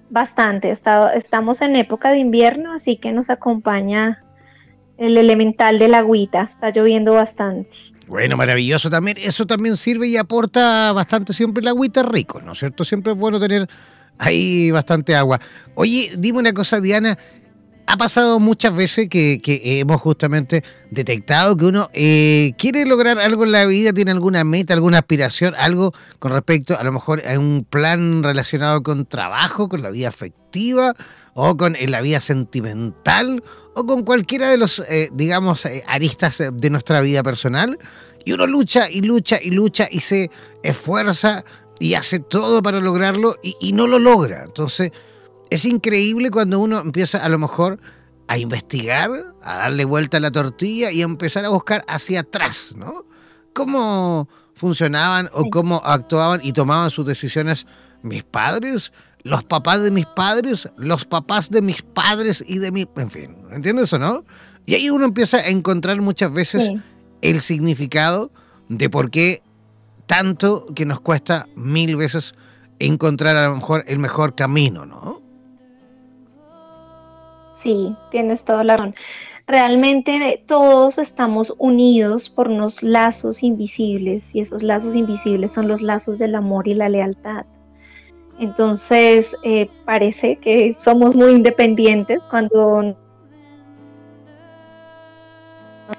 bastante. 0.09 0.71
estamos 0.71 1.61
en 1.61 1.77
época 1.77 2.11
de 2.11 2.19
invierno, 2.19 2.73
así 2.73 2.97
que 2.97 3.13
nos 3.13 3.29
acompaña 3.29 4.23
el 4.97 5.19
elemental 5.19 5.79
de 5.79 5.89
la 5.89 5.99
agüita. 5.99 6.43
Está 6.43 6.71
lloviendo 6.71 7.13
bastante. 7.13 7.96
Bueno, 8.09 8.37
maravilloso 8.37 8.89
también. 8.89 9.17
Eso 9.21 9.47
también 9.47 9.77
sirve 9.77 10.07
y 10.09 10.17
aporta 10.17 10.93
bastante 10.93 11.33
siempre 11.33 11.61
el 11.61 11.69
agüita 11.69 12.03
rico, 12.03 12.41
¿no 12.41 12.53
es 12.53 12.59
cierto? 12.59 12.85
Siempre 12.85 13.13
es 13.13 13.19
bueno 13.19 13.41
tener 13.41 13.69
ahí 14.19 14.71
bastante 14.71 15.15
agua. 15.17 15.41
Oye, 15.75 16.13
dime 16.17 16.39
una 16.39 16.53
cosa, 16.53 16.81
Diana. 16.81 17.19
Ha 17.89 17.97
pasado 17.97 18.41
muchas 18.41 18.75
veces 18.75 19.09
que, 19.09 19.41
hemos 19.65 20.01
justamente 20.01 20.65
detectado 20.91 21.57
que 21.57 21.67
uno 21.67 21.89
eh, 21.93 22.53
quiere 22.59 22.85
lograr 22.85 23.21
algo 23.21 23.45
en 23.45 23.53
la 23.53 23.65
vida, 23.65 23.93
tiene 23.93 24.11
alguna 24.11 24.43
meta, 24.43 24.75
alguna 24.75 24.99
aspiración, 24.99 25.55
algo 25.57 25.93
con 26.19 26.33
respecto 26.33 26.77
a 26.77 26.83
lo 26.83 26.91
mejor 26.91 27.23
a 27.25 27.39
un 27.39 27.65
plan 27.65 28.25
relacionado 28.25 28.83
con 28.83 29.07
trabajo, 29.07 29.69
con 29.69 29.83
la 29.83 29.91
vida 29.91 30.09
afectiva 30.09 30.95
o 31.39 31.57
con 31.57 31.77
la 31.79 32.01
vida 32.01 32.19
sentimental 32.19 33.45
o 33.75 33.85
con 33.85 34.05
cualquiera 34.05 34.49
de 34.49 34.57
los, 34.57 34.79
eh, 34.89 35.11
digamos, 35.13 35.67
eh, 35.67 35.85
aristas 35.87 36.41
eh, 36.41 36.51
de 36.51 36.71
nuestra 36.71 37.03
vida 37.03 37.23
personal. 37.23 37.79
Y 38.25 38.33
uno 38.33 38.47
lucha 38.47 38.91
y 38.91 39.03
lucha 39.03 39.39
y 39.41 39.51
lucha 39.51 39.87
y 39.91 40.01
se 40.01 40.31
esfuerza 40.63 41.45
y 41.79 41.93
hace 41.93 42.21
todo 42.21 42.63
para 42.63 42.81
lograrlo 42.81 43.37
y, 43.43 43.73
no 43.75 43.87
lo 43.87 43.99
logra. 43.99 44.45
Entonces, 44.45 44.93
es 45.51 45.67
increíble 45.67 46.31
cuando 46.31 46.59
uno 46.59 46.81
empieza 46.81 47.23
a 47.23 47.29
lo 47.29 47.39
mejor 47.39 47.79
a 48.29 48.39
investigar, 48.39 49.35
a 49.43 49.57
darle 49.59 49.85
vuelta 49.85 50.17
a 50.17 50.21
la 50.21 50.33
tortilla 50.33 50.91
y 50.91 51.03
a 51.03 51.05
empezar 51.05 51.45
a 51.45 51.51
buscar 51.51 51.85
hacia 51.87 52.21
atrás, 52.21 52.73
¿no? 52.75 53.05
¿Cómo 53.53 54.27
funcionaban 54.55 55.29
o 55.35 55.45
cómo 55.51 55.83
actuaban 55.85 56.41
y 56.43 56.55
tomaban 56.55 56.89
sus 56.89 57.05
decisiones 57.05 57.67
mis 58.03 58.25
padres? 58.25 58.91
Los 59.27 59.43
papás 59.43 59.83
de 59.83 59.91
mis 59.91 60.07
padres, 60.07 60.71
los 60.77 61.05
papás 61.05 61.51
de 61.51 61.61
mis 61.61 61.83
padres 61.83 62.45
y 62.47 62.59
de 62.59 62.71
mi... 62.71 62.87
En 62.97 63.11
fin, 63.11 63.37
¿entiendes 63.51 63.93
o 63.93 63.99
no? 63.99 64.25
Y 64.67 64.75
ahí 64.75 64.89
uno 64.89 65.05
empieza 65.05 65.39
a 65.39 65.49
encontrar 65.49 66.01
muchas 66.01 66.33
veces 66.33 66.71
el 67.23 67.41
significado 67.41 68.31
de 68.69 68.89
por 68.89 69.11
qué 69.11 69.43
tanto 70.07 70.67
que 70.75 70.87
nos 70.87 71.01
cuesta 71.01 71.49
mil 71.57 71.97
veces 71.97 72.35
encontrar 72.79 73.37
a 73.37 73.49
lo 73.49 73.57
mejor 73.57 73.85
el 73.89 73.99
mejor 73.99 74.37
camino, 74.37 74.87
¿no? 74.87 75.21
Sí, 77.63 77.97
tienes 78.13 78.45
toda 78.45 78.63
la 78.63 78.77
razón. 78.77 78.95
Realmente 79.49 80.45
todos 80.47 80.99
estamos 80.99 81.53
unidos 81.59 82.31
por 82.31 82.49
unos 82.49 82.81
lazos 82.81 83.43
invisibles 83.43 84.25
y 84.33 84.41
esos 84.41 84.63
lazos 84.63 84.95
invisibles 84.95 85.53
son 85.53 85.67
los 85.67 85.83
lazos 85.83 86.19
del 86.19 86.37
amor 86.37 86.69
y 86.69 86.75
la 86.75 86.89
lealtad. 86.89 87.45
Entonces, 88.39 89.35
eh, 89.43 89.71
parece 89.85 90.37
que 90.37 90.77
somos 90.83 91.15
muy 91.15 91.33
independientes 91.33 92.21
cuando, 92.31 92.97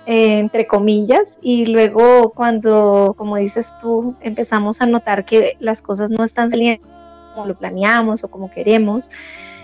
eh, 0.06 0.40
entre 0.40 0.68
comillas, 0.68 1.36
y 1.42 1.66
luego 1.66 2.32
cuando, 2.36 3.16
como 3.18 3.38
dices 3.38 3.68
tú, 3.82 4.16
empezamos 4.22 4.82
a 4.82 4.86
notar 4.86 5.26
que 5.26 5.58
las 5.60 5.82
cosas 5.82 6.12
no 6.12 6.24
están 6.24 6.52
saliendo 6.52 6.88
como 7.34 7.48
lo 7.48 7.56
planeamos 7.56 8.24
o 8.24 8.30
como 8.30 8.52
queremos, 8.52 9.10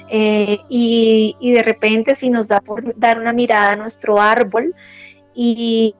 eh, 0.09 0.59
y, 0.69 1.36
y, 1.39 1.51
de 1.53 1.63
repente 1.63 2.13
si 2.13 2.30
nos 2.30 2.47
da 2.49 2.59
por 2.59 2.97
dar 2.99 3.19
una 3.19 3.34
mirada 3.34 3.71
a 3.71 3.76
nuestro 3.76 4.21
árbol 4.21 4.76
y 5.34 5.95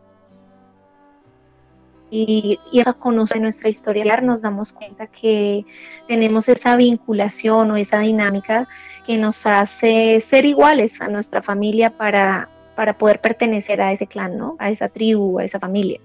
y, 2.16 2.60
y 2.72 2.84
conocer 3.00 3.42
nuestra 3.42 3.70
historia, 3.70 4.22
nos 4.22 4.44
damos 4.44 4.72
cuenta 4.72 5.08
que 5.08 5.66
tenemos 6.08 6.48
esa 6.48 6.76
vinculación 6.76 7.72
o 7.72 7.76
esa 7.76 8.02
dinámica 8.02 8.68
que 9.04 9.18
nos 9.18 9.48
hace 9.48 10.22
ser 10.22 10.46
iguales 10.46 11.02
a 11.02 11.08
nuestra 11.08 11.42
familia 11.42 11.98
para, 11.98 12.50
para 12.76 12.96
poder 13.00 13.20
pertenecer 13.20 13.82
a 13.82 13.92
ese 13.92 14.06
clan, 14.06 14.38
¿no? 14.38 14.56
A 14.60 14.70
esa 14.70 14.90
tribu, 14.90 15.40
a 15.40 15.44
esa 15.44 15.60
familia. 15.60 16.00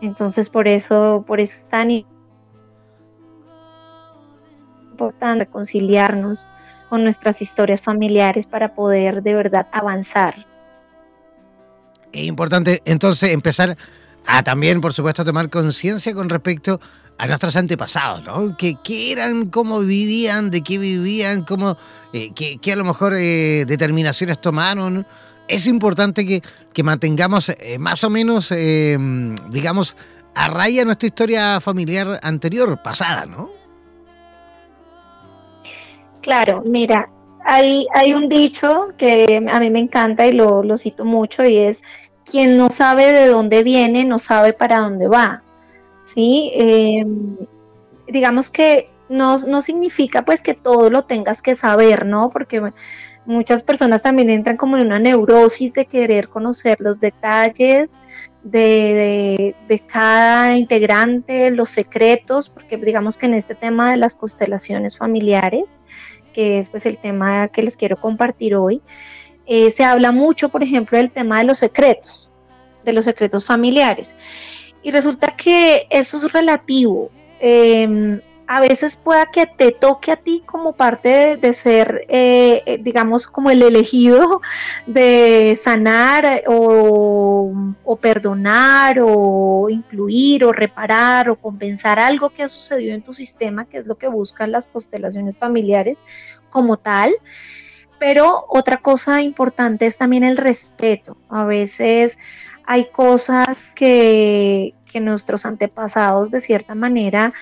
Entonces, 0.00 0.48
por 0.48 0.68
eso, 0.68 1.24
por 1.26 1.40
eso 1.40 1.58
es 1.58 1.68
tan 1.68 1.90
importante 4.92 5.44
reconciliarnos 5.44 6.46
con 6.88 7.02
nuestras 7.02 7.42
historias 7.42 7.80
familiares 7.80 8.46
para 8.46 8.76
poder 8.76 9.24
de 9.24 9.34
verdad 9.34 9.66
avanzar. 9.72 10.46
Es 12.12 12.26
importante 12.26 12.80
entonces 12.84 13.32
empezar 13.32 13.76
a 14.26 14.42
también, 14.42 14.80
por 14.80 14.92
supuesto, 14.92 15.24
tomar 15.24 15.48
conciencia 15.48 16.12
con 16.14 16.28
respecto 16.28 16.80
a 17.18 17.26
nuestros 17.26 17.56
antepasados, 17.56 18.24
¿no? 18.24 18.56
¿Qué, 18.56 18.76
eran, 19.12 19.46
cómo 19.46 19.80
vivían, 19.80 20.50
de 20.50 20.62
qué 20.62 20.78
vivían, 20.78 21.44
cómo, 21.44 21.76
eh, 22.12 22.32
qué, 22.34 22.72
a 22.72 22.76
lo 22.76 22.84
mejor 22.84 23.14
eh, 23.16 23.64
determinaciones 23.66 24.40
tomaron? 24.40 25.06
Es 25.48 25.66
importante 25.66 26.26
que, 26.26 26.42
que 26.72 26.82
mantengamos 26.82 27.48
eh, 27.48 27.78
más 27.78 28.02
o 28.04 28.10
menos, 28.10 28.52
digamos, 29.50 29.96
a 30.34 30.48
raya 30.48 30.84
nuestra 30.84 31.06
historia 31.06 31.60
familiar 31.60 32.18
anterior, 32.22 32.82
pasada, 32.82 33.24
¿no? 33.26 33.50
Claro, 36.20 36.62
mira, 36.66 37.08
hay, 37.44 37.86
hay 37.94 38.12
un 38.12 38.28
dicho 38.28 38.88
que 38.98 39.46
a 39.48 39.60
mí 39.60 39.70
me 39.70 39.78
encanta 39.78 40.26
y 40.26 40.32
lo 40.32 40.76
cito 40.76 41.04
mucho 41.04 41.44
y 41.44 41.58
es 41.58 41.78
quien 42.30 42.56
no 42.56 42.70
sabe 42.70 43.12
de 43.12 43.28
dónde 43.28 43.62
viene, 43.62 44.04
no 44.04 44.18
sabe 44.18 44.52
para 44.52 44.80
dónde 44.80 45.08
va. 45.08 45.42
¿sí? 46.02 46.50
Em, 46.54 47.36
digamos 48.06 48.50
que 48.50 48.90
no, 49.08 49.38
no, 49.38 49.62
significa 49.62 50.24
pues 50.24 50.42
que 50.42 50.54
todo 50.54 50.90
lo 50.90 51.04
tengas 51.04 51.42
que 51.42 51.54
saber, 51.54 52.06
¿no? 52.06 52.30
Porque 52.30 52.72
muchas 53.24 53.62
personas 53.62 54.02
también 54.02 54.30
entran 54.30 54.56
como 54.56 54.76
en 54.76 54.86
una 54.86 54.98
neurosis 54.98 55.72
de 55.74 55.86
querer 55.86 56.28
conocer 56.28 56.80
los 56.80 57.00
detalles 57.00 57.88
de, 58.42 59.54
de, 59.68 59.78
cada 59.80 60.56
integrante, 60.56 61.50
los 61.50 61.70
secretos, 61.70 62.48
porque 62.48 62.76
digamos 62.76 63.16
que 63.16 63.26
en 63.26 63.34
este 63.34 63.54
tema 63.54 63.90
de 63.90 63.96
las 63.96 64.14
constelaciones 64.14 64.96
familiares, 64.96 65.64
que 66.32 66.58
es 66.58 66.68
pues 66.68 66.86
el 66.86 66.98
tema 66.98 67.48
que 67.48 67.62
les 67.62 67.76
quiero 67.76 67.96
compartir 67.96 68.54
hoy, 68.54 68.82
eh, 69.46 69.70
se 69.70 69.84
habla 69.84 70.12
mucho, 70.12 70.48
por 70.48 70.62
ejemplo, 70.62 70.98
del 70.98 71.10
tema 71.10 71.38
de 71.38 71.44
los 71.44 71.58
secretos, 71.58 72.28
de 72.84 72.92
los 72.92 73.04
secretos 73.04 73.44
familiares. 73.44 74.14
Y 74.82 74.90
resulta 74.90 75.34
que 75.36 75.86
eso 75.90 76.18
es 76.18 76.32
relativo. 76.32 77.10
Em, 77.40 78.20
a 78.48 78.60
veces 78.60 78.96
pueda 78.96 79.26
que 79.26 79.46
te 79.46 79.72
toque 79.72 80.12
a 80.12 80.16
ti 80.16 80.42
como 80.46 80.72
parte 80.72 81.36
de, 81.36 81.52
ser, 81.52 82.06
eh, 82.08 82.62
eh, 82.64 82.78
digamos, 82.80 83.26
como 83.26 83.50
el 83.50 83.62
elegido 83.62 84.40
de 84.86 85.58
sanar 85.62 86.44
o, 86.46 87.52
o, 87.84 87.96
perdonar 87.96 88.98
o 89.00 89.68
incluir 89.68 90.44
o 90.44 90.52
reparar 90.52 91.28
o 91.28 91.36
compensar 91.36 91.98
algo 91.98 92.30
que 92.30 92.44
ha 92.44 92.48
sucedido 92.48 92.94
en 92.94 93.02
tu 93.02 93.14
sistema, 93.14 93.64
que 93.64 93.78
es 93.78 93.86
lo 93.86 93.96
que 93.96 94.08
buscan 94.08 94.52
las 94.52 94.68
constelaciones 94.68 95.36
familiares 95.36 95.98
como 96.50 96.76
tal. 96.76 97.12
Pero 97.98 98.44
otra 98.48 98.78
cosa 98.78 99.22
importante 99.22 99.86
es 99.86 99.96
también 99.96 100.24
el 100.24 100.36
respeto. 100.36 101.16
A 101.28 101.44
veces 101.44 102.18
hay 102.64 102.86
cosas 102.86 103.46
que, 103.74 104.74
nuestros 104.96 105.44
antepasados 105.44 106.30
de 106.30 106.40
cierta 106.40 106.74
manera 106.74 107.34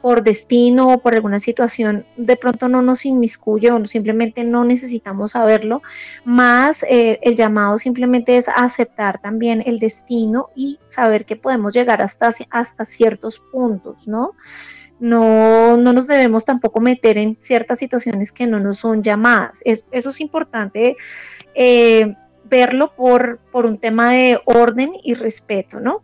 por 0.00 0.22
destino 0.22 0.94
o 0.94 0.98
por 0.98 1.14
alguna 1.14 1.38
situación 1.40 2.06
de 2.16 2.36
pronto 2.36 2.68
no 2.68 2.80
nos 2.80 3.04
inmiscuye 3.04 3.70
o 3.70 3.84
simplemente 3.84 4.44
no 4.44 4.64
necesitamos 4.64 5.32
saberlo, 5.32 5.82
más 6.24 6.82
eh, 6.84 7.18
el 7.20 7.36
llamado 7.36 7.78
simplemente 7.78 8.38
es 8.38 8.48
aceptar 8.48 9.20
también 9.20 9.62
el 9.66 9.78
destino 9.78 10.48
y 10.56 10.78
saber 10.86 11.26
que 11.26 11.36
podemos 11.36 11.74
llegar 11.74 12.00
hasta, 12.00 12.30
hasta 12.48 12.86
ciertos 12.86 13.40
puntos, 13.52 14.08
¿no? 14.08 14.32
No, 14.98 15.76
no 15.76 15.92
nos 15.92 16.06
debemos 16.06 16.44
tampoco 16.44 16.80
meter 16.80 17.18
en 17.18 17.36
ciertas 17.40 17.78
situaciones 17.78 18.32
que 18.32 18.46
no 18.46 18.60
nos 18.60 18.78
son 18.78 19.02
llamadas. 19.02 19.60
eso 19.64 20.10
es 20.10 20.20
importante 20.20 20.96
eh, 21.54 22.14
verlo 22.44 22.94
por, 22.94 23.38
por 23.52 23.66
un 23.66 23.78
tema 23.78 24.12
de 24.12 24.40
orden 24.44 24.92
y 25.02 25.14
respeto, 25.14 25.80
¿no? 25.80 26.02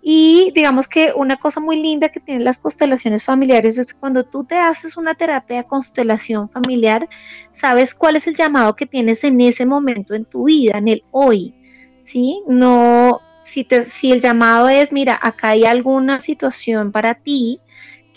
Y 0.00 0.52
digamos 0.54 0.88
que 0.88 1.12
una 1.14 1.36
cosa 1.36 1.60
muy 1.60 1.80
linda 1.82 2.08
que 2.08 2.20
tienen 2.20 2.44
las 2.44 2.58
constelaciones 2.58 3.24
familiares 3.24 3.78
es 3.78 3.92
cuando 3.92 4.24
tú 4.24 4.44
te 4.44 4.56
haces 4.56 4.96
una 4.96 5.14
terapia 5.14 5.58
de 5.58 5.64
constelación 5.64 6.48
familiar, 6.48 7.08
sabes 7.52 7.94
cuál 7.94 8.16
es 8.16 8.26
el 8.26 8.36
llamado 8.36 8.76
que 8.76 8.86
tienes 8.86 9.24
en 9.24 9.40
ese 9.40 9.66
momento 9.66 10.14
en 10.14 10.24
tu 10.24 10.44
vida, 10.44 10.78
en 10.78 10.88
el 10.88 11.04
hoy, 11.10 11.54
¿sí? 12.02 12.42
No, 12.46 13.20
si, 13.44 13.64
te, 13.64 13.82
si 13.82 14.12
el 14.12 14.20
llamado 14.20 14.68
es, 14.68 14.92
mira, 14.92 15.18
acá 15.20 15.48
hay 15.48 15.64
alguna 15.64 16.20
situación 16.20 16.92
para 16.92 17.14
ti 17.14 17.58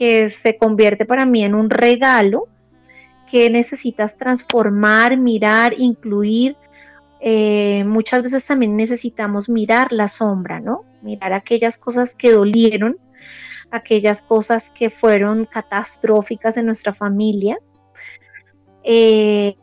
que 0.01 0.29
se 0.29 0.57
convierte 0.57 1.05
para 1.05 1.27
mí 1.27 1.43
en 1.43 1.53
un 1.53 1.69
regalo 1.69 2.47
que 3.29 3.51
necesitas 3.51 4.17
transformar, 4.17 5.15
mirar, 5.15 5.75
incluir, 5.77 6.55
eh, 7.19 7.83
muchas 7.85 8.23
veces 8.23 8.43
también 8.43 8.75
necesitamos 8.75 9.47
mirar 9.47 9.93
la 9.93 10.07
sombra, 10.07 10.59
¿no? 10.59 10.85
Mirar 11.03 11.33
aquellas 11.33 11.77
cosas 11.77 12.15
que 12.15 12.31
dolieron, 12.31 12.97
aquellas 13.69 14.23
cosas 14.23 14.71
que 14.71 14.89
fueron 14.89 15.45
catastróficas 15.45 16.57
en 16.57 16.65
nuestra 16.65 16.95
familia. 16.95 17.59
Eh, 18.83 19.55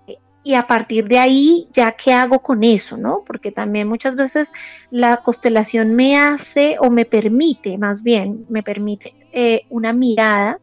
y 0.45 0.55
a 0.55 0.69
partir 0.69 1.09
de 1.09 1.19
ahí, 1.19 1.67
ya 1.73 1.91
qué 1.97 2.13
hago 2.13 2.39
con 2.43 2.63
eso, 2.63 2.97
¿no? 2.97 3.25
Porque 3.27 3.51
también 3.51 3.89
muchas 3.89 4.15
veces 4.15 4.49
la 4.93 5.17
constelación 5.17 5.97
me 5.97 6.17
hace 6.17 6.77
o 6.79 6.91
me 6.91 7.07
permite, 7.07 7.77
más 7.77 8.05
bien, 8.05 8.47
me 8.49 8.63
permite 8.63 9.15
eh, 9.41 9.67
una 9.69 9.93
mirada, 9.93 10.59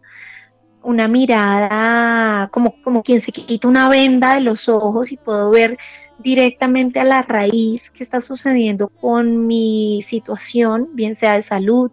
una 0.84 1.08
mirada 1.08 2.50
como, 2.52 2.76
como 2.84 3.04
quien 3.04 3.22
se 3.22 3.32
quita 3.32 3.70
una 3.70 3.88
venda 3.88 4.36
de 4.36 4.42
los 4.42 4.68
ojos 4.68 5.14
y 5.14 5.16
puedo 5.16 5.50
ver 5.50 5.78
directamente 6.20 7.00
a 7.00 7.06
la 7.06 7.22
raíz 7.22 7.90
que 7.92 8.04
está 8.04 8.20
sucediendo 8.20 8.90
con 8.90 9.48
mi 9.48 10.04
situación, 10.06 10.90
bien 10.92 11.16
sea 11.16 11.36
de 11.36 11.42
salud, 11.42 11.90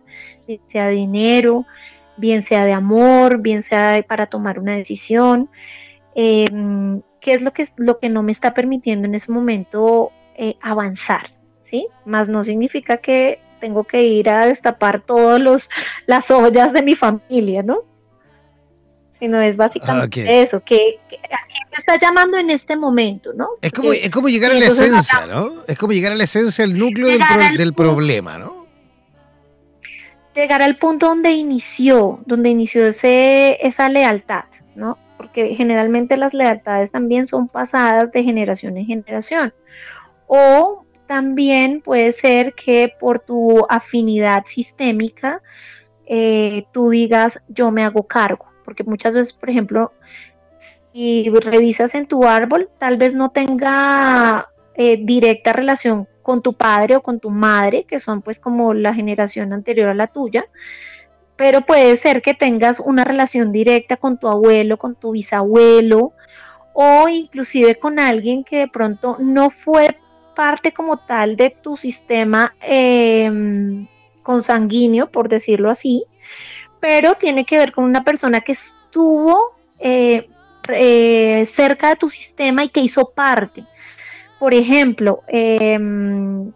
bien 0.48 0.58
sea 0.66 0.88
de 0.88 0.94
dinero, 0.94 1.66
bien 2.16 2.42
sea 2.42 2.66
de 2.66 2.72
amor, 2.72 3.40
bien 3.40 3.62
sea 3.62 4.04
para 4.08 4.26
tomar 4.26 4.58
una 4.58 4.74
decisión, 4.74 5.50
em, 6.16 7.00
qué 7.20 7.34
es 7.34 7.42
lo 7.42 7.52
que, 7.52 7.68
lo 7.76 8.00
que 8.00 8.08
no 8.08 8.24
me 8.24 8.32
está 8.32 8.54
permitiendo 8.54 9.06
en 9.06 9.14
ese 9.14 9.30
momento 9.30 10.10
eh, 10.34 10.56
avanzar, 10.60 11.30
¿sí? 11.60 11.86
Más 12.04 12.28
no 12.28 12.42
significa 12.42 12.96
que 12.96 13.38
tengo 13.62 13.84
que 13.84 14.02
ir 14.02 14.28
a 14.28 14.46
destapar 14.46 15.00
todas 15.00 15.68
las 16.06 16.30
ollas 16.32 16.72
de 16.72 16.82
mi 16.82 16.96
familia, 16.96 17.62
¿no? 17.62 17.84
sino 19.20 19.40
es 19.40 19.56
básicamente 19.56 20.42
eso, 20.42 20.64
que, 20.64 20.98
a 21.08 21.46
quién 21.46 21.68
me 21.70 21.78
está 21.78 21.96
llamando 21.96 22.38
en 22.38 22.50
este 22.50 22.74
momento, 22.74 23.32
¿no? 23.32 23.50
Es 23.60 23.70
como, 23.70 23.92
es 23.92 24.10
como 24.10 24.28
llegar 24.28 24.50
a 24.50 24.54
la 24.54 24.66
esencia, 24.66 25.26
¿no? 25.26 25.62
Es 25.68 25.78
como 25.78 25.92
llegar 25.92 26.10
a 26.10 26.16
la 26.16 26.24
esencia, 26.24 26.64
el 26.64 26.76
núcleo 26.76 27.06
del, 27.56 27.72
problema, 27.72 28.36
¿no? 28.36 28.66
Llegar 30.34 30.60
al 30.60 30.76
punto 30.76 31.06
donde 31.06 31.30
inició, 31.30 32.18
donde 32.26 32.48
inició 32.48 32.84
ese, 32.88 33.64
esa 33.64 33.88
lealtad, 33.88 34.46
¿no? 34.74 34.98
Porque 35.16 35.54
generalmente 35.54 36.16
las 36.16 36.34
lealtades 36.34 36.90
también 36.90 37.24
son 37.24 37.46
pasadas 37.46 38.10
de 38.10 38.24
generación 38.24 38.76
en 38.76 38.86
generación. 38.86 39.54
O 40.26 40.84
también 41.12 41.82
puede 41.82 42.10
ser 42.12 42.54
que 42.54 42.90
por 42.98 43.18
tu 43.18 43.66
afinidad 43.68 44.46
sistémica, 44.46 45.42
eh, 46.06 46.64
tú 46.72 46.88
digas, 46.88 47.42
yo 47.48 47.70
me 47.70 47.84
hago 47.84 48.04
cargo 48.04 48.46
porque 48.64 48.82
muchas 48.82 49.12
veces, 49.12 49.34
por 49.34 49.50
ejemplo, 49.50 49.92
si 50.94 51.28
revisas 51.28 51.94
en 51.94 52.06
tu 52.06 52.24
árbol, 52.24 52.70
tal 52.78 52.96
vez 52.96 53.14
no 53.14 53.30
tenga 53.30 54.48
eh, 54.74 55.00
directa 55.02 55.52
relación 55.52 56.08
con 56.22 56.40
tu 56.40 56.54
padre 56.54 56.96
o 56.96 57.02
con 57.02 57.20
tu 57.20 57.28
madre, 57.28 57.84
que 57.84 58.00
son 58.00 58.22
pues 58.22 58.40
como 58.40 58.72
la 58.72 58.94
generación 58.94 59.52
anterior 59.52 59.90
a 59.90 59.94
la 59.94 60.06
tuya, 60.06 60.46
pero 61.36 61.60
puede 61.60 61.98
ser 61.98 62.22
que 62.22 62.32
tengas 62.32 62.80
una 62.80 63.04
relación 63.04 63.52
directa 63.52 63.98
con 63.98 64.16
tu 64.16 64.28
abuelo, 64.28 64.78
con 64.78 64.94
tu 64.94 65.10
bisabuelo, 65.10 66.14
o 66.72 67.06
inclusive 67.06 67.74
con 67.74 67.98
alguien 67.98 68.44
que 68.44 68.60
de 68.60 68.68
pronto 68.68 69.18
no 69.20 69.50
fue 69.50 69.98
parte 70.34 70.72
como 70.72 70.96
tal 70.96 71.36
de 71.36 71.50
tu 71.50 71.76
sistema 71.76 72.54
em, 72.60 73.86
consanguíneo, 74.22 75.10
por 75.10 75.28
decirlo 75.28 75.70
así, 75.70 76.04
pero 76.80 77.14
tiene 77.14 77.44
que 77.44 77.56
ver 77.56 77.72
con 77.72 77.84
una 77.84 78.04
persona 78.04 78.40
que 78.40 78.52
estuvo 78.52 79.54
eh, 79.78 80.28
eh, 80.68 81.44
cerca 81.46 81.88
de 81.90 81.96
tu 81.96 82.08
sistema 82.08 82.64
y 82.64 82.68
que 82.68 82.80
hizo 82.80 83.10
parte. 83.10 83.64
Por 84.38 84.54
ejemplo, 84.54 85.22
em, 85.28 86.52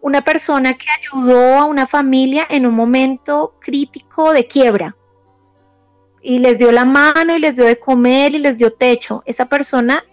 una 0.00 0.22
persona 0.22 0.74
que 0.74 0.86
ayudó 0.98 1.58
a 1.58 1.64
una 1.64 1.86
familia 1.86 2.46
en 2.50 2.66
un 2.66 2.74
momento 2.74 3.54
crítico 3.60 4.32
de 4.32 4.46
quiebra 4.46 4.96
y 6.20 6.38
les 6.38 6.58
dio 6.58 6.72
la 6.72 6.84
mano 6.84 7.36
y 7.36 7.40
les 7.40 7.56
dio 7.56 7.64
de 7.64 7.78
comer 7.78 8.34
y 8.34 8.38
les 8.38 8.58
dio 8.58 8.72
techo. 8.72 9.22
Esa 9.26 9.46
persona 9.46 10.04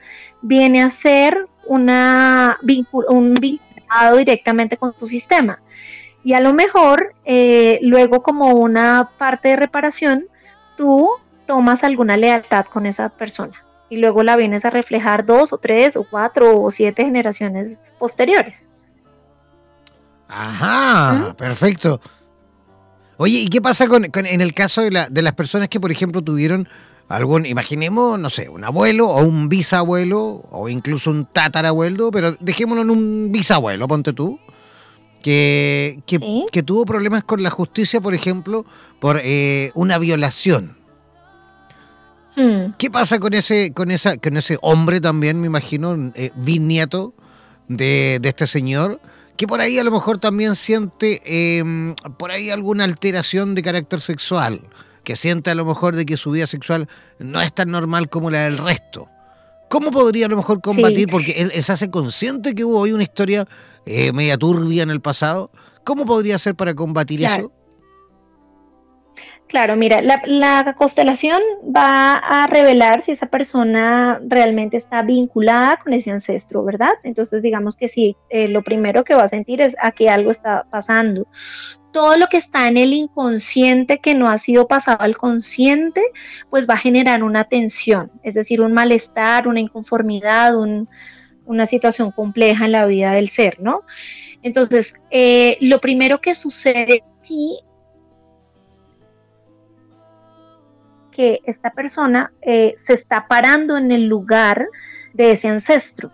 viene 0.42 0.82
a 0.82 0.90
ser 0.90 1.48
una, 1.70 2.60
un 3.08 3.34
vinculado 3.36 4.18
directamente 4.18 4.76
con 4.76 4.94
tu 4.94 5.08
sistema. 5.08 5.60
Y 6.24 6.34
a 6.34 6.42
lo 6.42 6.54
mejor 6.54 7.14
eh, 7.24 7.80
luego 7.82 8.22
como 8.22 8.50
una 8.50 9.12
parte 9.18 9.50
de 9.50 9.56
reparación, 9.56 10.26
tú 10.76 11.10
tomas 11.46 11.84
alguna 11.84 12.18
lealtad 12.18 12.66
con 12.66 12.86
esa 12.86 13.10
persona 13.10 13.64
y 13.90 13.98
luego 13.98 14.24
la 14.24 14.36
vienes 14.36 14.66
a 14.66 14.70
reflejar 14.70 15.26
dos 15.26 15.54
o 15.54 15.58
tres 15.58 15.96
o 15.96 16.04
cuatro 16.04 16.62
o 16.62 16.72
siete 16.72 17.04
generaciones 17.04 17.80
posteriores. 17.98 18.68
Ajá, 20.28 21.34
perfecto. 21.38 22.00
Oye, 23.18 23.40
¿y 23.40 23.48
qué 23.48 23.62
pasa 23.62 23.88
con, 23.88 24.06
en 24.06 24.42
el 24.42 24.54
caso 24.54 24.82
de, 24.82 24.92
la, 24.92 25.10
de 25.10 25.22
las 25.22 25.34
personas 25.34 25.68
que, 25.68 25.80
por 25.80 25.92
ejemplo, 25.92 26.22
tuvieron 26.22 26.70
algún, 27.10 27.46
imaginemos, 27.48 28.20
no 28.20 28.30
sé, 28.30 28.50
un 28.50 28.64
abuelo 28.64 29.10
o 29.10 29.24
un 29.24 29.50
bisabuelo 29.50 30.44
o 30.52 30.70
incluso 30.70 31.10
un 31.10 31.26
tatarabuelo, 31.26 32.12
pero 32.12 32.34
dejémoslo 32.40 32.84
en 32.84 32.92
un 32.92 33.32
bisabuelo, 33.32 33.88
ponte 33.88 34.14
tú, 34.14 34.40
que, 35.22 36.00
que, 36.06 36.64
tuvo 36.64 36.86
problemas 36.86 37.24
con 37.24 37.42
la 37.44 37.50
justicia, 37.50 38.00
por 38.00 38.14
ejemplo, 38.14 38.64
por 39.00 39.20
eh, 39.24 39.72
una 39.74 39.98
violación. 39.98 40.78
Hmm. 42.36 42.72
¿Qué 42.78 42.90
pasa 42.90 43.20
con 43.20 43.34
ese, 43.34 43.74
con 43.74 43.92
esa, 43.92 44.16
con 44.18 44.38
ese 44.38 44.58
hombre 44.62 45.02
también, 45.02 45.42
me 45.42 45.48
imagino, 45.48 46.12
eh, 46.16 46.32
bisnieto 46.36 47.14
de, 47.68 48.20
este 48.24 48.46
señor? 48.46 49.02
Que 49.36 49.48
por 49.48 49.62
ahí 49.62 49.80
a 49.80 49.84
lo 49.84 49.92
mejor 49.92 50.20
también 50.20 50.56
siente 50.56 51.22
em, 51.26 51.96
por 52.18 52.30
ahí 52.30 52.50
alguna 52.50 52.84
alteración 52.84 53.56
de 53.56 53.64
carácter 53.64 54.00
sexual, 54.00 54.62
que 55.10 55.16
siente 55.16 55.50
a 55.50 55.56
lo 55.56 55.66
mejor 55.66 55.96
de 55.96 56.06
que 56.06 56.18
su 56.18 56.30
vida 56.30 56.46
sexual 56.46 56.88
no 57.18 57.42
es 57.42 57.52
tan 57.52 57.72
normal 57.72 58.10
como 58.10 58.30
la 58.30 58.44
del 58.44 58.60
resto. 58.60 59.10
¿Cómo 59.68 59.90
podría 59.90 60.28
a 60.28 60.30
lo 60.30 60.38
mejor 60.38 60.62
combatir? 60.62 61.10
Porque 61.10 61.32
él, 61.32 61.64
se 61.64 61.72
hace 61.72 61.90
consciente 61.90 62.54
que 62.54 62.64
hubo 62.64 62.78
hoy 62.78 62.92
una 62.92 63.02
historia 63.02 63.48
eh, 63.88 64.12
media 64.14 64.38
turbia 64.38 64.84
en 64.84 64.92
el 64.92 65.02
pasado. 65.02 65.50
¿Cómo 65.84 66.06
podría 66.06 66.38
ser 66.38 66.54
para 66.54 66.76
combatir 66.76 67.24
eso? 67.24 67.52
Claro, 69.48 69.76
mira, 69.76 70.00
la, 70.04 70.76
constelación 70.78 71.40
va 71.76 72.14
a 72.14 72.46
revelar 72.46 73.04
si 73.04 73.14
esa 73.14 73.26
persona 73.26 74.22
realmente 74.28 74.78
está 74.78 75.02
vinculada 75.02 75.78
con 75.78 75.94
ese 75.94 76.12
ancestro, 76.12 76.64
¿verdad? 76.64 76.94
Entonces, 77.02 77.42
digamos 77.42 77.76
que 77.76 77.88
sí, 77.90 78.16
eh, 78.30 78.48
lo 78.48 78.62
primero 78.62 79.04
que 79.04 79.16
va 79.16 79.24
a 79.24 79.30
sentir 79.30 79.60
es 79.60 79.74
a 79.82 79.90
que 79.90 80.08
algo 80.08 80.30
está 80.30 80.68
pasando. 80.70 81.26
Todo 81.92 82.18
lo 82.18 82.28
que 82.28 82.38
está 82.38 82.68
en 82.68 82.78
el 82.78 82.94
inconsciente 82.94 84.00
que 84.00 84.16
no 84.16 84.30
ha 84.30 84.38
sido 84.38 84.68
pasado 84.68 85.02
al 85.02 85.18
consciente, 85.18 86.02
pues 86.50 86.70
va 86.70 86.76
a 86.76 86.78
generar 86.78 87.24
una 87.24 87.46
tensión, 87.46 88.12
es 88.24 88.34
decir, 88.34 88.62
un 88.62 88.74
malestar, 88.74 89.48
una 89.48 89.60
inconformidad, 89.60 90.56
una 91.46 91.66
situación 91.66 92.12
compleja 92.12 92.66
en 92.66 92.74
la 92.74 92.86
vida 92.86 93.12
del 93.12 93.30
ser, 93.30 93.60
¿no? 93.60 93.84
Entonces, 94.42 94.94
eh, 95.10 95.58
lo 95.62 95.82
primero 95.82 96.22
que 96.22 96.36
sucede 96.36 97.04
aquí 97.20 97.60
que 101.12 101.42
esta 101.44 101.72
persona 101.72 102.32
eh, 102.42 102.76
se 102.78 102.94
está 102.94 103.28
parando 103.28 103.78
en 103.78 103.92
el 103.92 104.08
lugar 104.08 104.68
de 105.14 105.34
ese 105.34 105.50
ancestro. 105.50 106.12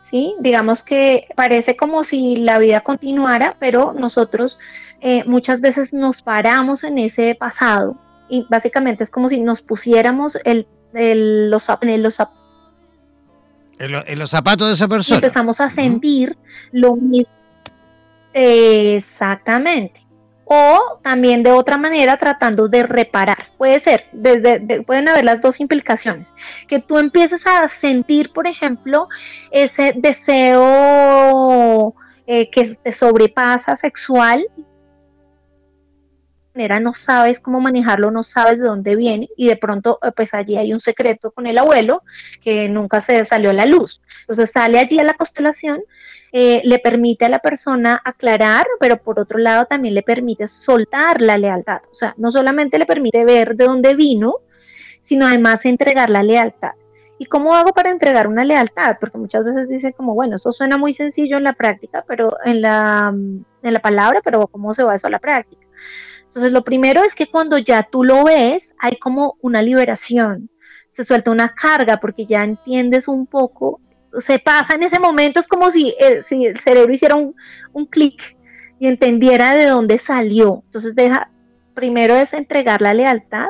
¿sí? 0.00 0.34
Digamos 0.40 0.82
que 0.82 1.28
parece 1.36 1.76
como 1.76 2.02
si 2.02 2.36
la 2.36 2.58
vida 2.58 2.80
continuara, 2.80 3.56
pero 3.60 3.92
nosotros 3.92 4.58
eh, 5.00 5.24
muchas 5.24 5.60
veces 5.60 5.92
nos 5.92 6.22
paramos 6.22 6.84
en 6.84 6.98
ese 6.98 7.34
pasado 7.34 7.96
y 8.28 8.46
básicamente 8.48 9.04
es 9.04 9.10
como 9.10 9.28
si 9.28 9.40
nos 9.40 9.62
pusiéramos 9.62 10.38
el, 10.44 10.66
los, 10.92 11.68
en, 11.82 12.02
los, 12.02 12.20
en, 13.78 14.18
los 14.18 14.30
zapatos 14.30 14.68
de 14.68 14.74
esa 14.74 14.88
persona. 14.88 15.16
Y 15.16 15.24
empezamos 15.24 15.60
a 15.60 15.70
sentir 15.70 16.36
lo 16.72 16.96
mismo. 16.96 17.32
Exactamente 18.34 20.08
o 20.50 20.98
también 21.02 21.42
de 21.42 21.52
otra 21.52 21.76
manera 21.76 22.16
tratando 22.16 22.68
de 22.68 22.82
reparar. 22.82 23.48
Puede 23.58 23.80
ser, 23.80 24.06
desde, 24.12 24.82
pueden 24.82 25.08
haber 25.08 25.24
las 25.24 25.42
dos 25.42 25.60
implicaciones. 25.60 26.34
Que 26.66 26.80
tú 26.80 26.98
empieces 26.98 27.46
a 27.46 27.68
sentir, 27.68 28.32
por 28.32 28.46
ejemplo, 28.46 29.08
ese 29.50 29.92
deseo 29.94 31.94
eh, 32.26 32.48
que 32.50 32.76
te 32.82 32.92
sobrepasa 32.92 33.76
sexual, 33.76 34.46
no 36.66 36.94
sabes 36.94 37.38
cómo 37.38 37.60
manejarlo, 37.60 38.10
no 38.10 38.22
sabes 38.22 38.58
de 38.58 38.66
dónde 38.66 38.96
viene 38.96 39.28
y 39.36 39.46
de 39.46 39.56
pronto 39.56 39.98
eh, 40.02 40.10
pues 40.14 40.34
allí 40.34 40.56
hay 40.56 40.72
un 40.72 40.80
secreto 40.80 41.30
con 41.30 41.46
el 41.46 41.58
abuelo 41.58 42.02
que 42.42 42.68
nunca 42.68 43.00
se 43.00 43.24
salió 43.24 43.50
a 43.50 43.52
la 43.54 43.66
luz. 43.66 44.02
Entonces 44.22 44.50
sale 44.52 44.78
allí 44.78 44.98
a 44.98 45.04
la 45.04 45.14
constelación 45.14 45.80
eh, 46.30 46.60
le 46.64 46.78
permite 46.78 47.24
a 47.24 47.30
la 47.30 47.38
persona 47.38 48.00
aclarar, 48.04 48.66
pero 48.80 48.98
por 48.98 49.18
otro 49.18 49.38
lado 49.38 49.64
también 49.64 49.94
le 49.94 50.02
permite 50.02 50.46
soltar 50.46 51.22
la 51.22 51.38
lealtad. 51.38 51.80
O 51.90 51.94
sea, 51.94 52.14
no 52.18 52.30
solamente 52.30 52.78
le 52.78 52.86
permite 52.86 53.24
ver 53.24 53.56
de 53.56 53.64
dónde 53.64 53.94
vino, 53.94 54.34
sino 55.00 55.26
además 55.26 55.64
entregar 55.64 56.10
la 56.10 56.22
lealtad. 56.22 56.72
¿Y 57.18 57.26
cómo 57.26 57.54
hago 57.54 57.72
para 57.72 57.90
entregar 57.90 58.28
una 58.28 58.44
lealtad? 58.44 58.98
Porque 59.00 59.18
muchas 59.18 59.44
veces 59.44 59.68
dicen 59.68 59.92
como, 59.92 60.14
bueno, 60.14 60.36
eso 60.36 60.52
suena 60.52 60.76
muy 60.76 60.92
sencillo 60.92 61.38
en 61.38 61.44
la 61.44 61.54
práctica, 61.54 62.04
pero 62.06 62.36
en 62.44 62.60
la, 62.60 63.08
en 63.08 63.72
la 63.72 63.80
palabra, 63.80 64.20
pero 64.22 64.46
¿cómo 64.46 64.74
se 64.74 64.84
va 64.84 64.94
eso 64.94 65.06
a 65.06 65.10
la 65.10 65.18
práctica? 65.18 65.66
Entonces, 66.28 66.52
lo 66.52 66.62
primero 66.62 67.02
es 67.02 67.14
que 67.14 67.26
cuando 67.26 67.58
ya 67.58 67.82
tú 67.82 68.04
lo 68.04 68.24
ves, 68.24 68.72
hay 68.78 68.96
como 68.96 69.36
una 69.42 69.60
liberación, 69.60 70.48
se 70.88 71.04
suelta 71.04 71.30
una 71.30 71.54
carga 71.54 71.98
porque 71.98 72.26
ya 72.26 72.44
entiendes 72.44 73.08
un 73.08 73.26
poco 73.26 73.80
se 74.20 74.38
pasa 74.38 74.74
en 74.74 74.82
ese 74.82 74.98
momento, 74.98 75.40
es 75.40 75.46
como 75.46 75.70
si, 75.70 75.94
el, 75.98 76.24
si 76.24 76.46
el 76.46 76.58
cerebro 76.58 76.92
hiciera 76.92 77.14
un, 77.14 77.34
un 77.72 77.86
clic 77.86 78.36
y 78.78 78.86
entendiera 78.86 79.54
de 79.54 79.66
dónde 79.66 79.98
salió. 79.98 80.62
Entonces 80.66 80.94
deja, 80.94 81.30
primero 81.74 82.14
es 82.16 82.32
entregar 82.32 82.80
la 82.80 82.94
lealtad, 82.94 83.48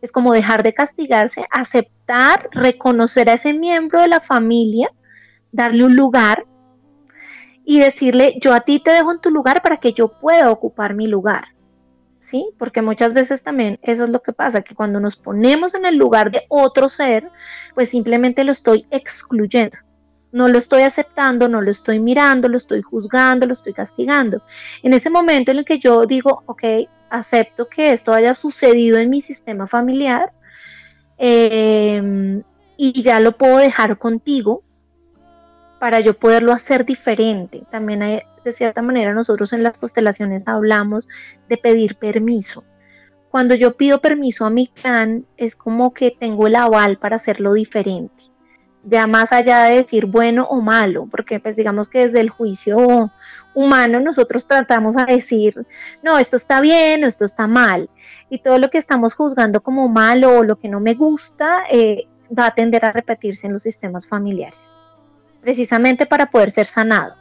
es 0.00 0.12
como 0.12 0.32
dejar 0.32 0.62
de 0.62 0.72
castigarse, 0.72 1.44
aceptar, 1.50 2.48
reconocer 2.52 3.28
a 3.28 3.34
ese 3.34 3.52
miembro 3.52 4.00
de 4.00 4.08
la 4.08 4.20
familia, 4.20 4.90
darle 5.52 5.84
un 5.84 5.96
lugar 5.96 6.46
y 7.64 7.80
decirle, 7.80 8.34
yo 8.40 8.54
a 8.54 8.60
ti 8.60 8.80
te 8.80 8.90
dejo 8.90 9.12
en 9.12 9.20
tu 9.20 9.30
lugar 9.30 9.62
para 9.62 9.76
que 9.76 9.92
yo 9.92 10.08
pueda 10.08 10.50
ocupar 10.50 10.94
mi 10.94 11.06
lugar. 11.06 11.48
Porque 12.58 12.82
muchas 12.82 13.12
veces 13.12 13.42
también 13.42 13.78
eso 13.82 14.04
es 14.04 14.10
lo 14.10 14.22
que 14.22 14.32
pasa, 14.32 14.62
que 14.62 14.74
cuando 14.74 15.00
nos 15.00 15.16
ponemos 15.16 15.74
en 15.74 15.86
el 15.86 15.96
lugar 15.96 16.30
de 16.30 16.44
otro 16.48 16.88
ser, 16.88 17.28
pues 17.74 17.88
simplemente 17.90 18.44
lo 18.44 18.52
estoy 18.52 18.86
excluyendo 18.90 19.78
no 20.32 20.48
lo 20.48 20.58
estoy 20.58 20.82
aceptando, 20.82 21.48
no 21.48 21.60
lo 21.60 21.70
estoy 21.70 21.98
mirando, 21.98 22.48
lo 22.48 22.56
estoy 22.56 22.82
juzgando, 22.82 23.46
lo 23.46 23.52
estoy 23.52 23.72
castigando. 23.72 24.42
En 24.82 24.92
ese 24.92 25.10
momento 25.10 25.50
en 25.50 25.58
el 25.58 25.64
que 25.64 25.78
yo 25.78 26.06
digo, 26.06 26.42
ok, 26.46 26.62
acepto 27.10 27.68
que 27.68 27.92
esto 27.92 28.12
haya 28.12 28.34
sucedido 28.34 28.98
en 28.98 29.10
mi 29.10 29.20
sistema 29.20 29.66
familiar 29.66 30.32
em, 31.18 32.42
y 32.76 33.02
ya 33.02 33.18
lo 33.20 33.36
puedo 33.36 33.58
dejar 33.58 33.98
contigo 33.98 34.62
para 35.80 36.00
yo 36.00 36.14
poderlo 36.14 36.52
hacer 36.52 36.84
diferente. 36.84 37.62
También 37.70 38.02
hay, 38.02 38.22
de 38.44 38.52
cierta 38.52 38.82
manera 38.82 39.14
nosotros 39.14 39.52
en 39.52 39.62
las 39.62 39.78
constelaciones 39.78 40.44
hablamos 40.46 41.08
de 41.48 41.56
pedir 41.56 41.96
permiso. 41.96 42.64
Cuando 43.30 43.54
yo 43.54 43.76
pido 43.76 44.00
permiso 44.00 44.44
a 44.44 44.50
mi 44.50 44.66
clan 44.68 45.26
es 45.36 45.54
como 45.54 45.94
que 45.94 46.10
tengo 46.10 46.46
el 46.46 46.56
aval 46.56 46.98
para 46.98 47.16
hacerlo 47.16 47.52
diferente 47.54 48.30
ya 48.84 49.06
más 49.06 49.32
allá 49.32 49.64
de 49.64 49.76
decir 49.76 50.06
bueno 50.06 50.44
o 50.44 50.60
malo, 50.60 51.06
porque 51.10 51.40
pues 51.40 51.56
digamos 51.56 51.88
que 51.88 52.06
desde 52.06 52.20
el 52.20 52.30
juicio 52.30 53.10
humano 53.54 54.00
nosotros 54.00 54.46
tratamos 54.46 54.96
a 54.96 55.04
decir, 55.04 55.66
no, 56.02 56.18
esto 56.18 56.36
está 56.36 56.60
bien 56.60 57.04
o 57.04 57.06
esto 57.06 57.24
está 57.24 57.46
mal, 57.46 57.90
y 58.28 58.38
todo 58.38 58.58
lo 58.58 58.70
que 58.70 58.78
estamos 58.78 59.14
juzgando 59.14 59.62
como 59.62 59.88
malo 59.88 60.38
o 60.38 60.44
lo 60.44 60.56
que 60.56 60.68
no 60.68 60.80
me 60.80 60.94
gusta 60.94 61.64
eh, 61.70 62.06
va 62.36 62.46
a 62.46 62.54
tender 62.54 62.84
a 62.84 62.92
repetirse 62.92 63.46
en 63.46 63.52
los 63.52 63.62
sistemas 63.62 64.06
familiares, 64.06 64.76
precisamente 65.40 66.06
para 66.06 66.30
poder 66.30 66.50
ser 66.50 66.66
sanado. 66.66 67.19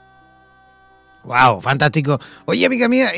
Wow, 1.29 1.61
fantástico. 1.61 2.19
Oye, 2.45 2.65
amiga 2.65 2.89
mía, 2.89 3.11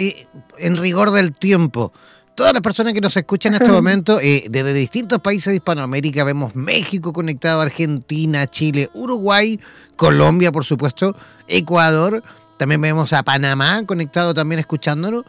en 0.57 0.76
rigor 0.76 1.12
del 1.12 1.32
tiempo, 1.32 1.93
todas 2.36 2.51
las 2.51 2.62
personas 2.62 2.93
que 2.93 2.99
nos 2.99 3.16
escuchan 3.16 3.53
en 3.53 3.62
este 3.62 3.72
momento, 3.72 4.20
eh, 4.20 4.47
desde 4.49 4.74
distintos 4.74 5.20
países 5.20 5.51
de 5.51 5.55
Hispanoamérica, 5.55 6.26
vemos 6.26 6.53
México 6.53 7.14
conectado, 7.14 7.62
Argentina, 7.62 8.45
Chile, 8.47 8.89
Uruguay, 8.93 9.62
Colombia, 9.95 10.51
por 10.51 10.66
supuesto, 10.66 11.16
Ecuador, 11.47 12.22
también 12.57 12.82
vemos 12.82 13.14
a 13.14 13.24
Panamá 13.24 13.86
conectado 13.86 14.34
también 14.34 14.59
escuchándonos. 14.59 15.24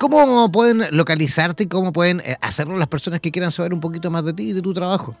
¿Cómo 0.00 0.50
pueden 0.50 0.88
localizarte 0.90 1.62
y 1.62 1.66
cómo 1.68 1.92
pueden 1.92 2.18
eh, 2.18 2.36
hacerlo 2.40 2.76
las 2.76 2.88
personas 2.88 3.20
que 3.20 3.30
quieran 3.30 3.52
saber 3.52 3.72
un 3.72 3.80
poquito 3.80 4.10
más 4.10 4.24
de 4.24 4.32
ti 4.32 4.50
y 4.50 4.52
de 4.54 4.60
tu 4.60 4.74
trabajo? 4.74 5.14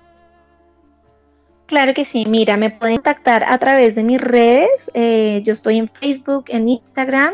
Claro 1.66 1.94
que 1.94 2.04
sí, 2.04 2.24
mira, 2.26 2.56
me 2.56 2.70
pueden 2.70 2.96
contactar 2.96 3.44
a 3.44 3.56
través 3.58 3.94
de 3.94 4.02
mis 4.02 4.20
redes. 4.20 4.90
Eh, 4.92 5.42
yo 5.44 5.52
estoy 5.52 5.78
en 5.78 5.88
Facebook, 5.88 6.44
en 6.48 6.68
Instagram, 6.68 7.32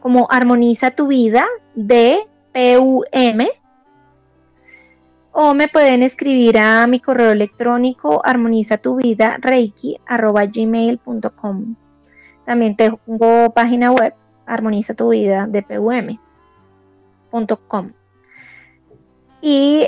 como 0.00 0.28
Armoniza 0.30 0.92
tu 0.92 1.08
Vida 1.08 1.44
de 1.74 2.20
PUM 2.52 3.48
o 5.36 5.52
me 5.52 5.66
pueden 5.66 6.04
escribir 6.04 6.56
a 6.58 6.86
mi 6.86 7.00
correo 7.00 7.32
electrónico 7.32 8.22
armoniza 8.24 8.78
tu 8.78 8.94
vida 8.94 9.36
reiki 9.40 9.98
gmail.com. 10.06 11.74
También 12.46 12.76
tengo 12.76 13.50
página 13.52 13.90
web 13.90 14.14
armoniza 14.46 14.94
tu 14.94 15.08
vida 15.08 15.48
de 15.48 15.62
pum.com. 15.62 16.20
Y, 19.46 19.84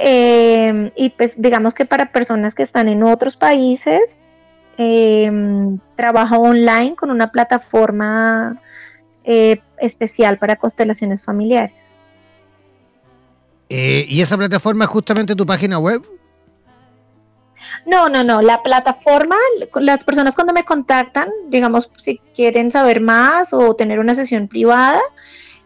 y 0.97 1.11
pues 1.17 1.33
digamos 1.39 1.73
que 1.73 1.87
para 1.87 2.13
personas 2.13 2.55
que 2.55 2.63
están 2.63 2.89
en 2.89 3.03
otros 3.03 3.37
países, 3.37 4.19
em, 4.77 5.79
trabajo 5.97 6.37
online 6.37 6.95
con 6.95 7.11
una 7.11 7.33
plataforma 7.33 8.61
eh, 9.25 9.63
especial 9.79 10.37
para 10.37 10.57
constelaciones 10.57 11.23
familiares. 11.23 11.73
Eh, 13.71 14.05
¿Y 14.07 14.21
esa 14.21 14.37
plataforma 14.37 14.85
es 14.85 14.91
justamente 14.91 15.35
tu 15.35 15.47
página 15.47 15.79
web? 15.79 16.03
No, 17.87 18.11
no, 18.11 18.23
no. 18.23 18.43
La 18.43 18.63
plataforma, 18.63 19.37
las 19.77 20.05
personas 20.05 20.35
cuando 20.35 20.53
me 20.53 20.65
contactan, 20.65 21.31
digamos, 21.49 21.91
si 21.99 22.19
quieren 22.35 22.71
saber 22.71 23.01
más 23.01 23.55
o 23.55 23.75
tener 23.75 24.01
una 24.01 24.15
sesión 24.15 24.49
privada, 24.49 25.01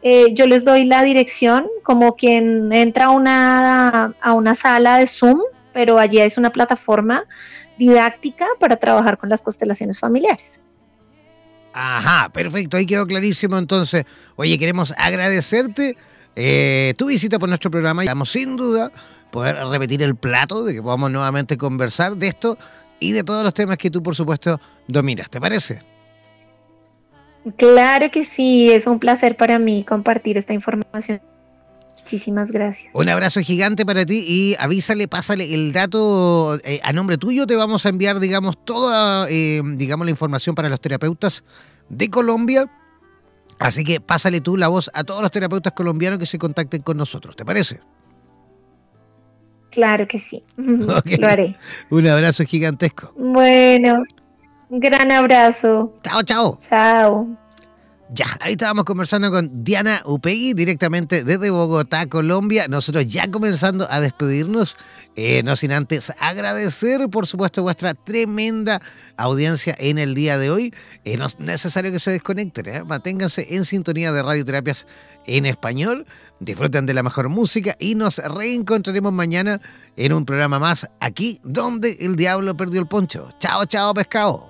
eh, 0.03 0.35
yo 0.35 0.47
les 0.47 0.65
doy 0.65 0.85
la 0.85 1.03
dirección 1.05 1.67
como 1.83 2.17
quien 2.17 2.73
entra 2.73 3.07
a 3.07 3.11
una, 3.11 4.15
a 4.21 4.33
una 4.33 4.55
sala 4.55 4.97
de 4.97 5.07
Zoom, 5.07 5.41
pero 5.73 5.99
allí 5.99 6.19
es 6.21 6.39
una 6.39 6.51
plataforma 6.51 7.25
didáctica 7.79 8.47
para 8.59 8.77
trabajar 8.77 9.19
con 9.19 9.29
las 9.29 9.43
constelaciones 9.43 9.99
familiares. 9.99 10.61
Ajá, 11.73 12.31
perfecto, 12.31 12.77
ahí 12.77 12.87
quedó 12.87 13.07
clarísimo 13.07 13.59
entonces. 13.59 14.05
Oye, 14.37 14.59
queremos 14.59 14.93
agradecerte 14.97 15.97
eh, 16.35 16.95
tu 16.97 17.07
visita 17.07 17.39
por 17.39 17.49
nuestro 17.49 17.71
programa 17.71 18.05
y 18.05 18.09
vamos 18.09 18.31
sin 18.31 18.57
duda 18.57 18.91
poder 19.31 19.57
repetir 19.69 20.03
el 20.03 20.17
plato, 20.17 20.65
de 20.65 20.75
que 20.75 20.83
podamos 20.83 21.11
nuevamente 21.11 21.57
conversar 21.57 22.17
de 22.17 22.29
esto 22.29 22.59
y 22.99 23.13
de 23.13 23.23
todos 23.23 23.45
los 23.45 23.55
temas 23.55 23.79
que 23.79 23.91
tú, 23.91 24.03
por 24.03 24.17
supuesto, 24.17 24.61
dominas. 24.89 25.31
¿Te 25.31 25.41
parece? 25.41 25.90
Claro 27.57 28.11
que 28.11 28.25
sí, 28.25 28.71
es 28.71 28.87
un 28.87 28.99
placer 28.99 29.37
para 29.37 29.59
mí 29.59 29.85
compartir 29.85 30.37
esta 30.37 30.53
información. 30.53 31.21
Muchísimas 31.99 32.51
gracias. 32.51 32.91
Un 32.93 33.09
abrazo 33.09 33.41
gigante 33.41 33.87
para 33.87 34.05
ti 34.05 34.25
y 34.27 34.57
avísale, 34.59 35.07
pásale 35.07 35.55
el 35.55 35.73
dato 35.73 36.59
eh, 36.65 36.81
a 36.83 36.93
nombre 36.93 37.19
tuyo. 37.19 37.47
Te 37.47 37.57
vamos 37.57 37.87
a 37.87 37.89
enviar, 37.89 38.19
digamos, 38.21 38.63
toda, 38.65 39.29
eh, 39.31 39.63
digamos, 39.65 40.07
la 40.07 40.11
información 40.11 40.55
para 40.55 40.69
los 40.69 40.81
terapeutas 40.81 41.45
de 41.89 42.11
Colombia 42.11 42.71
Así 43.61 43.85
que 43.85 44.01
pásale 44.01 44.41
tú 44.41 44.57
la 44.57 44.69
voz 44.69 44.91
a 44.95 45.05
todos 45.05 45.21
los 45.21 45.31
terapeutas 45.31 45.75
colombianos 45.75 46.19
que 46.19 46.25
se 46.25 46.39
contacten 46.39 46.81
con 46.81 46.97
nosotros, 46.97 47.37
¿te 47.37 47.45
parece? 47.45 47.81
Claro 49.71 50.09
que 50.09 50.19
sí, 50.19 50.43
lo 50.57 51.29
haré. 51.29 51.57
Un 51.91 52.07
abrazo 52.09 52.45
gigantesco. 52.45 53.13
Bueno, 53.17 54.03
gran 54.71 55.11
abrazo. 55.13 55.93
Chao, 56.03 56.23
chao. 56.23 56.59
Chao. 56.69 57.27
Ya, 58.13 58.27
ahí 58.41 58.53
estábamos 58.53 58.87
conversando 58.87 59.31
con 59.31 59.63
Diana 59.63 60.03
Upegui 60.05 60.53
directamente 60.53 61.23
desde 61.23 61.49
Bogotá, 61.51 62.07
Colombia. 62.07 62.67
Nosotros 62.67 63.07
ya 63.07 63.31
comenzando 63.31 63.87
a 63.89 64.01
despedirnos, 64.01 64.77
eh, 65.15 65.45
no 65.45 65.55
sin 65.55 65.71
antes 65.71 66.13
agradecer, 66.19 67.09
por 67.09 67.29
supuesto, 67.29 67.63
vuestra 67.63 67.95
tremenda 67.95 68.83
audiencia 69.17 69.77
en 69.79 69.99
el 69.99 70.17
día 70.17 70.39
de 70.39 70.51
hoy. 70.51 70.75
Eh, 71.05 71.17
no 71.19 71.27
es 71.27 71.39
necesario 71.39 71.93
que 71.93 72.01
se 72.01 72.11
desconecten, 72.11 72.67
¿eh? 72.67 72.83
manténganse 72.83 73.47
en 73.55 73.65
sintonía 73.65 74.11
de 74.11 74.25
radioterapias 74.25 74.89
en 75.27 75.47
español, 75.47 76.05
disfruten 76.41 76.87
de 76.87 76.95
la 76.95 77.05
mejor 77.05 77.29
música 77.29 77.77
y 77.79 77.95
nos 77.95 78.19
reencontraremos 78.19 79.13
mañana 79.13 79.61
en 79.97 80.13
un 80.15 80.25
programa 80.25 80.59
más 80.59 80.89
aquí 80.99 81.41
donde 81.45 81.97
el 82.01 82.17
diablo 82.17 82.57
perdió 82.57 82.81
el 82.81 82.89
poncho. 82.89 83.29
Chao, 83.39 83.67
chao, 83.67 83.95
pescado. 83.95 84.50